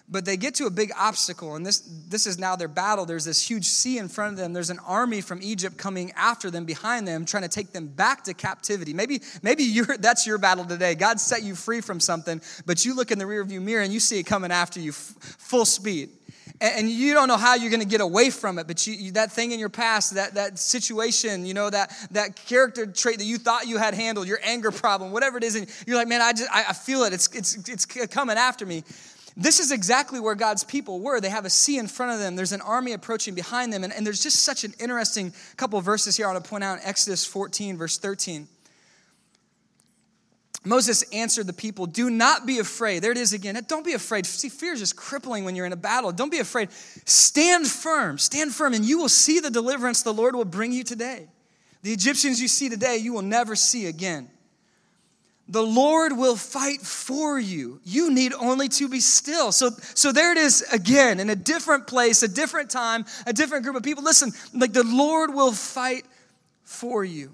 But 0.10 0.26
they 0.26 0.36
get 0.36 0.56
to 0.56 0.66
a 0.66 0.70
big 0.70 0.92
obstacle, 1.00 1.56
and 1.56 1.66
this, 1.66 1.80
this 2.10 2.28
is 2.28 2.38
now 2.38 2.58
their 2.58 2.68
battle. 2.68 3.06
There's 3.06 3.24
this 3.24 3.42
huge 3.42 3.66
sea 3.66 3.98
in 3.98 4.10
front 4.10 4.34
of 4.34 4.38
them. 4.38 4.52
There's 4.52 4.70
an 4.70 4.80
army 4.86 5.22
from 5.22 5.42
Egypt 5.42 5.78
coming 5.78 6.12
after 6.18 6.52
them, 6.52 6.66
behind 6.66 7.08
them, 7.08 7.24
trying 7.24 7.44
to 7.44 7.50
take 7.50 7.72
them 7.72 7.88
back 7.88 8.26
to 8.26 8.34
captivity. 8.34 8.94
Maybe, 8.94 9.22
maybe 9.42 9.64
you're, 9.64 9.98
that's 9.98 10.28
your 10.28 10.38
battle 10.38 10.66
today. 10.66 10.94
God 10.96 11.22
set 11.22 11.44
you 11.44 11.56
free 11.56 11.80
from 11.80 12.02
something, 12.02 12.42
but 12.66 12.84
you 12.84 12.96
look 12.96 13.12
in 13.12 13.18
the 13.18 13.24
rearview 13.24 13.62
mirror 13.62 13.82
and 13.82 13.94
you 13.94 14.02
see 14.02 14.20
it 14.20 14.24
coming 14.24 14.52
after 14.52 14.82
you 14.82 14.90
f- 14.90 15.16
full 15.40 15.66
speed 15.66 16.10
and 16.64 16.90
you 16.90 17.14
don't 17.14 17.28
know 17.28 17.38
how 17.38 17.56
you're 17.56 17.70
going 17.70 17.80
to 17.80 17.86
get 17.86 18.02
away 18.02 18.30
from 18.30 18.58
it 18.58 18.68
but 18.68 18.86
you, 18.88 19.12
that 19.12 19.32
thing 19.32 19.52
in 19.52 19.60
your 19.60 19.70
past 19.70 20.16
that, 20.16 20.34
that 20.36 20.58
situation 20.58 21.46
you 21.46 21.54
know 21.54 21.70
that, 21.70 21.92
that 22.12 22.36
character 22.46 22.86
trait 22.86 23.20
that 23.20 23.26
you 23.26 23.38
thought 23.38 23.68
you 23.68 23.78
had 23.78 23.94
handled 23.94 24.28
your 24.28 24.40
anger 24.44 24.72
problem 24.72 25.12
whatever 25.12 25.38
it 25.38 25.44
is 25.44 25.56
and 25.56 25.68
you're 25.86 25.98
like 25.98 26.08
man 26.08 26.22
i 26.22 26.32
just 26.32 26.50
i, 26.54 26.74
feel 26.74 27.04
it. 27.04 27.14
It's, 27.14 27.28
it's, 27.36 27.70
it's 27.70 27.86
coming 27.86 28.38
after 28.38 28.66
me. 28.66 28.84
This 29.36 29.60
is 29.60 29.72
exactly 29.72 30.20
where 30.20 30.36
god's 30.36 30.64
people 30.64 31.00
were. 31.00 31.20
They 31.20 31.30
have 31.30 31.46
a 31.46 31.50
sea 31.50 31.78
in 31.78 31.88
front 31.88 32.12
of 32.12 32.20
them. 32.20 32.36
There's 32.36 32.52
an 32.52 32.62
army 32.62 32.94
approaching 32.94 33.34
behind 33.34 33.74
them. 33.74 33.84
And, 33.84 33.92
and 33.92 34.06
there's 34.06 34.22
just 34.22 34.44
such 34.44 34.64
an 34.64 34.74
interesting 34.80 35.34
couple 35.58 35.80
verses 35.82 36.18
here 36.18 36.28
i 36.28 36.32
want 36.32 36.44
to 36.44 36.50
point 36.50 36.64
out. 36.64 36.80
In 36.80 36.86
exodus 36.86 37.26
14 37.26 37.78
verse 37.78 37.98
13 37.98 38.48
Moses 40.66 41.04
answered 41.12 41.48
the 41.48 41.54
people, 41.54 41.86
Do 41.86 42.10
not 42.10 42.46
be 42.46 42.60
afraid. 42.60 43.04
There 43.04 43.12
it 43.12 43.18
is 43.18 43.34
again. 43.34 43.60
Don't 43.68 43.86
be 43.86 43.94
afraid. 43.94 44.26
See, 44.26 44.50
fear 44.50 44.74
is 44.74 44.80
just 44.80 44.96
crippling 44.96 45.44
when 45.44 45.56
you're 45.56 45.66
in 45.66 45.74
a 45.74 45.78
battle. 45.78 46.12
Don't 46.12 46.32
be 46.32 46.40
afraid. 46.40 46.72
Stand 47.06 47.68
firm. 47.68 48.18
Stand 48.18 48.54
firm, 48.54 48.74
and 48.74 48.86
you 48.86 48.98
will 48.98 49.10
see 49.10 49.40
the 49.40 49.50
deliverance 49.50 50.04
the 50.04 50.14
Lord 50.14 50.36
will 50.36 50.46
bring 50.46 50.72
you 50.72 50.84
today. 50.84 51.28
The 51.82 51.92
Egyptians 51.92 52.42
you 52.42 52.48
see 52.48 52.70
today, 52.70 52.98
you 52.98 53.12
will 53.12 53.22
never 53.22 53.56
see 53.56 53.88
again. 53.88 54.30
The 55.50 55.62
Lord 55.62 56.18
will 56.18 56.38
fight 56.38 56.82
for 56.82 57.38
you. 57.38 57.82
You 57.84 58.12
need 58.14 58.32
only 58.34 58.70
to 58.70 58.88
be 58.88 59.02
still. 59.02 59.52
So, 59.52 59.72
so 59.94 60.14
there 60.14 60.32
it 60.32 60.38
is 60.38 60.62
again 60.72 61.20
in 61.20 61.30
a 61.30 61.36
different 61.36 61.88
place, 61.88 62.24
a 62.24 62.30
different 62.30 62.70
time, 62.70 63.04
a 63.28 63.34
different 63.34 63.66
group 63.66 63.76
of 63.76 63.84
people. 63.84 64.04
Listen, 64.04 64.32
like 64.54 64.72
the 64.72 64.86
Lord 64.86 65.34
will 65.34 65.52
fight 65.52 66.06
for 66.64 67.04
you. 67.04 67.34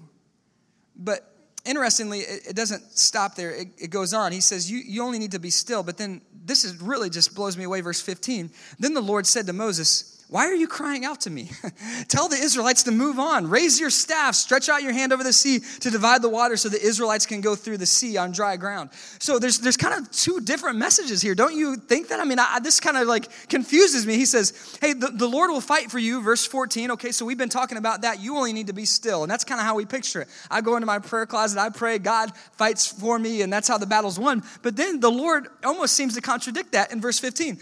But 0.96 1.29
interestingly, 1.64 2.20
it, 2.20 2.48
it 2.48 2.56
doesn't 2.56 2.82
stop 2.96 3.34
there. 3.34 3.50
It, 3.50 3.68
it, 3.78 3.90
goes 3.90 4.14
on. 4.14 4.32
He 4.32 4.40
says, 4.40 4.70
you, 4.70 4.78
you 4.78 5.02
only 5.02 5.18
need 5.18 5.32
to 5.32 5.38
be 5.38 5.50
still. 5.50 5.82
But 5.82 5.96
then 5.96 6.20
this 6.44 6.64
is 6.64 6.80
really 6.80 7.10
just 7.10 7.34
blows 7.34 7.56
me 7.56 7.64
away. 7.64 7.80
Verse 7.80 8.00
15. 8.00 8.50
Then 8.78 8.94
the 8.94 9.00
Lord 9.00 9.26
said 9.26 9.46
to 9.46 9.52
Moses, 9.52 10.19
why 10.30 10.46
are 10.46 10.54
you 10.54 10.68
crying 10.68 11.04
out 11.04 11.22
to 11.22 11.30
me? 11.30 11.50
Tell 12.08 12.28
the 12.28 12.36
Israelites 12.36 12.84
to 12.84 12.92
move 12.92 13.18
on. 13.18 13.50
Raise 13.50 13.80
your 13.80 13.90
staff, 13.90 14.36
stretch 14.36 14.68
out 14.68 14.80
your 14.80 14.92
hand 14.92 15.12
over 15.12 15.24
the 15.24 15.32
sea 15.32 15.58
to 15.80 15.90
divide 15.90 16.22
the 16.22 16.28
water 16.28 16.56
so 16.56 16.68
the 16.68 16.80
Israelites 16.80 17.26
can 17.26 17.40
go 17.40 17.56
through 17.56 17.78
the 17.78 17.86
sea 17.86 18.16
on 18.16 18.30
dry 18.30 18.56
ground. 18.56 18.90
So 19.18 19.40
there's, 19.40 19.58
there's 19.58 19.76
kind 19.76 19.98
of 19.98 20.08
two 20.12 20.40
different 20.40 20.78
messages 20.78 21.20
here. 21.20 21.34
Don't 21.34 21.56
you 21.56 21.74
think 21.74 22.08
that? 22.08 22.20
I 22.20 22.24
mean, 22.24 22.38
I, 22.38 22.60
this 22.60 22.78
kind 22.78 22.96
of 22.96 23.08
like 23.08 23.28
confuses 23.48 24.06
me. 24.06 24.14
He 24.14 24.24
says, 24.24 24.78
Hey, 24.80 24.92
the, 24.92 25.08
the 25.08 25.26
Lord 25.26 25.50
will 25.50 25.60
fight 25.60 25.90
for 25.90 25.98
you, 25.98 26.22
verse 26.22 26.46
14. 26.46 26.92
Okay, 26.92 27.10
so 27.10 27.26
we've 27.26 27.36
been 27.36 27.48
talking 27.48 27.76
about 27.76 28.02
that. 28.02 28.20
You 28.20 28.36
only 28.36 28.52
need 28.52 28.68
to 28.68 28.72
be 28.72 28.84
still. 28.84 29.24
And 29.24 29.30
that's 29.30 29.42
kind 29.42 29.60
of 29.60 29.66
how 29.66 29.74
we 29.74 29.84
picture 29.84 30.22
it. 30.22 30.28
I 30.48 30.60
go 30.60 30.76
into 30.76 30.86
my 30.86 31.00
prayer 31.00 31.26
closet, 31.26 31.58
I 31.58 31.70
pray, 31.70 31.98
God 31.98 32.30
fights 32.52 32.86
for 32.86 33.18
me, 33.18 33.42
and 33.42 33.52
that's 33.52 33.66
how 33.66 33.78
the 33.78 33.86
battle's 33.86 34.18
won. 34.18 34.44
But 34.62 34.76
then 34.76 35.00
the 35.00 35.10
Lord 35.10 35.48
almost 35.64 35.94
seems 35.94 36.14
to 36.14 36.20
contradict 36.20 36.70
that 36.72 36.92
in 36.92 37.00
verse 37.00 37.18
15 37.18 37.58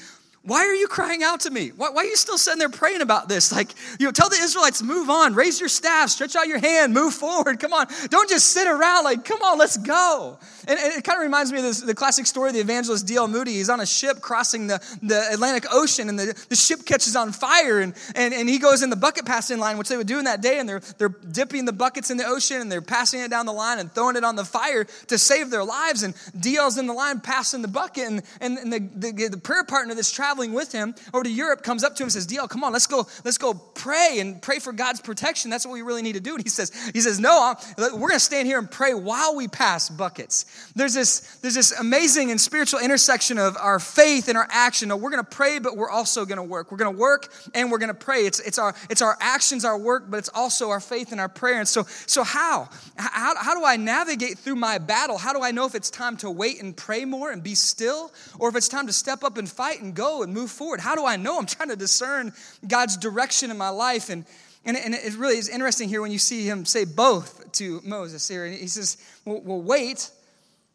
why 0.48 0.60
are 0.60 0.74
you 0.74 0.88
crying 0.88 1.22
out 1.22 1.40
to 1.40 1.50
me? 1.50 1.72
Why, 1.76 1.90
why, 1.90 2.02
are 2.02 2.06
you 2.06 2.16
still 2.16 2.38
sitting 2.38 2.58
there 2.58 2.70
praying 2.70 3.02
about 3.02 3.28
this? 3.28 3.52
Like, 3.52 3.74
you 4.00 4.06
know, 4.06 4.12
tell 4.12 4.30
the 4.30 4.38
Israelites, 4.40 4.82
move 4.82 5.10
on, 5.10 5.34
raise 5.34 5.60
your 5.60 5.68
staff, 5.68 6.08
stretch 6.08 6.36
out 6.36 6.48
your 6.48 6.58
hand, 6.58 6.94
move 6.94 7.12
forward. 7.12 7.60
Come 7.60 7.74
on. 7.74 7.86
Don't 8.08 8.30
just 8.30 8.46
sit 8.46 8.66
around. 8.66 9.04
Like, 9.04 9.26
come 9.26 9.42
on, 9.42 9.58
let's 9.58 9.76
go. 9.76 10.38
And, 10.66 10.78
and 10.78 10.92
it 10.94 11.04
kind 11.04 11.18
of 11.18 11.22
reminds 11.22 11.52
me 11.52 11.58
of 11.58 11.64
this, 11.64 11.82
the 11.82 11.94
classic 11.94 12.26
story 12.26 12.48
of 12.48 12.54
the 12.54 12.60
evangelist 12.60 13.06
D.L. 13.06 13.28
Moody. 13.28 13.52
He's 13.52 13.68
on 13.68 13.80
a 13.80 13.86
ship 13.86 14.22
crossing 14.22 14.66
the, 14.66 14.78
the 15.02 15.32
Atlantic 15.32 15.64
Ocean, 15.70 16.08
and 16.08 16.18
the, 16.18 16.46
the 16.48 16.56
ship 16.56 16.84
catches 16.86 17.14
on 17.14 17.32
fire, 17.32 17.80
and, 17.80 17.94
and, 18.14 18.32
and 18.32 18.48
he 18.48 18.58
goes 18.58 18.82
in 18.82 18.88
the 18.88 18.96
bucket 18.96 19.26
passing 19.26 19.58
line, 19.58 19.76
which 19.76 19.88
they 19.88 19.96
would 19.96 20.06
do 20.06 20.18
in 20.18 20.24
that 20.24 20.40
day, 20.40 20.58
and 20.58 20.68
they're, 20.68 20.80
they're 20.98 21.08
dipping 21.08 21.64
the 21.64 21.72
buckets 21.72 22.10
in 22.10 22.16
the 22.16 22.26
ocean, 22.26 22.60
and 22.60 22.72
they're 22.72 22.80
passing 22.80 23.20
it 23.20 23.30
down 23.30 23.44
the 23.44 23.52
line 23.52 23.78
and 23.78 23.92
throwing 23.92 24.16
it 24.16 24.24
on 24.24 24.36
the 24.36 24.44
fire 24.44 24.84
to 25.08 25.18
save 25.18 25.50
their 25.50 25.64
lives. 25.64 26.02
And 26.02 26.14
D.L.'s 26.38 26.78
in 26.78 26.86
the 26.86 26.94
line 26.94 27.20
passing 27.20 27.60
the 27.60 27.68
bucket, 27.68 28.06
and, 28.06 28.22
and, 28.40 28.72
the, 28.72 28.78
the, 28.94 29.28
the 29.28 29.38
prayer 29.38 29.64
partner 29.64 29.94
that's 29.94 30.10
traveling 30.10 30.37
with 30.46 30.70
him 30.70 30.94
over 31.12 31.24
to 31.24 31.30
Europe 31.30 31.62
comes 31.62 31.82
up 31.82 31.96
to 31.96 32.04
him 32.04 32.06
and 32.06 32.12
says, 32.12 32.26
DL, 32.26 32.48
come 32.48 32.62
on, 32.62 32.72
let's 32.72 32.86
go, 32.86 33.06
let's 33.24 33.38
go 33.38 33.54
pray 33.54 34.18
and 34.20 34.40
pray 34.40 34.60
for 34.60 34.72
God's 34.72 35.00
protection. 35.00 35.50
That's 35.50 35.66
what 35.66 35.72
we 35.72 35.82
really 35.82 36.02
need 36.02 36.14
to 36.14 36.20
do. 36.20 36.34
And 36.34 36.42
he 36.42 36.48
says, 36.48 36.70
he 36.92 37.00
says, 37.00 37.18
no, 37.18 37.54
we're 37.76 37.90
going 37.90 38.12
to 38.12 38.20
stand 38.20 38.46
here 38.46 38.58
and 38.58 38.70
pray 38.70 38.94
while 38.94 39.34
we 39.34 39.48
pass 39.48 39.90
buckets. 39.90 40.44
There's 40.76 40.94
this, 40.94 41.20
there's 41.38 41.54
this 41.54 41.72
amazing 41.72 42.30
and 42.30 42.40
spiritual 42.40 42.78
intersection 42.80 43.38
of 43.38 43.56
our 43.56 43.80
faith 43.80 44.28
and 44.28 44.38
our 44.38 44.46
action. 44.50 44.88
No, 44.88 44.96
we're 44.96 45.10
going 45.10 45.24
to 45.24 45.30
pray, 45.30 45.58
but 45.58 45.76
we're 45.76 45.90
also 45.90 46.24
going 46.24 46.36
to 46.36 46.42
work. 46.42 46.70
We're 46.70 46.78
going 46.78 46.94
to 46.94 47.00
work 47.00 47.32
and 47.54 47.72
we're 47.72 47.78
going 47.78 47.88
to 47.88 47.94
pray. 47.94 48.26
It's, 48.26 48.38
it's, 48.40 48.58
our, 48.58 48.74
it's 48.88 49.02
our 49.02 49.16
actions, 49.20 49.64
our 49.64 49.76
work, 49.76 50.04
but 50.08 50.18
it's 50.18 50.30
also 50.32 50.70
our 50.70 50.80
faith 50.80 51.12
and 51.12 51.20
our 51.20 51.28
prayer. 51.28 51.58
And 51.58 51.68
so, 51.68 51.84
so 52.06 52.22
how? 52.22 52.68
how? 52.96 53.34
How 53.36 53.54
do 53.54 53.64
I 53.64 53.76
navigate 53.76 54.38
through 54.38 54.56
my 54.56 54.78
battle? 54.78 55.18
How 55.18 55.32
do 55.32 55.42
I 55.42 55.50
know 55.50 55.66
if 55.66 55.74
it's 55.74 55.90
time 55.90 56.16
to 56.18 56.30
wait 56.30 56.62
and 56.62 56.76
pray 56.76 57.04
more 57.04 57.30
and 57.30 57.42
be 57.42 57.54
still, 57.54 58.12
or 58.38 58.48
if 58.48 58.56
it's 58.56 58.68
time 58.68 58.86
to 58.86 58.92
step 58.92 59.24
up 59.24 59.38
and 59.38 59.48
fight 59.48 59.80
and 59.80 59.94
go 59.94 60.17
and 60.22 60.32
move 60.32 60.50
forward? 60.50 60.80
How 60.80 60.94
do 60.94 61.04
I 61.06 61.16
know? 61.16 61.38
I'm 61.38 61.46
trying 61.46 61.68
to 61.68 61.76
discern 61.76 62.32
God's 62.66 62.96
direction 62.96 63.50
in 63.50 63.58
my 63.58 63.68
life. 63.68 64.08
And, 64.10 64.24
and, 64.64 64.76
and 64.76 64.94
it 64.94 65.16
really 65.16 65.38
is 65.38 65.48
interesting 65.48 65.88
here 65.88 66.02
when 66.02 66.12
you 66.12 66.18
see 66.18 66.44
him 66.44 66.64
say 66.64 66.84
both 66.84 67.52
to 67.52 67.80
Moses 67.84 68.26
here. 68.28 68.44
And 68.44 68.54
he 68.54 68.68
says, 68.68 68.96
well, 69.24 69.40
well 69.44 69.60
wait, 69.60 70.10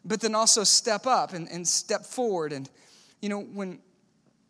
but 0.05 0.21
then 0.21 0.35
also 0.35 0.63
step 0.63 1.05
up 1.05 1.33
and, 1.33 1.47
and 1.49 1.67
step 1.67 2.05
forward. 2.05 2.53
And, 2.53 2.69
you 3.21 3.29
know, 3.29 3.41
when, 3.41 3.79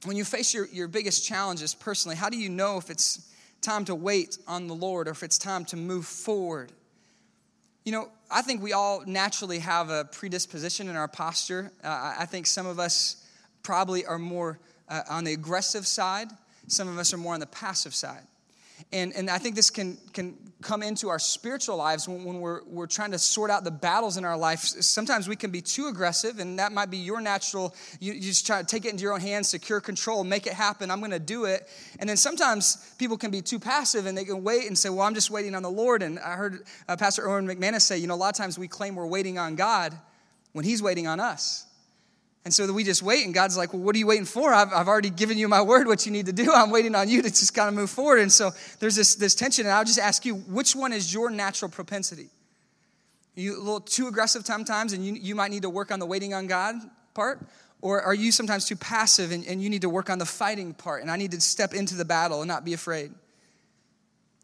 when 0.05 0.17
you 0.17 0.25
face 0.25 0.53
your, 0.53 0.67
your 0.67 0.87
biggest 0.87 1.25
challenges 1.25 1.73
personally, 1.73 2.15
how 2.15 2.29
do 2.29 2.37
you 2.37 2.49
know 2.49 2.77
if 2.77 2.89
it's 2.89 3.29
time 3.61 3.85
to 3.85 3.95
wait 3.95 4.37
on 4.47 4.67
the 4.67 4.75
Lord 4.75 5.07
or 5.07 5.11
if 5.11 5.23
it's 5.23 5.37
time 5.37 5.65
to 5.65 5.77
move 5.77 6.05
forward? 6.05 6.71
You 7.85 7.91
know, 7.91 8.09
I 8.31 8.41
think 8.41 8.61
we 8.61 8.73
all 8.73 9.03
naturally 9.05 9.59
have 9.59 9.89
a 9.89 10.05
predisposition 10.05 10.89
in 10.89 10.95
our 10.95 11.07
posture. 11.07 11.71
Uh, 11.83 12.15
I 12.17 12.25
think 12.25 12.47
some 12.47 12.65
of 12.65 12.79
us 12.79 13.17
probably 13.61 14.05
are 14.05 14.17
more 14.17 14.59
uh, 14.93 15.01
on 15.09 15.23
the 15.23 15.33
aggressive 15.33 15.87
side, 15.87 16.27
some 16.67 16.87
of 16.87 16.97
us 16.99 17.13
are 17.13 17.17
more 17.17 17.33
on 17.33 17.39
the 17.39 17.47
passive 17.47 17.95
side. 17.95 18.23
And, 18.91 19.11
and 19.15 19.29
I 19.29 19.39
think 19.39 19.55
this 19.55 19.71
can, 19.71 19.97
can 20.13 20.37
come 20.61 20.83
into 20.83 21.09
our 21.09 21.17
spiritual 21.17 21.77
lives 21.77 22.07
when, 22.07 22.23
when 22.23 22.39
we're, 22.39 22.63
we're 22.65 22.87
trying 22.87 23.11
to 23.11 23.17
sort 23.17 23.49
out 23.49 23.63
the 23.63 23.71
battles 23.71 24.17
in 24.17 24.25
our 24.25 24.37
life. 24.37 24.59
Sometimes 24.59 25.27
we 25.27 25.35
can 25.35 25.49
be 25.49 25.61
too 25.61 25.87
aggressive, 25.87 26.37
and 26.37 26.59
that 26.59 26.71
might 26.71 26.91
be 26.91 26.97
your 26.97 27.21
natural. 27.21 27.75
You, 27.99 28.13
you 28.13 28.21
just 28.21 28.45
try 28.45 28.61
to 28.61 28.67
take 28.67 28.85
it 28.85 28.89
into 28.89 29.01
your 29.01 29.13
own 29.13 29.21
hands, 29.21 29.49
secure 29.49 29.81
control, 29.81 30.23
make 30.23 30.45
it 30.45 30.53
happen. 30.53 30.91
I'm 30.91 30.99
going 30.99 31.11
to 31.11 31.19
do 31.19 31.45
it. 31.45 31.67
And 31.99 32.07
then 32.07 32.17
sometimes 32.17 32.93
people 32.99 33.17
can 33.17 33.31
be 33.31 33.41
too 33.41 33.59
passive 33.59 34.05
and 34.05 34.15
they 34.15 34.25
can 34.25 34.43
wait 34.43 34.67
and 34.67 34.77
say, 34.77 34.89
Well, 34.89 35.01
I'm 35.01 35.15
just 35.15 35.31
waiting 35.31 35.55
on 35.55 35.63
the 35.63 35.71
Lord. 35.71 36.03
And 36.03 36.19
I 36.19 36.35
heard 36.35 36.63
uh, 36.87 36.95
Pastor 36.97 37.23
Erwin 37.23 37.47
McManus 37.47 37.81
say, 37.81 37.97
You 37.97 38.07
know, 38.07 38.15
a 38.15 38.15
lot 38.15 38.29
of 38.29 38.37
times 38.37 38.59
we 38.59 38.67
claim 38.67 38.95
we're 38.95 39.07
waiting 39.07 39.39
on 39.39 39.55
God 39.55 39.97
when 40.51 40.65
He's 40.65 40.83
waiting 40.83 41.07
on 41.07 41.19
us. 41.19 41.65
And 42.45 42.53
so 42.53 42.71
we 42.73 42.83
just 42.83 43.01
wait, 43.01 43.23
and 43.23 43.33
God's 43.33 43.55
like, 43.55 43.73
Well, 43.73 43.81
what 43.81 43.95
are 43.95 43.99
you 43.99 44.07
waiting 44.07 44.25
for? 44.25 44.53
I've, 44.53 44.73
I've 44.73 44.87
already 44.87 45.09
given 45.09 45.37
you 45.37 45.47
my 45.47 45.61
word, 45.61 45.87
what 45.87 46.05
you 46.05 46.11
need 46.11 46.25
to 46.25 46.33
do. 46.33 46.51
I'm 46.51 46.71
waiting 46.71 46.93
on 46.93 47.07
you 47.07 47.21
to 47.21 47.29
just 47.29 47.53
kind 47.53 47.69
of 47.69 47.73
move 47.73 47.89
forward. 47.89 48.19
And 48.19 48.31
so 48.31 48.51
there's 48.79 48.95
this, 48.95 49.15
this 49.15 49.33
tension, 49.33 49.65
and 49.65 49.73
I'll 49.73 49.85
just 49.85 49.99
ask 49.99 50.25
you, 50.25 50.35
which 50.35 50.75
one 50.75 50.91
is 50.91 51.13
your 51.13 51.29
natural 51.29 51.71
propensity? 51.71 52.27
You 53.35 53.57
a 53.57 53.59
little 53.59 53.79
too 53.79 54.07
aggressive 54.07 54.45
sometimes, 54.45 54.93
and 54.93 55.05
you, 55.05 55.13
you 55.13 55.35
might 55.35 55.51
need 55.51 55.61
to 55.61 55.69
work 55.69 55.91
on 55.91 55.99
the 55.99 56.05
waiting 56.05 56.33
on 56.33 56.47
God 56.47 56.75
part? 57.13 57.39
Or 57.81 58.01
are 58.01 58.13
you 58.13 58.31
sometimes 58.31 58.65
too 58.65 58.75
passive 58.75 59.31
and, 59.31 59.45
and 59.45 59.61
you 59.61 59.69
need 59.69 59.81
to 59.81 59.89
work 59.89 60.09
on 60.09 60.19
the 60.19 60.25
fighting 60.25 60.73
part, 60.73 61.01
and 61.01 61.09
I 61.09 61.15
need 61.15 61.31
to 61.31 61.41
step 61.41 61.73
into 61.73 61.95
the 61.95 62.05
battle 62.05 62.41
and 62.41 62.47
not 62.47 62.63
be 62.63 62.73
afraid? 62.73 63.11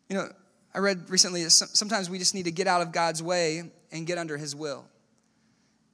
You 0.10 0.18
know, 0.18 0.30
I 0.74 0.80
read 0.80 1.10
recently 1.10 1.44
that 1.44 1.52
sometimes 1.52 2.10
we 2.10 2.18
just 2.18 2.34
need 2.34 2.46
to 2.46 2.52
get 2.52 2.68
out 2.68 2.82
of 2.82 2.92
God's 2.92 3.22
way 3.22 3.64
and 3.92 4.08
get 4.08 4.18
under 4.18 4.38
His 4.38 4.56
will. 4.56 4.86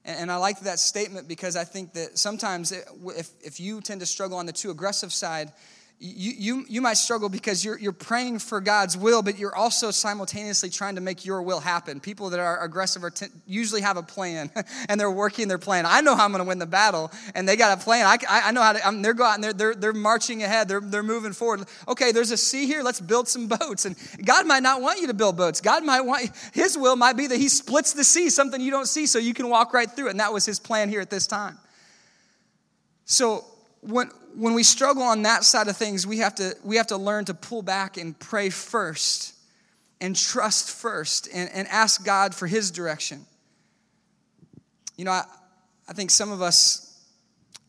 And 0.06 0.32
I 0.32 0.36
like 0.38 0.60
that 0.62 0.78
statement 0.80 1.28
because 1.28 1.56
I 1.56 1.64
think 1.64 1.94
that 1.94 2.18
sometimes 2.20 2.72
if, 2.72 3.30
if 3.42 3.60
you 3.60 3.82
tend 3.82 4.02
to 4.02 4.06
struggle 4.06 4.38
on 4.38 4.46
the 4.46 4.54
too 4.54 4.70
aggressive 4.70 5.12
side, 5.12 5.52
you, 5.98 6.34
you, 6.38 6.66
you 6.68 6.82
might 6.82 6.98
struggle 6.98 7.30
because 7.30 7.64
you're, 7.64 7.80
you're 7.80 7.94
praying 7.94 8.40
for 8.40 8.60
God's 8.60 8.98
will, 8.98 9.22
but 9.24 9.40
you're 9.40 9.56
also 9.56 9.92
simultaneously 9.92 10.70
trying 10.70 10.96
to 10.96 11.02
make 11.02 11.26
your 11.26 11.42
will 11.42 11.62
happen. 11.62 12.02
People 12.02 12.30
that 12.32 12.40
are 12.40 12.62
aggressive 12.62 13.02
are 13.06 13.10
t- 13.10 13.28
usually 13.48 13.80
have 13.80 13.96
a 13.96 14.04
plan 14.04 14.52
and 14.90 15.00
they're 15.00 15.10
working 15.10 15.48
their 15.48 15.58
plan. 15.58 15.86
I 15.88 16.02
know 16.02 16.14
how 16.14 16.26
I'm 16.26 16.32
going 16.32 16.44
to 16.44 16.48
win 16.48 16.60
the 16.60 16.66
battle, 16.66 17.12
and 17.34 17.48
they 17.48 17.56
got 17.56 17.80
a 17.80 17.82
plan. 17.82 18.06
I, 18.06 18.18
I 18.30 18.52
know 18.52 18.62
how 18.62 18.74
to, 18.74 18.86
I'm, 18.86 19.02
they're 19.02 19.14
going, 19.14 19.40
they're, 19.40 19.54
they're, 19.54 19.74
they're 19.74 19.94
marching 19.94 20.44
ahead, 20.44 20.68
they're, 20.68 20.82
they're 20.82 21.02
moving 21.02 21.32
forward. 21.32 21.64
Okay, 21.88 22.12
there's 22.12 22.32
a 22.32 22.38
sea 22.38 22.68
here, 22.68 22.84
let's 22.84 23.00
build 23.00 23.30
some 23.30 23.48
boats. 23.48 23.86
And 23.86 23.96
God 24.24 24.46
might 24.46 24.64
not 24.64 24.82
want 24.82 25.00
you 25.00 25.08
to 25.08 25.14
build 25.14 25.38
boats. 25.38 25.62
God 25.62 25.86
might 25.86 26.02
want, 26.02 26.30
His 26.54 26.78
will 26.78 26.98
might 26.98 27.16
be 27.16 27.28
that 27.28 27.38
He 27.38 27.48
splits 27.48 27.94
the 27.94 28.04
sea, 28.04 28.30
something 28.30 28.60
you 28.60 28.72
don't 28.72 28.88
see, 28.88 29.06
so 29.06 29.18
you 29.18 29.34
can 29.34 29.50
walk 29.50 29.74
right 29.74 29.90
through 29.90 30.08
it. 30.08 30.12
And 30.12 30.20
that 30.20 30.34
was 30.34 30.46
His 30.46 30.60
plan 30.60 30.90
here 30.90 31.00
at 31.00 31.10
this 31.10 31.26
time. 31.26 31.58
So, 33.06 33.46
when, 33.86 34.10
when 34.36 34.54
we 34.54 34.64
struggle 34.64 35.04
on 35.04 35.24
that 35.24 35.44
side 35.44 35.68
of 35.68 35.78
things, 35.78 36.08
we 36.08 36.20
have 36.20 36.36
to, 36.36 36.56
we 36.64 36.78
have 36.78 36.88
to 36.88 36.98
learn 36.98 37.26
to 37.26 37.34
pull 37.34 37.62
back 37.62 37.98
and 37.98 38.18
pray 38.18 38.50
first 38.50 39.34
and 40.02 40.16
trust 40.16 40.72
first 40.72 41.28
and, 41.34 41.50
and 41.54 41.68
ask 41.68 42.04
God 42.04 42.34
for 42.34 42.48
His 42.48 42.72
direction. 42.72 43.26
You 44.98 45.06
know, 45.06 45.12
I, 45.12 45.24
I 45.88 45.94
think 45.94 46.10
some 46.10 46.32
of 46.32 46.42
us 46.42 47.00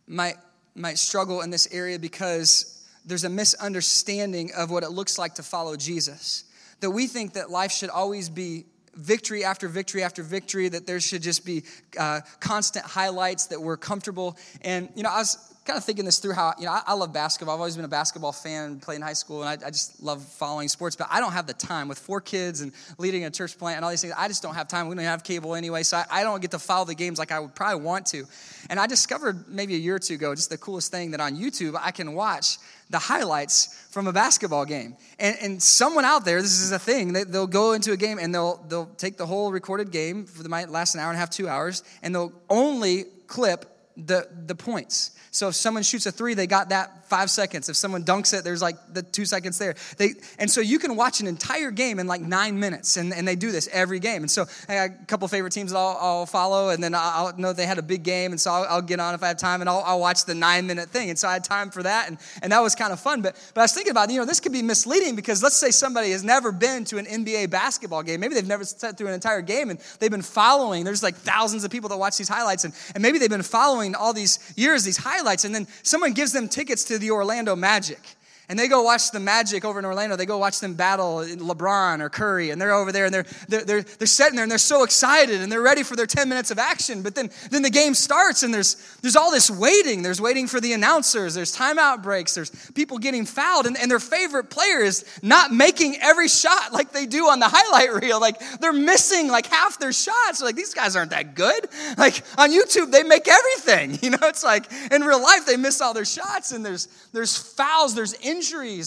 might, 0.06 0.36
might 0.74 0.98
struggle 0.98 1.42
in 1.42 1.50
this 1.50 1.68
area 1.72 1.98
because 1.98 2.84
there's 3.04 3.24
a 3.24 3.30
misunderstanding 3.30 4.50
of 4.56 4.70
what 4.70 4.82
it 4.82 4.90
looks 4.90 5.18
like 5.18 5.34
to 5.34 5.42
follow 5.42 5.76
Jesus. 5.76 6.44
That 6.80 6.90
we 6.90 7.06
think 7.06 7.34
that 7.34 7.50
life 7.50 7.72
should 7.72 7.90
always 7.90 8.28
be 8.28 8.64
victory 8.94 9.44
after 9.44 9.68
victory 9.68 10.02
after 10.02 10.22
victory, 10.22 10.68
that 10.68 10.86
there 10.86 11.00
should 11.00 11.22
just 11.22 11.44
be 11.44 11.62
uh, 11.98 12.20
constant 12.40 12.84
highlights, 12.86 13.46
that 13.46 13.60
we're 13.60 13.76
comfortable. 13.76 14.36
And, 14.62 14.88
you 14.96 15.02
know, 15.02 15.10
I 15.10 15.18
was 15.18 15.55
kind 15.66 15.76
of 15.76 15.84
thinking 15.84 16.04
this 16.04 16.18
through 16.18 16.32
how, 16.32 16.54
you 16.58 16.64
know, 16.64 16.72
I, 16.72 16.82
I, 16.86 16.94
love 16.94 17.12
basketball. 17.12 17.54
I've 17.54 17.60
always 17.60 17.76
been 17.76 17.84
a 17.84 17.88
basketball 17.88 18.32
fan, 18.32 18.78
played 18.78 18.96
in 18.96 19.02
high 19.02 19.12
school, 19.12 19.42
and 19.42 19.48
I, 19.48 19.66
I, 19.66 19.70
just 19.70 20.00
love 20.02 20.22
following 20.22 20.68
sports, 20.68 20.94
but 20.94 21.08
I 21.10 21.18
don't 21.18 21.32
have 21.32 21.46
the 21.46 21.54
time. 21.54 21.88
With 21.88 21.98
four 21.98 22.20
kids 22.20 22.60
and 22.60 22.72
leading 22.98 23.24
a 23.24 23.30
church 23.30 23.58
plant 23.58 23.76
and 23.76 23.84
all 23.84 23.90
these 23.90 24.00
things, 24.00 24.14
I 24.16 24.28
just 24.28 24.42
don't 24.42 24.54
have 24.54 24.68
time. 24.68 24.88
We 24.88 24.94
don't 24.94 25.04
have 25.04 25.24
cable 25.24 25.54
anyway, 25.54 25.82
so 25.82 25.96
I, 25.96 26.04
I 26.10 26.22
don't 26.22 26.40
get 26.40 26.52
to 26.52 26.58
follow 26.58 26.84
the 26.84 26.94
games 26.94 27.18
like 27.18 27.32
I 27.32 27.40
would 27.40 27.54
probably 27.54 27.84
want 27.84 28.06
to. 28.06 28.24
And 28.70 28.78
I 28.78 28.86
discovered 28.86 29.48
maybe 29.48 29.74
a 29.74 29.78
year 29.78 29.96
or 29.96 29.98
two 29.98 30.14
ago 30.14 30.34
just 30.34 30.50
the 30.50 30.58
coolest 30.58 30.92
thing 30.92 31.10
that 31.10 31.20
on 31.20 31.36
YouTube 31.36 31.78
I 31.80 31.90
can 31.90 32.14
watch 32.14 32.58
the 32.90 32.98
highlights 32.98 33.86
from 33.90 34.06
a 34.06 34.12
basketball 34.12 34.64
game. 34.64 34.96
And, 35.18 35.36
and 35.42 35.62
someone 35.62 36.04
out 36.04 36.24
there, 36.24 36.40
this 36.40 36.60
is 36.60 36.70
a 36.70 36.78
thing, 36.78 37.12
they, 37.12 37.24
they'll 37.24 37.46
go 37.48 37.72
into 37.72 37.92
a 37.92 37.96
game 37.96 38.18
and 38.18 38.32
they'll, 38.32 38.64
they'll 38.68 38.86
take 38.86 39.16
the 39.16 39.26
whole 39.26 39.50
recorded 39.50 39.90
game, 39.90 40.24
for 40.24 40.42
the 40.42 40.48
might 40.48 40.70
last 40.70 40.94
an 40.94 41.00
hour 41.00 41.08
and 41.08 41.16
a 41.16 41.18
half, 41.18 41.30
two 41.30 41.48
hours, 41.48 41.82
and 42.02 42.14
they'll 42.14 42.32
only 42.48 43.04
clip 43.26 43.75
the, 43.96 44.28
the 44.46 44.54
points. 44.54 45.12
So 45.30 45.48
if 45.48 45.54
someone 45.54 45.82
shoots 45.82 46.06
a 46.06 46.12
three, 46.12 46.34
they 46.34 46.46
got 46.46 46.68
that 46.70 47.05
five 47.08 47.30
seconds. 47.30 47.68
If 47.68 47.76
someone 47.76 48.04
dunks 48.04 48.36
it, 48.36 48.44
there's 48.44 48.62
like 48.62 48.76
the 48.92 49.02
two 49.02 49.24
seconds 49.24 49.58
there. 49.58 49.74
They, 49.96 50.14
and 50.38 50.50
so 50.50 50.60
you 50.60 50.78
can 50.78 50.96
watch 50.96 51.20
an 51.20 51.26
entire 51.26 51.70
game 51.70 51.98
in 51.98 52.06
like 52.06 52.20
nine 52.20 52.58
minutes, 52.58 52.96
and, 52.96 53.12
and 53.12 53.26
they 53.26 53.36
do 53.36 53.52
this 53.52 53.68
every 53.72 54.00
game. 54.00 54.22
And 54.22 54.30
so 54.30 54.46
I 54.68 54.74
got 54.74 54.90
a 55.02 55.04
couple 55.06 55.28
favorite 55.28 55.52
teams 55.52 55.72
that 55.72 55.78
I'll, 55.78 55.98
I'll 56.00 56.26
follow, 56.26 56.70
and 56.70 56.82
then 56.82 56.94
I'll 56.94 57.36
know 57.36 57.52
they 57.52 57.66
had 57.66 57.78
a 57.78 57.82
big 57.82 58.02
game, 58.02 58.32
and 58.32 58.40
so 58.40 58.50
I'll, 58.50 58.66
I'll 58.68 58.82
get 58.82 59.00
on 59.00 59.14
if 59.14 59.22
I 59.22 59.28
have 59.28 59.36
time, 59.36 59.60
and 59.60 59.70
I'll, 59.70 59.82
I'll, 59.84 59.96
watch 60.06 60.26
the 60.26 60.34
nine 60.34 60.66
minute 60.66 60.90
thing. 60.90 61.08
And 61.08 61.18
so 61.18 61.26
I 61.26 61.32
had 61.32 61.44
time 61.44 61.70
for 61.70 61.82
that, 61.82 62.08
and, 62.08 62.18
and 62.42 62.52
that 62.52 62.60
was 62.60 62.74
kind 62.74 62.92
of 62.92 63.00
fun. 63.00 63.22
But, 63.22 63.34
but 63.54 63.62
I 63.62 63.64
was 63.64 63.72
thinking 63.72 63.90
about, 63.90 64.10
you 64.10 64.18
know, 64.18 64.26
this 64.26 64.40
could 64.40 64.52
be 64.52 64.62
misleading 64.62 65.16
because 65.16 65.42
let's 65.42 65.56
say 65.56 65.70
somebody 65.70 66.10
has 66.10 66.22
never 66.22 66.52
been 66.52 66.84
to 66.86 66.98
an 66.98 67.06
NBA 67.06 67.50
basketball 67.50 68.02
game. 68.02 68.20
Maybe 68.20 68.34
they've 68.34 68.46
never 68.46 68.64
sat 68.64 68.98
through 68.98 69.08
an 69.08 69.14
entire 69.14 69.40
game, 69.40 69.70
and 69.70 69.78
they've 69.98 70.10
been 70.10 70.22
following. 70.22 70.84
There's 70.84 71.02
like 71.02 71.16
thousands 71.16 71.64
of 71.64 71.70
people 71.70 71.88
that 71.88 71.96
watch 71.96 72.18
these 72.18 72.28
highlights, 72.28 72.64
and, 72.64 72.74
and 72.94 73.02
maybe 73.02 73.18
they've 73.18 73.30
been 73.30 73.42
following 73.42 73.94
all 73.94 74.12
these 74.12 74.38
years, 74.56 74.84
these 74.84 74.98
highlights, 74.98 75.44
and 75.44 75.54
then 75.54 75.66
someone 75.82 76.12
gives 76.12 76.32
them 76.32 76.48
tickets 76.48 76.84
to 76.84 76.95
the 76.98 77.10
Orlando 77.10 77.56
Magic. 77.56 78.00
And 78.48 78.56
they 78.56 78.68
go 78.68 78.82
watch 78.82 79.10
the 79.10 79.18
Magic 79.18 79.64
over 79.64 79.80
in 79.80 79.84
Orlando. 79.84 80.14
They 80.14 80.24
go 80.26 80.38
watch 80.38 80.60
them 80.60 80.74
battle 80.74 81.18
LeBron 81.18 82.00
or 82.00 82.08
Curry, 82.08 82.50
and 82.50 82.60
they're 82.60 82.72
over 82.72 82.92
there 82.92 83.06
and 83.06 83.12
they're, 83.14 83.26
they're, 83.48 83.64
they're, 83.64 83.82
they're 83.82 84.06
sitting 84.06 84.36
there 84.36 84.44
and 84.44 84.50
they're 84.50 84.58
so 84.58 84.84
excited 84.84 85.40
and 85.40 85.50
they're 85.50 85.62
ready 85.62 85.82
for 85.82 85.96
their 85.96 86.06
10 86.06 86.28
minutes 86.28 86.52
of 86.52 86.58
action. 86.58 87.02
But 87.02 87.16
then, 87.16 87.30
then 87.50 87.62
the 87.62 87.70
game 87.70 87.94
starts 87.94 88.44
and 88.44 88.54
there's, 88.54 88.76
there's 89.02 89.16
all 89.16 89.32
this 89.32 89.50
waiting. 89.50 90.02
There's 90.02 90.20
waiting 90.20 90.46
for 90.46 90.60
the 90.60 90.74
announcers, 90.74 91.34
there's 91.34 91.56
timeout 91.56 92.04
breaks, 92.04 92.34
there's 92.34 92.50
people 92.72 92.98
getting 92.98 93.26
fouled, 93.26 93.66
and, 93.66 93.76
and 93.76 93.90
their 93.90 93.98
favorite 93.98 94.48
player 94.48 94.80
is 94.80 95.04
not 95.22 95.52
making 95.52 95.96
every 96.00 96.28
shot 96.28 96.72
like 96.72 96.92
they 96.92 97.06
do 97.06 97.24
on 97.24 97.40
the 97.40 97.48
highlight 97.48 98.00
reel. 98.00 98.20
Like 98.20 98.38
they're 98.60 98.72
missing 98.72 99.26
like 99.26 99.46
half 99.46 99.80
their 99.80 99.92
shots. 99.92 100.40
Like 100.40 100.54
these 100.54 100.72
guys 100.72 100.94
aren't 100.94 101.10
that 101.10 101.34
good. 101.34 101.66
Like 101.98 102.22
on 102.38 102.50
YouTube, 102.50 102.92
they 102.92 103.02
make 103.02 103.26
everything. 103.28 103.98
You 104.06 104.10
know, 104.10 104.18
it's 104.22 104.44
like 104.44 104.70
in 104.92 105.02
real 105.02 105.20
life, 105.20 105.46
they 105.46 105.56
miss 105.56 105.80
all 105.80 105.92
their 105.92 106.04
shots 106.04 106.52
and 106.52 106.64
there's, 106.64 106.86
there's 107.12 107.36
fouls, 107.36 107.96
there's 107.96 108.14
injuries, 108.14 108.35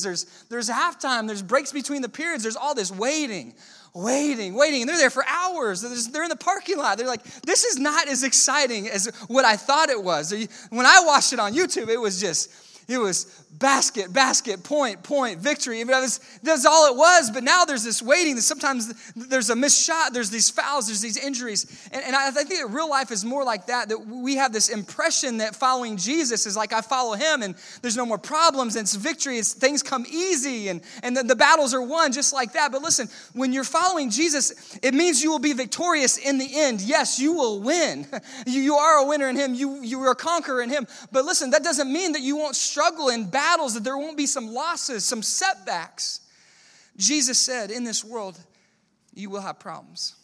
there's, 0.03 0.25
there's 0.49 0.69
halftime, 0.69 1.27
there's 1.27 1.41
breaks 1.41 1.71
between 1.71 2.01
the 2.01 2.09
periods, 2.09 2.43
there's 2.43 2.55
all 2.55 2.75
this 2.75 2.91
waiting, 2.91 3.53
waiting, 3.93 4.53
waiting. 4.53 4.81
And 4.81 4.89
they're 4.89 4.97
there 4.97 5.09
for 5.09 5.25
hours. 5.27 5.81
They're 5.81 6.23
in 6.23 6.29
the 6.29 6.35
parking 6.35 6.77
lot. 6.77 6.97
They're 6.97 7.07
like, 7.07 7.23
this 7.41 7.63
is 7.63 7.77
not 7.77 8.07
as 8.07 8.23
exciting 8.23 8.87
as 8.87 9.07
what 9.27 9.45
I 9.45 9.55
thought 9.55 9.89
it 9.89 10.03
was. 10.03 10.31
When 10.69 10.85
I 10.85 11.03
watched 11.05 11.33
it 11.33 11.39
on 11.39 11.53
YouTube, 11.53 11.89
it 11.89 11.99
was 11.99 12.19
just, 12.19 12.51
it 12.89 12.97
was 12.97 13.25
basket, 13.51 14.11
basket, 14.11 14.63
point, 14.63 15.03
point, 15.03 15.39
victory. 15.39 15.83
was, 15.83 16.19
that's 16.41 16.65
all 16.65 16.91
it 16.91 16.97
was. 16.97 17.29
But 17.29 17.43
now 17.43 17.65
there's 17.65 17.83
this 17.83 18.01
waiting. 18.01 18.37
Sometimes 18.37 19.13
there's 19.13 19.51
a 19.51 19.55
missed 19.55 19.85
shot. 19.85 20.11
There's 20.11 20.31
these 20.31 20.49
fouls. 20.49 20.87
There's 20.87 21.01
these 21.01 21.17
injuries. 21.17 21.89
And, 21.91 22.03
and 22.03 22.15
I 22.15 22.31
think 22.31 22.49
that 22.49 22.67
real 22.69 22.89
life 22.89 23.11
is 23.11 23.23
more 23.23 23.43
like 23.43 23.67
that. 23.67 23.89
That 23.89 23.99
we 24.07 24.37
have 24.37 24.53
this 24.53 24.69
impression 24.69 25.37
that 25.37 25.55
following 25.55 25.97
Jesus 25.97 26.47
is 26.47 26.57
like 26.57 26.73
I 26.73 26.81
follow 26.81 27.13
Him, 27.13 27.43
and 27.43 27.53
there's 27.83 27.97
no 27.97 28.07
more 28.07 28.17
problems. 28.17 28.75
And 28.75 28.83
it's 28.83 28.95
victory. 28.95 29.37
It's 29.37 29.53
things 29.53 29.83
come 29.83 30.05
easy, 30.09 30.69
and 30.69 30.81
and 31.03 31.15
the, 31.15 31.23
the 31.23 31.35
battles 31.35 31.75
are 31.75 31.83
won 31.83 32.11
just 32.11 32.33
like 32.33 32.53
that. 32.53 32.71
But 32.71 32.81
listen, 32.81 33.07
when 33.33 33.53
you're 33.53 33.63
following 33.63 34.09
Jesus, 34.09 34.79
it 34.81 34.95
means 34.95 35.21
you 35.21 35.29
will 35.29 35.39
be 35.39 35.53
victorious 35.53 36.17
in 36.17 36.39
the 36.39 36.49
end. 36.51 36.81
Yes, 36.81 37.19
you 37.19 37.33
will 37.33 37.61
win. 37.61 38.07
You, 38.45 38.61
you 38.61 38.75
are 38.75 39.03
a 39.03 39.07
winner 39.07 39.27
in 39.27 39.35
Him. 39.35 39.53
You 39.53 39.81
you 39.81 40.01
are 40.03 40.11
a 40.11 40.15
conqueror 40.15 40.61
in 40.61 40.69
Him. 40.69 40.87
But 41.11 41.25
listen, 41.25 41.49
that 41.51 41.63
doesn't 41.63 41.91
mean 41.91 42.13
that 42.13 42.21
you 42.21 42.37
won't 42.37 42.55
struggle 42.55 42.78
in 43.09 43.23
battle 43.23 43.31
battles, 43.31 43.73
that 43.73 43.83
there 43.83 43.97
won't 43.97 44.17
be 44.17 44.25
some 44.25 44.47
losses, 44.47 45.05
some 45.05 45.21
setbacks. 45.21 46.21
Jesus 46.97 47.39
said, 47.39 47.71
In 47.71 47.83
this 47.83 48.03
world, 48.03 48.37
you 49.13 49.29
will 49.29 49.41
have 49.41 49.59
problems. 49.59 50.15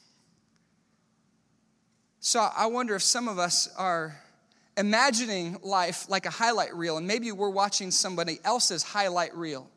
So 2.20 2.39
I 2.39 2.68
wonder 2.68 2.95
if 2.95 3.03
some 3.03 3.28
of 3.28 3.38
us 3.38 3.70
are 3.78 4.20
imagining 4.78 5.58
life 5.64 6.10
like 6.10 6.26
a 6.26 6.30
highlight 6.30 6.76
reel, 6.76 6.97
and 6.97 7.08
maybe 7.08 7.32
we're 7.32 7.49
watching 7.49 7.91
somebody 7.91 8.39
else's 8.43 8.84
highlight 8.84 9.36
reel 9.36 9.70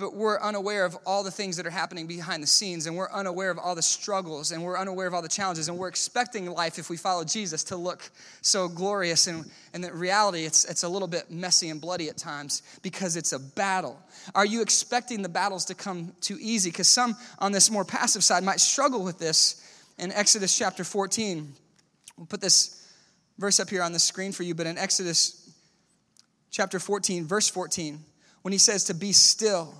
but 0.00 0.14
we're 0.14 0.40
unaware 0.40 0.86
of 0.86 0.96
all 1.04 1.22
the 1.22 1.30
things 1.30 1.58
that 1.58 1.66
are 1.66 1.70
happening 1.70 2.06
behind 2.06 2.42
the 2.42 2.46
scenes, 2.46 2.86
and 2.86 2.96
we're 2.96 3.10
unaware 3.12 3.50
of 3.50 3.58
all 3.58 3.74
the 3.74 3.82
struggles, 3.82 4.50
and 4.50 4.64
we're 4.64 4.78
unaware 4.78 5.06
of 5.06 5.12
all 5.12 5.20
the 5.20 5.28
challenges, 5.28 5.68
and 5.68 5.76
we're 5.76 5.88
expecting 5.88 6.50
life, 6.50 6.78
if 6.78 6.88
we 6.88 6.96
follow 6.96 7.22
Jesus, 7.22 7.62
to 7.64 7.76
look 7.76 8.10
so 8.40 8.66
glorious. 8.66 9.26
And, 9.26 9.44
and 9.74 9.84
in 9.84 9.92
reality, 9.92 10.44
it's, 10.46 10.64
it's 10.64 10.84
a 10.84 10.88
little 10.88 11.06
bit 11.06 11.30
messy 11.30 11.68
and 11.68 11.80
bloody 11.80 12.08
at 12.08 12.16
times 12.16 12.62
because 12.80 13.16
it's 13.16 13.34
a 13.34 13.38
battle. 13.38 14.00
Are 14.34 14.46
you 14.46 14.62
expecting 14.62 15.20
the 15.20 15.28
battles 15.28 15.66
to 15.66 15.74
come 15.74 16.14
too 16.22 16.38
easy? 16.40 16.70
Because 16.70 16.88
some 16.88 17.14
on 17.38 17.52
this 17.52 17.70
more 17.70 17.84
passive 17.84 18.24
side 18.24 18.42
might 18.42 18.60
struggle 18.60 19.04
with 19.04 19.18
this. 19.18 19.62
In 19.98 20.12
Exodus 20.12 20.56
chapter 20.56 20.82
14, 20.82 21.52
we'll 22.16 22.26
put 22.26 22.40
this 22.40 22.90
verse 23.38 23.60
up 23.60 23.68
here 23.68 23.82
on 23.82 23.92
the 23.92 23.98
screen 23.98 24.32
for 24.32 24.44
you, 24.44 24.54
but 24.54 24.66
in 24.66 24.78
Exodus 24.78 25.52
chapter 26.50 26.78
14, 26.78 27.26
verse 27.26 27.48
14, 27.48 28.02
when 28.40 28.52
he 28.52 28.58
says 28.58 28.84
to 28.84 28.94
be 28.94 29.12
still. 29.12 29.74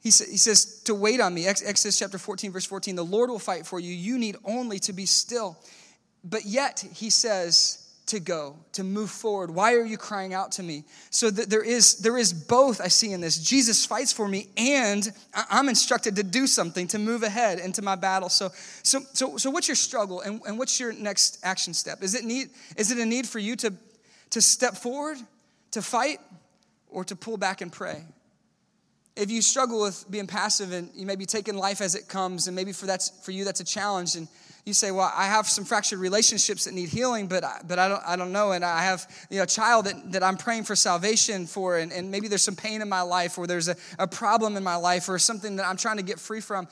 He, 0.00 0.10
sa- 0.10 0.30
he 0.30 0.36
says 0.36 0.82
to 0.84 0.94
wait 0.94 1.20
on 1.20 1.34
me. 1.34 1.46
Exodus 1.46 1.98
chapter 1.98 2.18
14, 2.18 2.52
verse 2.52 2.66
14 2.66 2.96
the 2.96 3.04
Lord 3.04 3.30
will 3.30 3.38
fight 3.38 3.66
for 3.66 3.80
you. 3.80 3.92
You 3.92 4.18
need 4.18 4.36
only 4.44 4.78
to 4.80 4.92
be 4.92 5.06
still. 5.06 5.58
But 6.22 6.44
yet, 6.44 6.84
he 6.92 7.08
says, 7.08 7.80
to 8.10 8.20
go, 8.20 8.56
to 8.72 8.82
move 8.82 9.08
forward. 9.08 9.50
Why 9.50 9.74
are 9.74 9.84
you 9.84 9.96
crying 9.96 10.34
out 10.34 10.52
to 10.52 10.62
me? 10.62 10.84
So 11.10 11.30
that 11.30 11.48
there 11.48 11.62
is 11.62 11.98
there 11.98 12.18
is 12.18 12.32
both 12.32 12.80
I 12.80 12.88
see 12.88 13.12
in 13.12 13.20
this. 13.20 13.38
Jesus 13.38 13.86
fights 13.86 14.12
for 14.12 14.26
me 14.26 14.48
and 14.56 15.10
I'm 15.48 15.68
instructed 15.68 16.16
to 16.16 16.24
do 16.24 16.46
something 16.46 16.88
to 16.88 16.98
move 16.98 17.22
ahead 17.22 17.60
into 17.60 17.82
my 17.82 17.94
battle. 17.94 18.28
So 18.28 18.50
so 18.82 19.00
so 19.12 19.36
so 19.36 19.50
what's 19.50 19.68
your 19.68 19.76
struggle 19.76 20.20
and, 20.20 20.40
and 20.46 20.58
what's 20.58 20.80
your 20.80 20.92
next 20.92 21.38
action 21.44 21.72
step? 21.72 22.02
Is 22.02 22.14
it 22.14 22.24
need 22.24 22.50
is 22.76 22.90
it 22.90 22.98
a 22.98 23.06
need 23.06 23.28
for 23.28 23.38
you 23.38 23.54
to 23.56 23.72
to 24.30 24.40
step 24.40 24.76
forward, 24.76 25.18
to 25.72 25.82
fight, 25.82 26.18
or 26.88 27.04
to 27.04 27.16
pull 27.16 27.36
back 27.36 27.60
and 27.60 27.72
pray. 27.72 28.04
If 29.20 29.30
you 29.30 29.42
struggle 29.42 29.82
with 29.82 30.10
being 30.10 30.26
passive 30.26 30.72
and 30.72 30.90
you 30.94 31.04
may 31.04 31.14
be 31.14 31.26
taking 31.26 31.54
life 31.54 31.82
as 31.82 31.94
it 31.94 32.08
comes, 32.08 32.46
and 32.46 32.56
maybe 32.56 32.72
for 32.72 32.86
that's 32.86 33.10
for 33.22 33.32
you 33.32 33.44
that's 33.44 33.60
a 33.60 33.64
challenge, 33.64 34.16
and 34.16 34.26
you 34.64 34.72
say, 34.72 34.90
"Well, 34.90 35.12
I 35.14 35.26
have 35.26 35.46
some 35.46 35.66
fractured 35.66 35.98
relationships 35.98 36.64
that 36.64 36.72
need 36.72 36.88
healing, 36.88 37.26
but 37.26 37.44
I, 37.44 37.60
but 37.68 37.78
I 37.78 37.88
don't 37.88 38.02
I 38.06 38.16
don't 38.16 38.32
know, 38.32 38.52
and 38.52 38.64
I 38.64 38.82
have 38.82 39.06
you 39.28 39.36
know 39.36 39.42
a 39.42 39.46
child 39.46 39.84
that, 39.84 40.12
that 40.12 40.22
I'm 40.22 40.38
praying 40.38 40.64
for 40.64 40.74
salvation 40.74 41.46
for, 41.46 41.76
and, 41.76 41.92
and 41.92 42.10
maybe 42.10 42.28
there's 42.28 42.42
some 42.42 42.56
pain 42.56 42.80
in 42.80 42.88
my 42.88 43.02
life, 43.02 43.36
or 43.36 43.46
there's 43.46 43.68
a, 43.68 43.76
a 43.98 44.06
problem 44.06 44.56
in 44.56 44.64
my 44.64 44.76
life, 44.76 45.06
or 45.06 45.18
something 45.18 45.56
that 45.56 45.66
I'm 45.66 45.76
trying 45.76 45.98
to 45.98 46.02
get 46.02 46.18
free 46.18 46.40
from." 46.40 46.66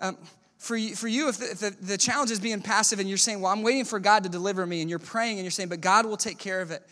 Um, 0.00 0.18
for 0.58 0.76
you, 0.76 0.96
for 0.96 1.06
you 1.06 1.28
if, 1.28 1.38
the, 1.38 1.50
if 1.52 1.60
the, 1.60 1.70
the 1.80 1.96
challenge 1.96 2.32
is 2.32 2.40
being 2.40 2.60
passive 2.60 2.98
and 2.98 3.08
you're 3.08 3.16
saying, 3.16 3.40
Well, 3.40 3.52
I'm 3.52 3.62
waiting 3.62 3.84
for 3.84 4.00
God 4.00 4.24
to 4.24 4.28
deliver 4.28 4.66
me, 4.66 4.80
and 4.80 4.90
you're 4.90 4.98
praying 4.98 5.38
and 5.38 5.44
you're 5.44 5.52
saying, 5.52 5.68
But 5.68 5.80
God 5.80 6.04
will 6.06 6.16
take 6.16 6.38
care 6.38 6.60
of 6.60 6.72
it, 6.72 6.82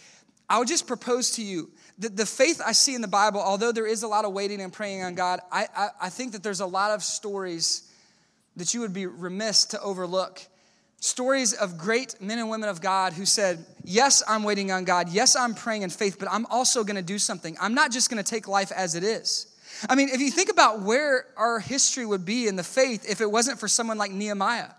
I 0.49 0.61
would 0.61 0.69
just 0.69 0.87
propose 0.87 1.33
to 1.33 1.43
you 1.43 1.71
the, 1.99 2.09
the 2.09 2.27
faith 2.27 2.61
I 2.65 2.73
see 2.73 2.95
in 2.95 3.01
the 3.01 3.09
Bible, 3.09 3.41
although 3.41 3.73
there 3.73 3.87
is 3.87 4.03
a 4.03 4.09
lot 4.09 4.25
of 4.25 4.33
waiting 4.33 4.61
and 4.61 4.73
praying 4.73 5.03
on 5.03 5.15
God, 5.15 5.41
I, 5.51 5.67
I, 5.75 5.89
I 6.03 6.09
think 6.11 6.33
that 6.33 6.43
there's 6.43 6.61
a 6.61 6.67
lot 6.67 6.91
of 6.91 7.03
stories 7.03 7.91
that 8.57 8.75
you 8.75 8.81
would 8.81 8.93
be 8.93 9.07
remiss 9.07 9.67
to 9.67 9.81
overlook. 9.81 10.41
Stories 11.01 11.53
of 11.53 11.79
great 11.79 12.21
men 12.21 12.39
and 12.39 12.51
women 12.51 12.69
of 12.69 12.81
God 12.81 13.13
who 13.13 13.27
said, 13.27 13.65
Yes, 13.85 14.23
I'm 14.27 14.43
waiting 14.43 14.73
on 14.73 14.85
God. 14.85 15.09
Yes, 15.09 15.37
I'm 15.37 15.55
praying 15.55 15.83
in 15.83 15.91
faith, 15.91 16.17
but 16.19 16.29
I'm 16.31 16.47
also 16.47 16.85
going 16.85 16.97
to 16.97 17.03
do 17.03 17.19
something. 17.19 17.57
I'm 17.61 17.75
not 17.75 17.93
just 17.93 18.11
going 18.11 18.23
to 18.23 18.29
take 18.29 18.49
life 18.49 18.73
as 18.73 18.95
it 18.95 19.05
is. 19.05 19.47
I 19.89 19.95
mean, 19.95 20.09
if 20.09 20.21
you 20.21 20.31
think 20.31 20.51
about 20.51 20.81
where 20.81 21.27
our 21.37 21.61
history 21.61 22.07
would 22.07 22.25
be 22.25 22.49
in 22.49 22.57
the 22.57 22.65
faith 22.65 23.09
if 23.09 23.21
it 23.21 23.31
wasn't 23.31 23.61
for 23.61 23.69
someone 23.69 23.99
like 23.99 24.11
Nehemiah. 24.11 24.71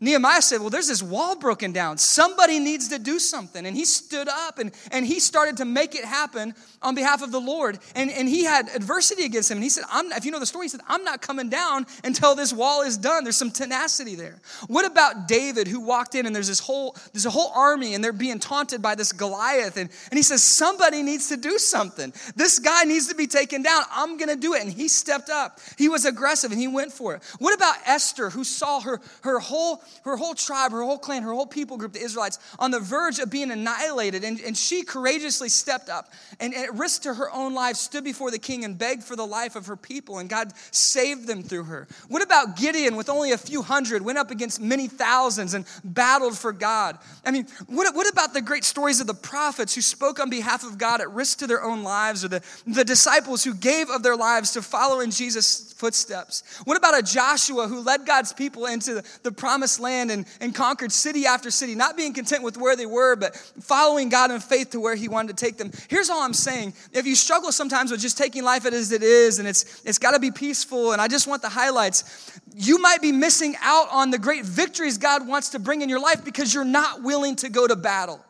Nehemiah 0.00 0.42
said, 0.42 0.60
Well, 0.60 0.70
there's 0.70 0.88
this 0.88 1.02
wall 1.02 1.36
broken 1.36 1.72
down. 1.72 1.98
Somebody 1.98 2.58
needs 2.58 2.88
to 2.88 2.98
do 2.98 3.18
something. 3.18 3.66
And 3.66 3.76
he 3.76 3.84
stood 3.84 4.28
up 4.28 4.58
and, 4.58 4.72
and 4.90 5.06
he 5.06 5.20
started 5.20 5.56
to 5.58 5.64
make 5.64 5.94
it 5.94 6.04
happen 6.04 6.54
on 6.86 6.94
behalf 6.94 7.22
of 7.22 7.32
the 7.32 7.40
Lord. 7.40 7.78
And, 7.94 8.10
and 8.10 8.28
he 8.28 8.44
had 8.44 8.68
adversity 8.74 9.24
against 9.24 9.50
him. 9.50 9.56
And 9.56 9.64
he 9.64 9.70
said, 9.70 9.84
I'm, 9.90 10.12
If 10.12 10.24
you 10.24 10.30
know 10.30 10.38
the 10.38 10.46
story, 10.46 10.66
he 10.66 10.68
said, 10.68 10.80
I'm 10.86 11.02
not 11.02 11.20
coming 11.20 11.48
down 11.48 11.86
until 12.04 12.34
this 12.34 12.52
wall 12.52 12.82
is 12.82 12.96
done. 12.96 13.24
There's 13.24 13.36
some 13.36 13.50
tenacity 13.50 14.14
there. 14.14 14.36
What 14.68 14.86
about 14.86 15.26
David 15.26 15.66
who 15.66 15.80
walked 15.80 16.14
in 16.14 16.26
and 16.26 16.34
there's 16.34 16.48
this 16.48 16.60
whole, 16.60 16.96
there's 17.12 17.26
a 17.26 17.30
whole 17.30 17.50
army 17.54 17.94
and 17.94 18.02
they're 18.02 18.12
being 18.12 18.38
taunted 18.38 18.80
by 18.80 18.94
this 18.94 19.12
Goliath. 19.12 19.76
And, 19.76 19.90
and 20.10 20.16
he 20.16 20.22
says, 20.22 20.42
Somebody 20.42 21.02
needs 21.02 21.28
to 21.28 21.36
do 21.36 21.58
something. 21.58 22.12
This 22.36 22.60
guy 22.60 22.84
needs 22.84 23.08
to 23.08 23.14
be 23.14 23.26
taken 23.26 23.62
down. 23.62 23.82
I'm 23.90 24.16
going 24.16 24.28
to 24.28 24.36
do 24.36 24.54
it. 24.54 24.62
And 24.62 24.72
he 24.72 24.86
stepped 24.86 25.28
up. 25.28 25.58
He 25.76 25.88
was 25.88 26.04
aggressive 26.04 26.52
and 26.52 26.60
he 26.60 26.68
went 26.68 26.92
for 26.92 27.16
it. 27.16 27.22
What 27.38 27.54
about 27.54 27.76
Esther 27.84 28.30
who 28.30 28.44
saw 28.44 28.80
her, 28.80 29.00
her 29.22 29.40
whole 29.40 29.82
her 30.04 30.16
whole 30.16 30.34
tribe, 30.34 30.72
her 30.72 30.82
whole 30.82 30.98
clan, 30.98 31.22
her 31.22 31.32
whole 31.32 31.46
people 31.46 31.76
group, 31.76 31.92
the 31.92 32.00
Israelites, 32.00 32.38
on 32.58 32.70
the 32.70 32.80
verge 32.80 33.18
of 33.18 33.30
being 33.30 33.50
annihilated. 33.50 34.24
And, 34.24 34.40
and 34.40 34.56
she 34.56 34.82
courageously 34.82 35.48
stepped 35.48 35.88
up 35.88 36.12
and 36.40 36.54
at 36.54 36.75
risk 36.78 37.02
to 37.02 37.14
her 37.14 37.30
own 37.30 37.54
life 37.54 37.76
stood 37.76 38.04
before 38.04 38.30
the 38.30 38.38
king 38.38 38.64
and 38.64 38.78
begged 38.78 39.02
for 39.02 39.16
the 39.16 39.26
life 39.26 39.56
of 39.56 39.66
her 39.66 39.76
people. 39.76 40.18
And 40.18 40.28
God 40.28 40.52
saved 40.70 41.26
them 41.26 41.42
through 41.42 41.64
her. 41.64 41.86
What 42.08 42.22
about 42.22 42.56
Gideon 42.56 42.96
with 42.96 43.08
only 43.08 43.32
a 43.32 43.38
few 43.38 43.62
hundred, 43.62 44.02
went 44.02 44.18
up 44.18 44.30
against 44.30 44.60
many 44.60 44.88
thousands 44.88 45.54
and 45.54 45.64
battled 45.84 46.36
for 46.36 46.52
God? 46.52 46.98
I 47.24 47.30
mean, 47.30 47.46
what, 47.66 47.94
what 47.94 48.10
about 48.10 48.34
the 48.34 48.42
great 48.42 48.64
stories 48.64 49.00
of 49.00 49.06
the 49.06 49.14
prophets 49.14 49.74
who 49.74 49.80
spoke 49.80 50.20
on 50.20 50.30
behalf 50.30 50.64
of 50.64 50.78
God 50.78 51.00
at 51.00 51.10
risk 51.10 51.38
to 51.38 51.46
their 51.46 51.62
own 51.62 51.82
lives 51.82 52.24
or 52.24 52.28
the, 52.28 52.42
the 52.66 52.84
disciples 52.84 53.44
who 53.44 53.54
gave 53.54 53.90
of 53.90 54.02
their 54.02 54.16
lives 54.16 54.52
to 54.52 54.62
follow 54.62 55.00
in 55.00 55.10
Jesus' 55.10 55.72
footsteps? 55.72 56.42
What 56.64 56.76
about 56.76 56.98
a 56.98 57.02
Joshua 57.02 57.68
who 57.68 57.80
led 57.80 58.06
God's 58.06 58.32
people 58.32 58.66
into 58.66 58.94
the, 58.94 59.04
the 59.22 59.32
promised 59.32 59.80
land 59.80 60.10
and, 60.10 60.26
and 60.40 60.54
conquered 60.54 60.92
city 60.92 61.26
after 61.26 61.50
city, 61.50 61.74
not 61.74 61.96
being 61.96 62.12
content 62.12 62.42
with 62.42 62.56
where 62.56 62.76
they 62.76 62.86
were, 62.86 63.16
but 63.16 63.36
following 63.60 64.08
God 64.08 64.30
in 64.30 64.40
faith 64.40 64.70
to 64.70 64.80
where 64.80 64.94
He 64.94 65.08
wanted 65.08 65.36
to 65.36 65.44
take 65.44 65.56
them? 65.56 65.70
Here's 65.88 66.10
all 66.10 66.22
I'm 66.22 66.34
saying. 66.34 66.55
If 66.92 67.06
you 67.06 67.14
struggle 67.14 67.52
sometimes 67.52 67.90
with 67.90 68.00
just 68.00 68.18
taking 68.18 68.44
life 68.44 68.66
as 68.66 68.92
it 68.92 69.02
is 69.02 69.38
and 69.38 69.48
it's, 69.48 69.82
it's 69.84 69.98
got 69.98 70.12
to 70.12 70.18
be 70.18 70.30
peaceful, 70.30 70.92
and 70.92 71.00
I 71.00 71.08
just 71.08 71.26
want 71.26 71.42
the 71.42 71.48
highlights, 71.48 72.40
you 72.54 72.78
might 72.78 73.02
be 73.02 73.12
missing 73.12 73.54
out 73.60 73.88
on 73.90 74.10
the 74.10 74.18
great 74.18 74.44
victories 74.44 74.98
God 74.98 75.26
wants 75.26 75.50
to 75.50 75.58
bring 75.58 75.82
in 75.82 75.88
your 75.88 76.00
life 76.00 76.24
because 76.24 76.52
you're 76.54 76.64
not 76.64 77.02
willing 77.02 77.36
to 77.36 77.48
go 77.48 77.66
to 77.66 77.76
battle. 77.76 78.20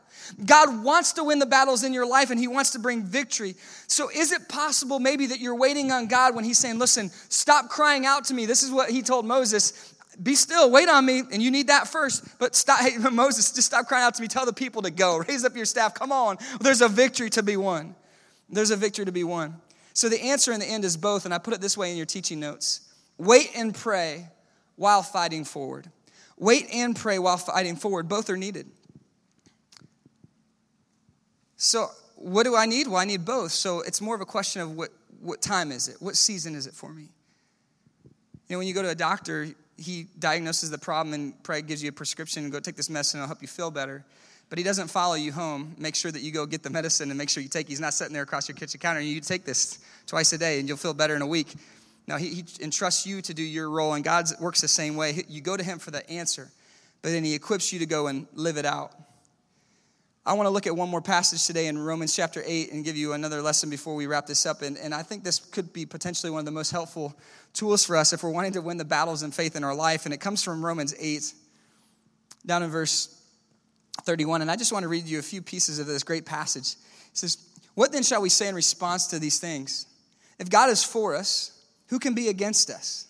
God 0.44 0.82
wants 0.82 1.12
to 1.14 1.24
win 1.24 1.38
the 1.38 1.46
battles 1.46 1.84
in 1.84 1.92
your 1.92 2.06
life 2.06 2.30
and 2.30 2.38
He 2.38 2.48
wants 2.48 2.70
to 2.70 2.78
bring 2.78 3.02
victory. 3.02 3.54
So, 3.86 4.10
is 4.10 4.32
it 4.32 4.48
possible 4.48 4.98
maybe 4.98 5.26
that 5.26 5.40
you're 5.40 5.54
waiting 5.54 5.92
on 5.92 6.06
God 6.06 6.34
when 6.34 6.44
He's 6.44 6.58
saying, 6.58 6.78
Listen, 6.78 7.10
stop 7.28 7.68
crying 7.68 8.06
out 8.06 8.24
to 8.26 8.34
me? 8.34 8.46
This 8.46 8.62
is 8.62 8.70
what 8.70 8.90
He 8.90 9.02
told 9.02 9.24
Moses. 9.24 9.94
Be 10.22 10.34
still, 10.34 10.70
wait 10.70 10.88
on 10.88 11.04
me, 11.04 11.22
and 11.30 11.42
you 11.42 11.50
need 11.50 11.66
that 11.66 11.88
first. 11.88 12.24
But 12.38 12.54
stop, 12.54 12.80
hey, 12.80 12.96
Moses, 13.12 13.52
just 13.52 13.66
stop 13.66 13.86
crying 13.86 14.04
out 14.04 14.14
to 14.14 14.22
me. 14.22 14.28
Tell 14.28 14.46
the 14.46 14.52
people 14.52 14.82
to 14.82 14.90
go. 14.90 15.18
Raise 15.28 15.44
up 15.44 15.54
your 15.54 15.66
staff. 15.66 15.94
Come 15.94 16.12
on. 16.12 16.38
There's 16.60 16.80
a 16.80 16.88
victory 16.88 17.30
to 17.30 17.42
be 17.42 17.56
won. 17.56 17.94
There's 18.48 18.70
a 18.70 18.76
victory 18.76 19.04
to 19.04 19.12
be 19.12 19.24
won. 19.24 19.60
So 19.92 20.08
the 20.08 20.20
answer 20.20 20.52
in 20.52 20.60
the 20.60 20.66
end 20.66 20.84
is 20.84 20.96
both, 20.96 21.24
and 21.24 21.32
I 21.32 21.38
put 21.38 21.54
it 21.54 21.60
this 21.60 21.76
way 21.76 21.90
in 21.90 21.96
your 21.96 22.06
teaching 22.06 22.40
notes 22.40 22.80
wait 23.18 23.50
and 23.56 23.74
pray 23.74 24.28
while 24.76 25.02
fighting 25.02 25.44
forward. 25.44 25.90
Wait 26.36 26.66
and 26.72 26.94
pray 26.94 27.18
while 27.18 27.38
fighting 27.38 27.76
forward. 27.76 28.08
Both 28.08 28.28
are 28.28 28.36
needed. 28.36 28.66
So, 31.56 31.88
what 32.16 32.42
do 32.42 32.54
I 32.54 32.66
need? 32.66 32.88
Well, 32.88 32.98
I 32.98 33.06
need 33.06 33.24
both. 33.24 33.52
So, 33.52 33.80
it's 33.80 34.02
more 34.02 34.14
of 34.14 34.20
a 34.20 34.26
question 34.26 34.60
of 34.60 34.76
what, 34.76 34.90
what 35.20 35.40
time 35.40 35.72
is 35.72 35.88
it? 35.88 35.96
What 36.00 36.16
season 36.16 36.54
is 36.54 36.66
it 36.66 36.74
for 36.74 36.92
me? 36.92 37.08
You 38.04 38.54
know, 38.54 38.58
when 38.58 38.68
you 38.68 38.74
go 38.74 38.82
to 38.82 38.90
a 38.90 38.94
doctor, 38.94 39.48
he 39.78 40.06
diagnoses 40.18 40.70
the 40.70 40.78
problem 40.78 41.14
and 41.14 41.42
probably 41.42 41.62
gives 41.62 41.82
you 41.82 41.88
a 41.88 41.92
prescription 41.92 42.44
and 42.44 42.52
go 42.52 42.60
take 42.60 42.76
this 42.76 42.90
medicine, 42.90 43.18
it'll 43.18 43.28
help 43.28 43.42
you 43.42 43.48
feel 43.48 43.70
better. 43.70 44.04
But 44.48 44.58
he 44.58 44.64
doesn't 44.64 44.88
follow 44.88 45.14
you 45.14 45.32
home, 45.32 45.74
make 45.76 45.96
sure 45.96 46.12
that 46.12 46.22
you 46.22 46.30
go 46.30 46.46
get 46.46 46.62
the 46.62 46.70
medicine 46.70 47.10
and 47.10 47.18
make 47.18 47.28
sure 47.28 47.42
you 47.42 47.48
take. 47.48 47.68
He's 47.68 47.80
not 47.80 47.94
sitting 47.94 48.12
there 48.12 48.22
across 48.22 48.48
your 48.48 48.54
kitchen 48.54 48.78
counter 48.78 49.00
and 49.00 49.08
you 49.08 49.20
take 49.20 49.44
this 49.44 49.80
twice 50.06 50.32
a 50.32 50.38
day 50.38 50.60
and 50.60 50.68
you'll 50.68 50.76
feel 50.76 50.94
better 50.94 51.16
in 51.16 51.22
a 51.22 51.26
week. 51.26 51.54
Now 52.06 52.16
he, 52.16 52.28
he 52.28 52.44
entrusts 52.60 53.06
you 53.06 53.20
to 53.22 53.34
do 53.34 53.42
your 53.42 53.68
role, 53.68 53.94
and 53.94 54.04
God 54.04 54.26
works 54.40 54.60
the 54.60 54.68
same 54.68 54.94
way. 54.94 55.24
You 55.28 55.40
go 55.40 55.56
to 55.56 55.62
him 55.64 55.80
for 55.80 55.90
the 55.90 56.08
answer, 56.08 56.48
but 57.02 57.10
then 57.10 57.24
he 57.24 57.34
equips 57.34 57.72
you 57.72 57.80
to 57.80 57.86
go 57.86 58.06
and 58.06 58.28
live 58.34 58.56
it 58.56 58.64
out. 58.64 58.92
I 60.24 60.32
want 60.32 60.46
to 60.46 60.50
look 60.50 60.66
at 60.66 60.76
one 60.76 60.88
more 60.88 61.00
passage 61.00 61.44
today 61.46 61.68
in 61.68 61.78
Romans 61.78 62.14
chapter 62.14 62.42
8 62.44 62.72
and 62.72 62.84
give 62.84 62.96
you 62.96 63.12
another 63.12 63.42
lesson 63.42 63.70
before 63.70 63.94
we 63.94 64.08
wrap 64.08 64.26
this 64.26 64.44
up. 64.44 64.62
And, 64.62 64.76
and 64.76 64.92
I 64.92 65.02
think 65.04 65.22
this 65.22 65.38
could 65.38 65.72
be 65.72 65.86
potentially 65.86 66.30
one 66.30 66.40
of 66.40 66.44
the 66.44 66.50
most 66.50 66.72
helpful 66.72 67.16
tools 67.52 67.84
for 67.84 67.96
us 67.96 68.12
if 68.12 68.24
we're 68.24 68.30
wanting 68.30 68.52
to 68.54 68.60
win 68.60 68.76
the 68.76 68.84
battles 68.84 69.22
in 69.22 69.30
faith 69.30 69.54
in 69.54 69.62
our 69.62 69.74
life. 69.74 70.04
And 70.04 70.12
it 70.12 70.18
comes 70.18 70.42
from 70.42 70.64
Romans 70.64 70.96
8, 70.98 71.32
down 72.44 72.64
in 72.64 72.70
verse 72.70 73.15
31. 74.02 74.42
And 74.42 74.50
I 74.50 74.56
just 74.56 74.72
want 74.72 74.82
to 74.82 74.88
read 74.88 75.06
you 75.06 75.18
a 75.18 75.22
few 75.22 75.42
pieces 75.42 75.78
of 75.78 75.86
this 75.86 76.02
great 76.02 76.26
passage. 76.26 76.74
It 77.10 77.18
says, 77.18 77.38
What 77.74 77.92
then 77.92 78.02
shall 78.02 78.22
we 78.22 78.28
say 78.28 78.48
in 78.48 78.54
response 78.54 79.06
to 79.08 79.18
these 79.18 79.38
things? 79.38 79.86
If 80.38 80.50
God 80.50 80.70
is 80.70 80.84
for 80.84 81.14
us, 81.14 81.52
who 81.88 81.98
can 81.98 82.14
be 82.14 82.28
against 82.28 82.70
us? 82.70 83.06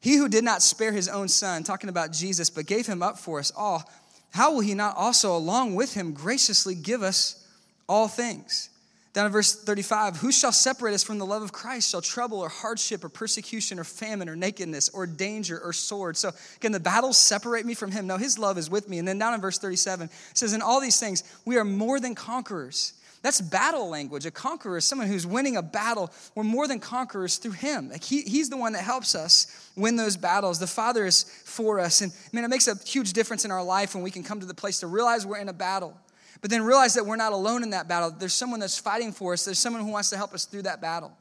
He 0.00 0.16
who 0.16 0.28
did 0.28 0.44
not 0.44 0.62
spare 0.62 0.92
his 0.92 1.08
own 1.08 1.28
son, 1.28 1.62
talking 1.62 1.90
about 1.90 2.12
Jesus, 2.12 2.48
but 2.50 2.66
gave 2.66 2.86
him 2.86 3.02
up 3.02 3.18
for 3.18 3.38
us 3.38 3.52
all, 3.54 3.88
how 4.30 4.52
will 4.52 4.60
he 4.60 4.74
not 4.74 4.96
also, 4.96 5.36
along 5.36 5.74
with 5.74 5.94
him, 5.94 6.12
graciously 6.12 6.74
give 6.74 7.02
us 7.02 7.46
all 7.88 8.08
things? 8.08 8.70
Down 9.12 9.26
in 9.26 9.32
verse 9.32 9.56
35, 9.56 10.18
who 10.18 10.30
shall 10.30 10.52
separate 10.52 10.94
us 10.94 11.02
from 11.02 11.18
the 11.18 11.26
love 11.26 11.42
of 11.42 11.52
Christ? 11.52 11.90
Shall 11.90 12.00
trouble 12.00 12.38
or 12.38 12.48
hardship 12.48 13.02
or 13.02 13.08
persecution 13.08 13.80
or 13.80 13.84
famine 13.84 14.28
or 14.28 14.36
nakedness 14.36 14.88
or 14.90 15.04
danger 15.04 15.58
or 15.58 15.72
sword? 15.72 16.16
So, 16.16 16.30
can 16.60 16.70
the 16.70 16.78
battles 16.78 17.18
separate 17.18 17.66
me 17.66 17.74
from 17.74 17.90
him? 17.90 18.06
No, 18.06 18.18
his 18.18 18.38
love 18.38 18.56
is 18.56 18.70
with 18.70 18.88
me. 18.88 18.98
And 18.98 19.08
then 19.08 19.18
down 19.18 19.34
in 19.34 19.40
verse 19.40 19.58
37, 19.58 20.06
it 20.06 20.12
says, 20.34 20.52
In 20.52 20.62
all 20.62 20.80
these 20.80 21.00
things, 21.00 21.24
we 21.44 21.58
are 21.58 21.64
more 21.64 21.98
than 21.98 22.14
conquerors. 22.14 22.92
That's 23.22 23.40
battle 23.40 23.90
language. 23.90 24.26
A 24.26 24.30
conqueror 24.30 24.78
is 24.78 24.84
someone 24.84 25.08
who's 25.08 25.26
winning 25.26 25.56
a 25.56 25.62
battle. 25.62 26.10
We're 26.36 26.44
more 26.44 26.68
than 26.68 26.78
conquerors 26.78 27.36
through 27.36 27.52
him. 27.52 27.90
Like 27.90 28.04
he, 28.04 28.22
he's 28.22 28.48
the 28.48 28.56
one 28.56 28.72
that 28.74 28.84
helps 28.84 29.16
us 29.16 29.70
win 29.76 29.96
those 29.96 30.16
battles. 30.16 30.58
The 30.58 30.68
Father 30.68 31.04
is 31.04 31.24
for 31.44 31.80
us. 31.80 32.00
And 32.00 32.12
man, 32.32 32.44
it 32.44 32.48
makes 32.48 32.68
a 32.68 32.76
huge 32.76 33.12
difference 33.12 33.44
in 33.44 33.50
our 33.50 33.62
life 33.62 33.94
when 33.94 34.04
we 34.04 34.10
can 34.10 34.22
come 34.22 34.40
to 34.40 34.46
the 34.46 34.54
place 34.54 34.80
to 34.80 34.86
realize 34.86 35.26
we're 35.26 35.38
in 35.38 35.48
a 35.48 35.52
battle 35.52 35.98
but 36.40 36.50
then 36.50 36.62
realize 36.62 36.94
that 36.94 37.04
we're 37.04 37.16
not 37.16 37.32
alone 37.32 37.62
in 37.62 37.70
that 37.70 37.88
battle. 37.88 38.10
There's 38.10 38.34
someone 38.34 38.60
that's 38.60 38.78
fighting 38.78 39.12
for 39.12 39.32
us, 39.32 39.44
there's 39.44 39.58
someone 39.58 39.82
who 39.82 39.90
wants 39.90 40.10
to 40.10 40.16
help 40.16 40.34
us 40.34 40.44
through 40.44 40.62
that 40.62 40.80
battle. 40.80 41.12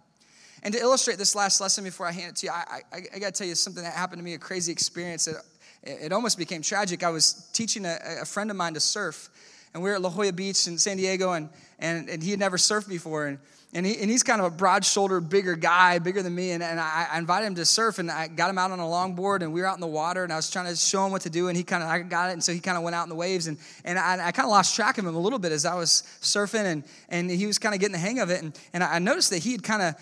And 0.62 0.74
to 0.74 0.80
illustrate 0.80 1.18
this 1.18 1.36
last 1.36 1.62
lesson 1.62 1.84
before 1.84 2.06
I 2.06 2.12
hand 2.12 2.32
it 2.32 2.36
to 2.38 2.48
you, 2.48 2.52
I, 2.52 2.82
I, 2.92 2.98
I 3.16 3.20
got 3.20 3.34
to 3.34 3.38
tell 3.38 3.48
you 3.48 3.56
something 3.56 3.84
that 3.84 3.94
happened 3.94 4.20
to 4.20 4.24
me, 4.24 4.34
a 4.34 4.38
crazy 4.38 4.72
experience. 4.72 5.26
That 5.26 5.36
it 5.84 6.12
almost 6.12 6.38
became 6.38 6.62
tragic. 6.62 7.04
I 7.04 7.10
was 7.10 7.50
teaching 7.54 7.86
a, 7.86 7.98
a 8.22 8.26
friend 8.26 8.52
of 8.52 8.58
mine 8.58 8.74
to 8.74 8.80
surf, 8.80 9.30
and 9.74 9.82
we 9.82 9.90
were 9.90 9.96
at 9.96 10.02
La 10.02 10.10
Jolla 10.10 10.34
Beach 10.34 10.68
in 10.68 10.78
San 10.78 10.98
Diego, 10.98 11.32
and, 11.32 11.50
and, 11.80 12.10
and 12.10 12.22
he 12.22 12.32
had 12.32 12.40
never 12.40 12.58
surfed 12.58 12.90
before. 12.90 13.28
And 13.28 13.40
and, 13.72 13.86
he, 13.86 14.00
and 14.00 14.10
he's 14.10 14.24
kind 14.24 14.42
of 14.42 14.52
a 14.52 14.56
broad 14.56 14.84
shouldered, 14.84 15.30
bigger 15.30 15.56
guy, 15.56 16.00
bigger 16.00 16.24
than 16.24 16.34
me. 16.34 16.52
And, 16.52 16.64
and 16.64 16.80
I, 16.80 17.08
I, 17.12 17.20
invited 17.20 17.46
him 17.46 17.56
to 17.56 17.66
surf, 17.66 18.00
and 18.00 18.10
I 18.10 18.28
got 18.28 18.50
him 18.50 18.58
out 18.58 18.72
on 18.72 18.80
a 18.80 18.84
longboard, 18.84 19.44
and 19.44 19.54
we 19.54 19.62
were 19.62 19.68
out 19.68 19.76
in 19.76 19.82
the 19.82 19.88
water, 19.88 20.24
and 20.24 20.34
I 20.34 20.38
was 20.38 20.50
trying 20.50 20.66
to 20.66 20.76
show 20.76 21.06
him 21.06 21.12
what 21.12 21.22
to 21.22 21.30
do, 21.30 21.50
and 21.50 21.56
he 21.58 21.64
kind 21.64 21.84
of 21.84 21.90
I 21.90 22.00
got 22.00 22.30
it, 22.30 22.34
and 22.34 22.44
so 22.44 22.52
he 22.52 22.60
kind 22.60 22.78
of 22.78 22.84
went 22.84 22.96
out 22.96 23.04
in 23.04 23.10
the 23.10 23.16
waves, 23.16 23.46
and, 23.46 23.60
and 23.86 24.00
I, 24.00 24.28
I 24.28 24.32
kind 24.32 24.46
of 24.46 24.50
lost 24.50 24.76
track 24.76 24.98
of 24.98 25.06
him 25.06 25.16
a 25.16 25.20
little 25.20 25.38
bit 25.38 25.52
as 25.52 25.66
I 25.66 25.76
was 25.76 26.04
surfing, 26.20 26.66
and, 26.66 26.84
and 27.10 27.30
he 27.30 27.46
was 27.46 27.60
kind 27.60 27.76
of 27.76 27.80
getting 27.80 27.94
the 27.94 28.00
hang 28.00 28.20
of 28.20 28.32
it, 28.32 28.42
and, 28.42 28.58
and 28.74 28.84
I 28.84 28.98
noticed 28.98 29.30
that 29.30 29.44
he 29.44 29.52
had 29.52 29.62
kind 29.62 29.84
of 29.84 29.96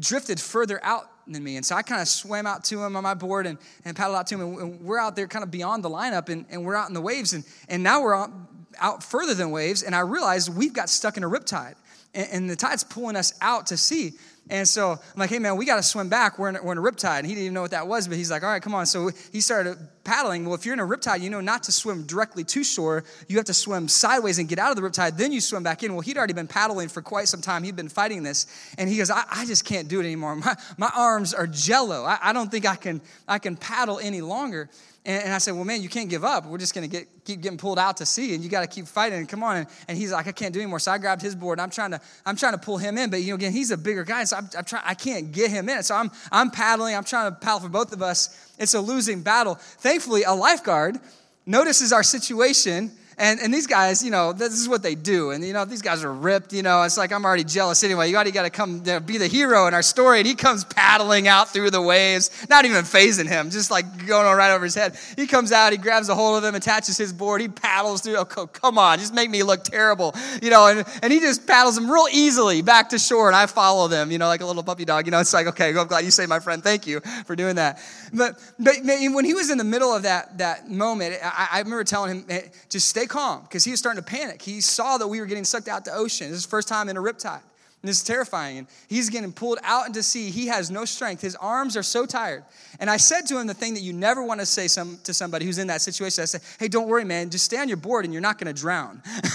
drifted 0.00 0.40
further 0.40 0.82
out 0.82 1.10
than 1.26 1.44
me. 1.44 1.56
And 1.56 1.64
so 1.64 1.74
I 1.74 1.82
kind 1.82 2.00
of 2.00 2.08
swam 2.08 2.46
out 2.46 2.64
to 2.64 2.82
him 2.82 2.96
on 2.96 3.02
my 3.02 3.14
board 3.14 3.46
and, 3.46 3.58
and 3.84 3.96
paddled 3.96 4.16
out 4.16 4.26
to 4.28 4.34
him. 4.34 4.58
And 4.58 4.80
we're 4.80 4.98
out 4.98 5.16
there 5.16 5.26
kind 5.26 5.42
of 5.42 5.50
beyond 5.50 5.82
the 5.82 5.88
lineup 5.88 6.28
and, 6.28 6.44
and 6.50 6.64
we're 6.64 6.74
out 6.74 6.88
in 6.88 6.94
the 6.94 7.00
waves. 7.00 7.32
And, 7.32 7.44
and 7.68 7.82
now 7.82 8.02
we're 8.02 8.14
out, 8.14 8.30
out 8.78 9.02
further 9.02 9.32
than 9.32 9.50
waves. 9.50 9.82
And 9.82 9.94
I 9.94 10.00
realized 10.00 10.54
we've 10.54 10.74
got 10.74 10.90
stuck 10.90 11.16
in 11.16 11.24
a 11.24 11.28
riptide 11.28 11.76
and, 12.14 12.28
and 12.32 12.50
the 12.50 12.56
tide's 12.56 12.84
pulling 12.84 13.16
us 13.16 13.32
out 13.40 13.66
to 13.68 13.76
sea. 13.76 14.12
And 14.50 14.68
so 14.68 14.90
I'm 14.90 14.98
like, 15.16 15.30
hey, 15.30 15.38
man, 15.38 15.56
we 15.56 15.64
got 15.64 15.76
to 15.76 15.82
swim 15.82 16.10
back. 16.10 16.38
We're 16.38 16.50
in, 16.50 16.58
we're 16.62 16.72
in 16.72 16.78
a 16.78 16.82
riptide. 16.82 17.20
And 17.20 17.26
he 17.26 17.32
didn't 17.32 17.44
even 17.44 17.54
know 17.54 17.62
what 17.62 17.70
that 17.70 17.88
was, 17.88 18.06
but 18.06 18.18
he's 18.18 18.30
like, 18.30 18.42
all 18.42 18.50
right, 18.50 18.60
come 18.60 18.74
on. 18.74 18.84
So 18.84 19.10
he 19.32 19.40
started 19.40 19.78
paddling. 20.04 20.44
Well, 20.44 20.54
if 20.54 20.66
you're 20.66 20.74
in 20.74 20.80
a 20.80 20.86
riptide, 20.86 21.22
you 21.22 21.30
know 21.30 21.40
not 21.40 21.62
to 21.62 21.72
swim 21.72 22.04
directly 22.04 22.44
to 22.44 22.62
shore. 22.62 23.04
You 23.26 23.38
have 23.38 23.46
to 23.46 23.54
swim 23.54 23.88
sideways 23.88 24.38
and 24.38 24.46
get 24.46 24.58
out 24.58 24.70
of 24.70 24.76
the 24.76 24.82
riptide. 24.82 25.16
Then 25.16 25.32
you 25.32 25.40
swim 25.40 25.62
back 25.62 25.82
in. 25.82 25.94
Well, 25.94 26.02
he'd 26.02 26.18
already 26.18 26.34
been 26.34 26.46
paddling 26.46 26.88
for 26.90 27.00
quite 27.00 27.28
some 27.28 27.40
time. 27.40 27.62
He'd 27.62 27.76
been 27.76 27.88
fighting 27.88 28.22
this. 28.22 28.46
And 28.76 28.90
he 28.90 28.98
goes, 28.98 29.10
I, 29.10 29.24
I 29.30 29.46
just 29.46 29.64
can't 29.64 29.88
do 29.88 30.00
it 30.00 30.04
anymore. 30.04 30.36
My, 30.44 30.56
my 30.76 30.90
arms 30.94 31.32
are 31.32 31.46
jello. 31.46 32.04
I, 32.04 32.18
I 32.20 32.32
don't 32.34 32.50
think 32.50 32.66
I 32.66 32.76
can, 32.76 33.00
I 33.26 33.38
can 33.38 33.56
paddle 33.56 33.98
any 33.98 34.20
longer. 34.20 34.68
And, 35.04 35.24
and 35.24 35.34
I 35.34 35.38
said, 35.38 35.54
Well, 35.54 35.64
man, 35.64 35.82
you 35.82 35.88
can't 35.88 36.08
give 36.08 36.24
up. 36.24 36.46
We're 36.46 36.58
just 36.58 36.74
going 36.74 36.88
to 36.88 37.04
keep 37.24 37.40
getting 37.40 37.58
pulled 37.58 37.78
out 37.78 37.98
to 37.98 38.06
sea, 38.06 38.34
and 38.34 38.42
you 38.42 38.48
got 38.48 38.62
to 38.62 38.66
keep 38.66 38.86
fighting. 38.86 39.18
And 39.18 39.28
come 39.28 39.42
on. 39.42 39.58
And, 39.58 39.66
and, 39.88 39.98
he's 39.98 40.12
like, 40.12 40.26
I 40.26 40.32
can't 40.32 40.52
do 40.52 40.60
anymore. 40.60 40.78
So 40.78 40.92
I 40.92 40.98
grabbed 40.98 41.22
his 41.22 41.34
board, 41.34 41.58
and 41.58 41.62
I'm 41.62 41.70
trying 41.70 41.90
to, 41.90 42.00
I'm 42.24 42.36
trying 42.36 42.52
to 42.52 42.58
pull 42.58 42.78
him 42.78 42.96
in. 42.96 43.10
But, 43.10 43.22
you 43.22 43.28
know, 43.28 43.34
again, 43.34 43.52
he's 43.52 43.70
a 43.70 43.76
bigger 43.76 44.04
guy, 44.04 44.24
so 44.24 44.36
I'm, 44.36 44.48
I'm 44.56 44.64
trying, 44.64 44.82
I 44.86 44.94
can't 44.94 45.32
get 45.32 45.50
him 45.50 45.68
in. 45.68 45.82
So 45.82 45.94
I'm, 45.94 46.10
I'm 46.32 46.50
paddling. 46.50 46.96
I'm 46.96 47.04
trying 47.04 47.30
to 47.30 47.36
paddle 47.36 47.60
for 47.60 47.68
both 47.68 47.92
of 47.92 48.02
us. 48.02 48.54
It's 48.58 48.74
a 48.74 48.80
losing 48.80 49.22
battle. 49.22 49.56
Thankfully, 49.56 50.22
a 50.24 50.32
lifeguard 50.32 50.98
notices 51.46 51.92
our 51.92 52.02
situation 52.02 52.90
and, 53.16 53.40
and 53.40 53.52
these 53.52 53.66
guys, 53.66 54.04
you 54.04 54.10
know, 54.10 54.32
this 54.32 54.52
is 54.52 54.68
what 54.68 54.82
they 54.82 54.94
do. 54.94 55.30
And, 55.30 55.44
you 55.44 55.52
know, 55.52 55.64
these 55.64 55.82
guys 55.82 56.02
are 56.02 56.12
ripped, 56.12 56.52
you 56.52 56.62
know, 56.62 56.82
it's 56.82 56.96
like 56.96 57.12
I'm 57.12 57.24
already 57.24 57.44
jealous 57.44 57.84
anyway. 57.84 58.10
You 58.10 58.16
already 58.16 58.30
got 58.30 58.42
to 58.42 58.50
come 58.50 58.76
you 58.78 58.92
know, 58.92 59.00
be 59.00 59.18
the 59.18 59.26
hero 59.26 59.66
in 59.66 59.74
our 59.74 59.82
story. 59.82 60.18
And 60.18 60.26
he 60.26 60.34
comes 60.34 60.64
paddling 60.64 61.28
out 61.28 61.52
through 61.52 61.70
the 61.70 61.80
waves, 61.80 62.30
not 62.48 62.64
even 62.64 62.84
fazing 62.84 63.26
him, 63.26 63.50
just 63.50 63.70
like 63.70 64.06
going 64.06 64.24
right 64.36 64.52
over 64.52 64.64
his 64.64 64.74
head. 64.74 64.96
He 65.16 65.26
comes 65.26 65.52
out, 65.52 65.72
he 65.72 65.78
grabs 65.78 66.08
a 66.08 66.14
hold 66.14 66.38
of 66.38 66.44
him, 66.44 66.54
attaches 66.54 66.96
his 66.96 67.12
board, 67.12 67.40
he 67.40 67.48
paddles 67.48 68.00
through. 68.00 68.16
Oh, 68.16 68.24
come 68.24 68.78
on, 68.78 68.98
just 68.98 69.14
make 69.14 69.30
me 69.30 69.42
look 69.42 69.64
terrible, 69.64 70.14
you 70.42 70.50
know, 70.50 70.66
and, 70.66 70.84
and 71.02 71.12
he 71.12 71.20
just 71.20 71.46
paddles 71.46 71.78
him 71.78 71.90
real 71.90 72.06
easily 72.12 72.62
back 72.62 72.88
to 72.90 72.98
shore. 72.98 73.28
And 73.28 73.36
I 73.36 73.46
follow 73.46 73.88
them, 73.88 74.10
you 74.10 74.18
know, 74.18 74.26
like 74.26 74.40
a 74.40 74.46
little 74.46 74.62
puppy 74.62 74.84
dog. 74.84 75.06
You 75.06 75.12
know, 75.12 75.20
it's 75.20 75.32
like, 75.32 75.46
okay, 75.48 75.68
I'm 75.76 75.86
glad 75.86 76.04
you 76.04 76.10
saved 76.10 76.28
my 76.28 76.40
friend. 76.40 76.62
Thank 76.62 76.86
you 76.86 77.00
for 77.26 77.36
doing 77.36 77.56
that. 77.56 77.80
But, 78.12 78.40
but 78.58 78.74
when 78.84 79.24
he 79.24 79.34
was 79.34 79.50
in 79.50 79.58
the 79.58 79.64
middle 79.64 79.94
of 79.94 80.02
that, 80.02 80.38
that 80.38 80.70
moment, 80.70 81.16
I, 81.22 81.48
I 81.52 81.58
remember 81.60 81.84
telling 81.84 82.24
him, 82.24 82.40
just 82.68 82.88
stay 82.88 83.03
calm 83.06 83.42
because 83.42 83.64
he 83.64 83.70
was 83.70 83.80
starting 83.80 84.02
to 84.02 84.08
panic. 84.08 84.42
He 84.42 84.60
saw 84.60 84.98
that 84.98 85.06
we 85.06 85.20
were 85.20 85.26
getting 85.26 85.44
sucked 85.44 85.68
out 85.68 85.84
to 85.86 85.92
ocean. 85.92 86.28
This 86.28 86.38
is 86.38 86.44
his 86.44 86.50
first 86.50 86.68
time 86.68 86.88
in 86.88 86.96
a 86.96 87.00
riptide. 87.00 87.42
And 87.84 87.90
this 87.90 87.98
is 87.98 88.04
terrifying. 88.04 88.56
And 88.56 88.66
he's 88.88 89.10
getting 89.10 89.30
pulled 89.30 89.58
out 89.62 89.86
into 89.86 90.02
sea. 90.02 90.30
He 90.30 90.46
has 90.46 90.70
no 90.70 90.86
strength. 90.86 91.20
His 91.20 91.36
arms 91.36 91.76
are 91.76 91.82
so 91.82 92.06
tired. 92.06 92.42
And 92.80 92.88
I 92.88 92.96
said 92.96 93.26
to 93.26 93.38
him 93.38 93.46
the 93.46 93.52
thing 93.52 93.74
that 93.74 93.82
you 93.82 93.92
never 93.92 94.22
want 94.22 94.40
to 94.40 94.46
say 94.46 94.68
some, 94.68 94.98
to 95.04 95.12
somebody 95.12 95.44
who's 95.44 95.58
in 95.58 95.66
that 95.66 95.82
situation. 95.82 96.22
I 96.22 96.24
said, 96.24 96.40
hey, 96.58 96.68
don't 96.68 96.88
worry, 96.88 97.04
man. 97.04 97.28
Just 97.28 97.44
stay 97.44 97.58
on 97.58 97.68
your 97.68 97.76
board 97.76 98.06
and 98.06 98.14
you're 98.14 98.22
not 98.22 98.38
going 98.38 98.52
to 98.52 98.58
drown. 98.58 99.02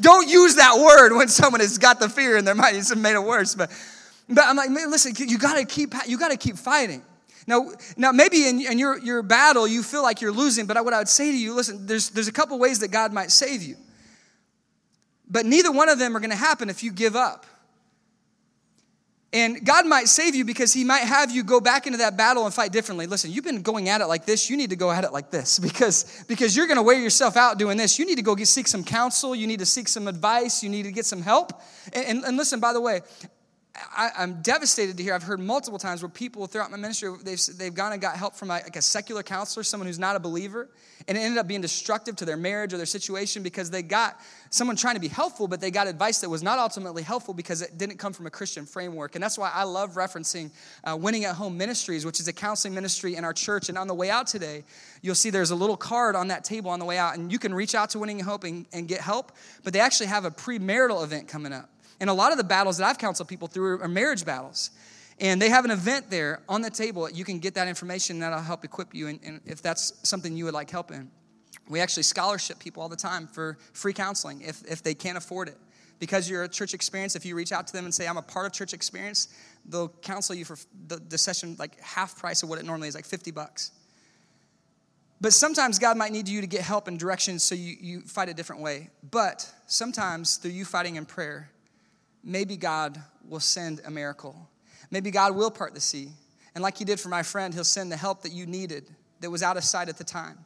don't 0.00 0.28
use 0.28 0.56
that 0.56 0.76
word 0.76 1.16
when 1.16 1.28
someone 1.28 1.60
has 1.60 1.78
got 1.78 2.00
the 2.00 2.08
fear 2.08 2.36
in 2.36 2.44
their 2.44 2.56
mind. 2.56 2.76
It's 2.76 2.96
made 2.96 3.14
it 3.14 3.22
worse. 3.22 3.54
But, 3.54 3.70
but 4.28 4.44
I'm 4.44 4.56
like, 4.56 4.70
man, 4.70 4.90
listen, 4.90 5.14
you 5.16 5.38
got 5.38 5.54
to 5.56 5.64
keep, 5.64 5.94
you 6.08 6.18
got 6.18 6.32
to 6.32 6.36
keep 6.36 6.56
fighting. 6.56 7.04
Now, 7.46 7.70
now 7.96 8.12
maybe 8.12 8.46
in, 8.46 8.60
in 8.60 8.78
your, 8.78 8.98
your 8.98 9.22
battle 9.22 9.66
you 9.66 9.82
feel 9.82 10.02
like 10.02 10.20
you're 10.20 10.32
losing, 10.32 10.66
but 10.66 10.82
what 10.84 10.94
I 10.94 10.98
would 10.98 11.08
say 11.08 11.30
to 11.30 11.36
you, 11.36 11.54
listen, 11.54 11.86
there's, 11.86 12.10
there's 12.10 12.28
a 12.28 12.32
couple 12.32 12.58
ways 12.58 12.78
that 12.80 12.88
God 12.88 13.12
might 13.12 13.30
save 13.30 13.62
you. 13.62 13.76
But 15.28 15.46
neither 15.46 15.72
one 15.72 15.88
of 15.88 15.98
them 15.98 16.16
are 16.16 16.20
going 16.20 16.30
to 16.30 16.36
happen 16.36 16.68
if 16.68 16.82
you 16.82 16.92
give 16.92 17.16
up. 17.16 17.46
And 19.34 19.64
God 19.64 19.86
might 19.86 20.08
save 20.08 20.34
you 20.34 20.44
because 20.44 20.74
He 20.74 20.84
might 20.84 21.04
have 21.04 21.30
you 21.30 21.42
go 21.42 21.58
back 21.58 21.86
into 21.86 21.98
that 21.98 22.18
battle 22.18 22.44
and 22.44 22.52
fight 22.52 22.70
differently. 22.70 23.06
Listen, 23.06 23.30
you've 23.30 23.44
been 23.44 23.62
going 23.62 23.88
at 23.88 24.02
it 24.02 24.06
like 24.06 24.26
this. 24.26 24.50
You 24.50 24.58
need 24.58 24.70
to 24.70 24.76
go 24.76 24.90
at 24.90 25.04
it 25.04 25.12
like 25.12 25.30
this 25.30 25.58
because, 25.58 26.24
because 26.28 26.54
you're 26.54 26.66
going 26.66 26.76
to 26.76 26.82
wear 26.82 27.00
yourself 27.00 27.36
out 27.36 27.58
doing 27.58 27.78
this. 27.78 27.98
You 27.98 28.04
need 28.04 28.16
to 28.16 28.22
go 28.22 28.34
get, 28.34 28.46
seek 28.46 28.68
some 28.68 28.84
counsel. 28.84 29.34
You 29.34 29.46
need 29.46 29.60
to 29.60 29.66
seek 29.66 29.88
some 29.88 30.06
advice. 30.06 30.62
You 30.62 30.68
need 30.68 30.82
to 30.82 30.92
get 30.92 31.06
some 31.06 31.22
help. 31.22 31.62
And, 31.94 32.04
and, 32.04 32.24
and 32.24 32.36
listen, 32.36 32.60
by 32.60 32.74
the 32.74 32.80
way, 32.80 33.00
I, 33.74 34.10
am 34.18 34.42
devastated 34.42 34.98
to 34.98 35.02
hear. 35.02 35.14
I've 35.14 35.22
heard 35.22 35.40
multiple 35.40 35.78
times 35.78 36.02
where 36.02 36.08
people 36.08 36.46
throughout 36.46 36.70
my 36.70 36.76
ministry 36.76 37.10
they've, 37.22 37.40
they've 37.56 37.74
gone 37.74 37.92
and 37.92 38.02
got 38.02 38.16
help 38.16 38.34
from 38.34 38.48
like 38.48 38.76
a 38.76 38.82
secular 38.82 39.22
counselor, 39.22 39.62
someone 39.62 39.86
who's 39.86 39.98
not 39.98 40.14
a 40.14 40.20
believer, 40.20 40.68
and 41.08 41.16
it 41.16 41.22
ended 41.22 41.38
up 41.38 41.48
being 41.48 41.62
destructive 41.62 42.16
to 42.16 42.26
their 42.26 42.36
marriage 42.36 42.74
or 42.74 42.76
their 42.76 42.86
situation 42.86 43.42
because 43.42 43.70
they 43.70 43.82
got 43.82 44.20
someone 44.50 44.76
trying 44.76 44.94
to 44.94 45.00
be 45.00 45.08
helpful, 45.08 45.48
but 45.48 45.60
they 45.60 45.70
got 45.70 45.86
advice 45.86 46.20
that 46.20 46.28
was 46.28 46.42
not 46.42 46.58
ultimately 46.58 47.02
helpful 47.02 47.32
because 47.32 47.62
it 47.62 47.78
didn't 47.78 47.96
come 47.96 48.12
from 48.12 48.26
a 48.26 48.30
Christian 48.30 48.66
framework. 48.66 49.14
And 49.14 49.24
that's 49.24 49.38
why 49.38 49.50
I 49.52 49.64
love 49.64 49.94
referencing 49.94 50.50
uh, 50.84 50.94
Winning 50.94 51.24
at 51.24 51.34
Home 51.36 51.56
Ministries, 51.56 52.04
which 52.04 52.20
is 52.20 52.28
a 52.28 52.32
counseling 52.32 52.74
ministry 52.74 53.16
in 53.16 53.24
our 53.24 53.32
church. 53.32 53.70
And 53.70 53.78
on 53.78 53.86
the 53.86 53.94
way 53.94 54.10
out 54.10 54.26
today, 54.26 54.64
you'll 55.00 55.14
see 55.14 55.30
there's 55.30 55.50
a 55.50 55.56
little 55.56 55.78
card 55.78 56.14
on 56.14 56.28
that 56.28 56.44
table 56.44 56.70
on 56.70 56.78
the 56.78 56.84
way 56.84 56.98
out, 56.98 57.16
and 57.16 57.32
you 57.32 57.38
can 57.38 57.54
reach 57.54 57.74
out 57.74 57.90
to 57.90 57.98
Winning 57.98 58.20
Hope 58.20 58.44
and, 58.44 58.66
and 58.72 58.86
get 58.86 59.00
help. 59.00 59.32
But 59.64 59.72
they 59.72 59.80
actually 59.80 60.08
have 60.08 60.26
a 60.26 60.30
premarital 60.30 61.02
event 61.02 61.26
coming 61.26 61.54
up. 61.54 61.71
And 62.02 62.10
a 62.10 62.12
lot 62.12 62.32
of 62.32 62.36
the 62.36 62.42
battles 62.42 62.78
that 62.78 62.88
I've 62.88 62.98
counseled 62.98 63.28
people 63.28 63.46
through 63.46 63.80
are 63.80 63.86
marriage 63.86 64.24
battles. 64.24 64.72
And 65.20 65.40
they 65.40 65.48
have 65.50 65.64
an 65.64 65.70
event 65.70 66.10
there 66.10 66.42
on 66.48 66.60
the 66.60 66.68
table. 66.68 67.08
You 67.08 67.24
can 67.24 67.38
get 67.38 67.54
that 67.54 67.68
information, 67.68 68.18
that'll 68.18 68.40
help 68.40 68.64
equip 68.64 68.92
you, 68.92 69.06
and, 69.06 69.20
and 69.24 69.40
if 69.46 69.62
that's 69.62 69.92
something 70.02 70.36
you 70.36 70.44
would 70.46 70.52
like 70.52 70.68
help 70.68 70.90
in. 70.90 71.12
We 71.68 71.78
actually 71.78 72.02
scholarship 72.02 72.58
people 72.58 72.82
all 72.82 72.88
the 72.88 72.96
time 72.96 73.28
for 73.28 73.56
free 73.72 73.92
counseling 73.92 74.40
if, 74.40 74.64
if 74.68 74.82
they 74.82 74.94
can't 74.94 75.16
afford 75.16 75.46
it. 75.46 75.56
Because 76.00 76.28
you're 76.28 76.42
a 76.42 76.48
church 76.48 76.74
experience, 76.74 77.14
if 77.14 77.24
you 77.24 77.36
reach 77.36 77.52
out 77.52 77.68
to 77.68 77.72
them 77.72 77.84
and 77.84 77.94
say, 77.94 78.08
I'm 78.08 78.16
a 78.16 78.22
part 78.22 78.46
of 78.46 78.52
church 78.52 78.72
experience, 78.72 79.28
they'll 79.64 79.90
counsel 80.02 80.34
you 80.34 80.44
for 80.44 80.56
the, 80.88 80.96
the 80.96 81.18
session 81.18 81.54
like 81.60 81.80
half 81.80 82.18
price 82.18 82.42
of 82.42 82.48
what 82.48 82.58
it 82.58 82.64
normally 82.64 82.88
is, 82.88 82.96
like 82.96 83.06
50 83.06 83.30
bucks. 83.30 83.70
But 85.20 85.32
sometimes 85.32 85.78
God 85.78 85.96
might 85.96 86.10
need 86.10 86.26
you 86.26 86.40
to 86.40 86.48
get 86.48 86.62
help 86.62 86.88
and 86.88 86.98
direction 86.98 87.38
so 87.38 87.54
you, 87.54 87.76
you 87.80 88.00
fight 88.00 88.28
a 88.28 88.34
different 88.34 88.60
way. 88.60 88.90
But 89.08 89.48
sometimes 89.68 90.38
through 90.38 90.50
you 90.50 90.64
fighting 90.64 90.96
in 90.96 91.06
prayer, 91.06 91.48
maybe 92.22 92.56
God 92.56 93.00
will 93.28 93.40
send 93.40 93.80
a 93.84 93.90
miracle. 93.90 94.48
Maybe 94.90 95.10
God 95.10 95.34
will 95.34 95.50
part 95.50 95.74
the 95.74 95.80
sea. 95.80 96.10
And 96.54 96.62
like 96.62 96.76
He 96.76 96.84
did 96.84 97.00
for 97.00 97.08
my 97.08 97.22
friend, 97.22 97.52
He'll 97.54 97.64
send 97.64 97.90
the 97.90 97.96
help 97.96 98.22
that 98.22 98.32
you 98.32 98.46
needed 98.46 98.88
that 99.20 99.30
was 99.30 99.42
out 99.42 99.56
of 99.56 99.64
sight 99.64 99.88
at 99.88 99.96
the 99.96 100.04
time. 100.04 100.38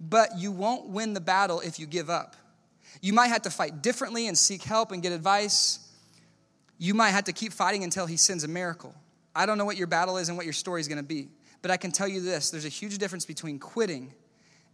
But 0.00 0.30
you 0.36 0.52
won't 0.52 0.88
win 0.88 1.14
the 1.14 1.20
battle 1.20 1.60
if 1.60 1.78
you 1.78 1.86
give 1.86 2.10
up. 2.10 2.36
You 3.00 3.12
might 3.12 3.28
have 3.28 3.42
to 3.42 3.50
fight 3.50 3.82
differently 3.82 4.26
and 4.26 4.36
seek 4.36 4.62
help 4.62 4.92
and 4.92 5.02
get 5.02 5.12
advice. 5.12 5.92
You 6.78 6.94
might 6.94 7.10
have 7.10 7.24
to 7.24 7.32
keep 7.32 7.52
fighting 7.52 7.84
until 7.84 8.06
He 8.06 8.16
sends 8.16 8.44
a 8.44 8.48
miracle. 8.48 8.94
I 9.34 9.46
don't 9.46 9.58
know 9.58 9.64
what 9.64 9.76
your 9.76 9.86
battle 9.86 10.16
is 10.16 10.28
and 10.28 10.36
what 10.36 10.46
your 10.46 10.52
story 10.52 10.80
is 10.80 10.88
going 10.88 10.98
to 10.98 11.04
be, 11.04 11.28
but 11.62 11.70
I 11.70 11.76
can 11.76 11.92
tell 11.92 12.08
you 12.08 12.20
this 12.20 12.50
there's 12.50 12.64
a 12.64 12.70
huge 12.70 12.98
difference 12.98 13.24
between 13.24 13.58
quitting 13.58 14.12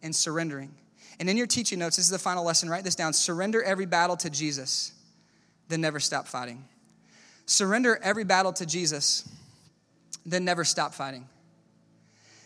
and 0.02 0.14
surrendering. 0.14 0.74
And 1.20 1.28
in 1.28 1.36
your 1.36 1.46
teaching 1.46 1.78
notes, 1.78 1.96
this 1.96 2.06
is 2.06 2.10
the 2.10 2.18
final 2.18 2.44
lesson, 2.44 2.70
write 2.70 2.84
this 2.84 2.94
down 2.94 3.12
surrender 3.12 3.62
every 3.62 3.86
battle 3.86 4.16
to 4.16 4.30
Jesus 4.30 4.93
then 5.68 5.80
never 5.80 6.00
stop 6.00 6.26
fighting. 6.26 6.64
Surrender 7.46 7.98
every 8.02 8.24
battle 8.24 8.52
to 8.54 8.66
Jesus, 8.66 9.28
then 10.24 10.44
never 10.44 10.64
stop 10.64 10.94
fighting. 10.94 11.28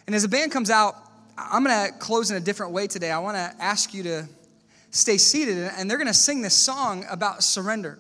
And 0.06 0.14
as 0.14 0.22
the 0.22 0.28
band 0.28 0.52
comes 0.52 0.70
out, 0.70 0.96
I'm 1.36 1.62
going 1.62 1.92
to 1.92 1.96
close 1.98 2.30
in 2.30 2.36
a 2.36 2.40
different 2.40 2.72
way 2.72 2.86
today. 2.86 3.10
I 3.10 3.18
want 3.18 3.36
to 3.36 3.62
ask 3.62 3.94
you 3.94 4.02
to 4.04 4.28
stay 4.90 5.18
seated, 5.18 5.58
and 5.76 5.88
they're 5.88 5.98
going 5.98 6.08
to 6.08 6.14
sing 6.14 6.42
this 6.42 6.56
song 6.56 7.04
about 7.10 7.42
surrender 7.42 7.98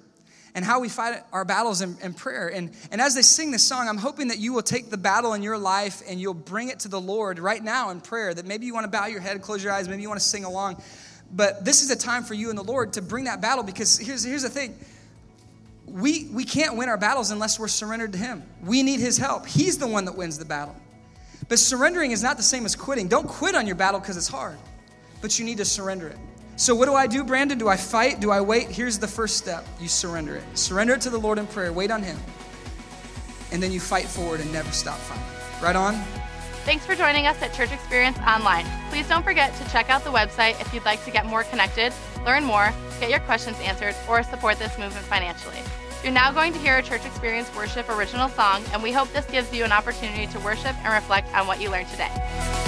and 0.54 0.64
how 0.64 0.80
we 0.80 0.88
fight 0.88 1.22
our 1.32 1.44
battles 1.44 1.82
in, 1.82 1.96
in, 2.02 2.14
prayer. 2.14 2.48
And, 2.48 2.72
and 2.90 3.00
as 3.00 3.14
they 3.14 3.22
sing 3.22 3.50
this 3.50 3.62
song, 3.62 3.88
I'm 3.88 3.98
hoping 3.98 4.28
that 4.28 4.38
you 4.38 4.52
will 4.52 4.62
take 4.62 4.90
the 4.90 4.96
battle 4.96 5.34
in 5.34 5.42
your 5.42 5.58
life 5.58 6.02
and 6.08 6.20
you'll 6.20 6.34
bring 6.34 6.68
it 6.68 6.80
to 6.80 6.88
the 6.88 7.00
Lord 7.00 7.38
right 7.38 7.62
now 7.62 7.90
in 7.90 8.00
prayer. 8.00 8.34
That 8.34 8.46
maybe 8.46 8.66
you 8.66 8.74
want 8.74 8.84
to 8.84 8.90
bow 8.90 9.06
your 9.06 9.20
head, 9.20 9.40
close 9.42 9.62
your 9.62 9.72
eyes, 9.72 9.88
maybe 9.88 10.02
you 10.02 10.08
want 10.08 10.20
to 10.20 10.26
sing 10.26 10.44
along. 10.44 10.82
But 11.30 11.64
this 11.64 11.82
is 11.82 11.90
a 11.90 11.96
time 11.96 12.24
for 12.24 12.34
you 12.34 12.48
and 12.48 12.58
the 12.58 12.64
Lord 12.64 12.94
to 12.94 13.02
bring 13.02 13.24
that 13.24 13.40
battle 13.40 13.62
because 13.62 13.98
here's, 13.98 14.24
here's 14.24 14.42
the 14.42 14.48
thing 14.48 14.74
we, 15.90 16.28
we 16.32 16.44
can't 16.44 16.76
win 16.76 16.88
our 16.88 16.98
battles 16.98 17.30
unless 17.30 17.58
we're 17.58 17.68
surrendered 17.68 18.12
to 18.12 18.18
Him. 18.18 18.42
We 18.62 18.82
need 18.82 19.00
His 19.00 19.18
help. 19.18 19.46
He's 19.46 19.78
the 19.78 19.86
one 19.86 20.04
that 20.04 20.16
wins 20.16 20.38
the 20.38 20.44
battle. 20.44 20.76
But 21.48 21.58
surrendering 21.58 22.10
is 22.10 22.22
not 22.22 22.36
the 22.36 22.42
same 22.42 22.64
as 22.64 22.76
quitting. 22.76 23.08
Don't 23.08 23.26
quit 23.26 23.54
on 23.54 23.66
your 23.66 23.76
battle 23.76 24.00
because 24.00 24.16
it's 24.16 24.28
hard, 24.28 24.58
but 25.20 25.38
you 25.38 25.44
need 25.44 25.58
to 25.58 25.64
surrender 25.64 26.08
it. 26.08 26.18
So, 26.56 26.74
what 26.74 26.86
do 26.86 26.94
I 26.94 27.06
do, 27.06 27.22
Brandon? 27.24 27.56
Do 27.56 27.68
I 27.68 27.76
fight? 27.76 28.20
Do 28.20 28.30
I 28.30 28.40
wait? 28.40 28.68
Here's 28.68 28.98
the 28.98 29.06
first 29.06 29.36
step 29.36 29.64
you 29.80 29.88
surrender 29.88 30.36
it. 30.36 30.44
Surrender 30.58 30.94
it 30.94 31.00
to 31.02 31.10
the 31.10 31.18
Lord 31.18 31.38
in 31.38 31.46
prayer, 31.46 31.72
wait 31.72 31.90
on 31.90 32.02
Him, 32.02 32.18
and 33.52 33.62
then 33.62 33.72
you 33.72 33.80
fight 33.80 34.06
forward 34.06 34.40
and 34.40 34.52
never 34.52 34.70
stop 34.72 34.98
fighting. 34.98 35.24
Right 35.62 35.76
on? 35.76 35.94
Thanks 36.64 36.84
for 36.84 36.94
joining 36.94 37.26
us 37.26 37.40
at 37.40 37.54
Church 37.54 37.72
Experience 37.72 38.18
Online. 38.18 38.66
Please 38.90 39.08
don't 39.08 39.22
forget 39.22 39.54
to 39.56 39.70
check 39.70 39.88
out 39.88 40.04
the 40.04 40.10
website 40.10 40.60
if 40.60 40.74
you'd 40.74 40.84
like 40.84 41.02
to 41.04 41.10
get 41.10 41.24
more 41.24 41.44
connected, 41.44 41.94
learn 42.26 42.44
more, 42.44 42.74
get 42.98 43.10
your 43.10 43.20
questions 43.20 43.58
answered, 43.60 43.94
or 44.08 44.22
support 44.22 44.58
this 44.58 44.76
movement 44.78 45.06
financially. 45.06 45.58
You're 46.02 46.12
now 46.12 46.30
going 46.30 46.52
to 46.52 46.58
hear 46.58 46.78
a 46.78 46.82
Church 46.82 47.04
Experience 47.04 47.54
Worship 47.56 47.88
original 47.88 48.28
song, 48.28 48.62
and 48.72 48.82
we 48.82 48.92
hope 48.92 49.12
this 49.12 49.26
gives 49.26 49.52
you 49.52 49.64
an 49.64 49.72
opportunity 49.72 50.26
to 50.28 50.38
worship 50.40 50.76
and 50.84 50.92
reflect 50.92 51.34
on 51.34 51.46
what 51.46 51.60
you 51.60 51.70
learned 51.70 51.88
today. 51.88 52.67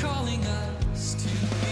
Calling 0.00 0.42
us 0.46 1.12
to 1.12 1.69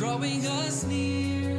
drawing 0.00 0.46
us 0.46 0.82
near, 0.84 1.50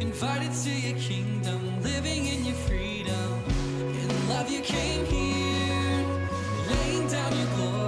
invited 0.00 0.52
to 0.52 0.68
your 0.68 0.98
kingdom, 0.98 1.80
living 1.80 2.26
in 2.26 2.44
your 2.44 2.56
freedom. 2.66 3.40
In 3.78 4.28
love, 4.28 4.50
you 4.50 4.62
came 4.62 5.06
here, 5.06 6.04
laying 6.68 7.06
down 7.06 7.38
your 7.38 7.46
glory. 7.54 7.87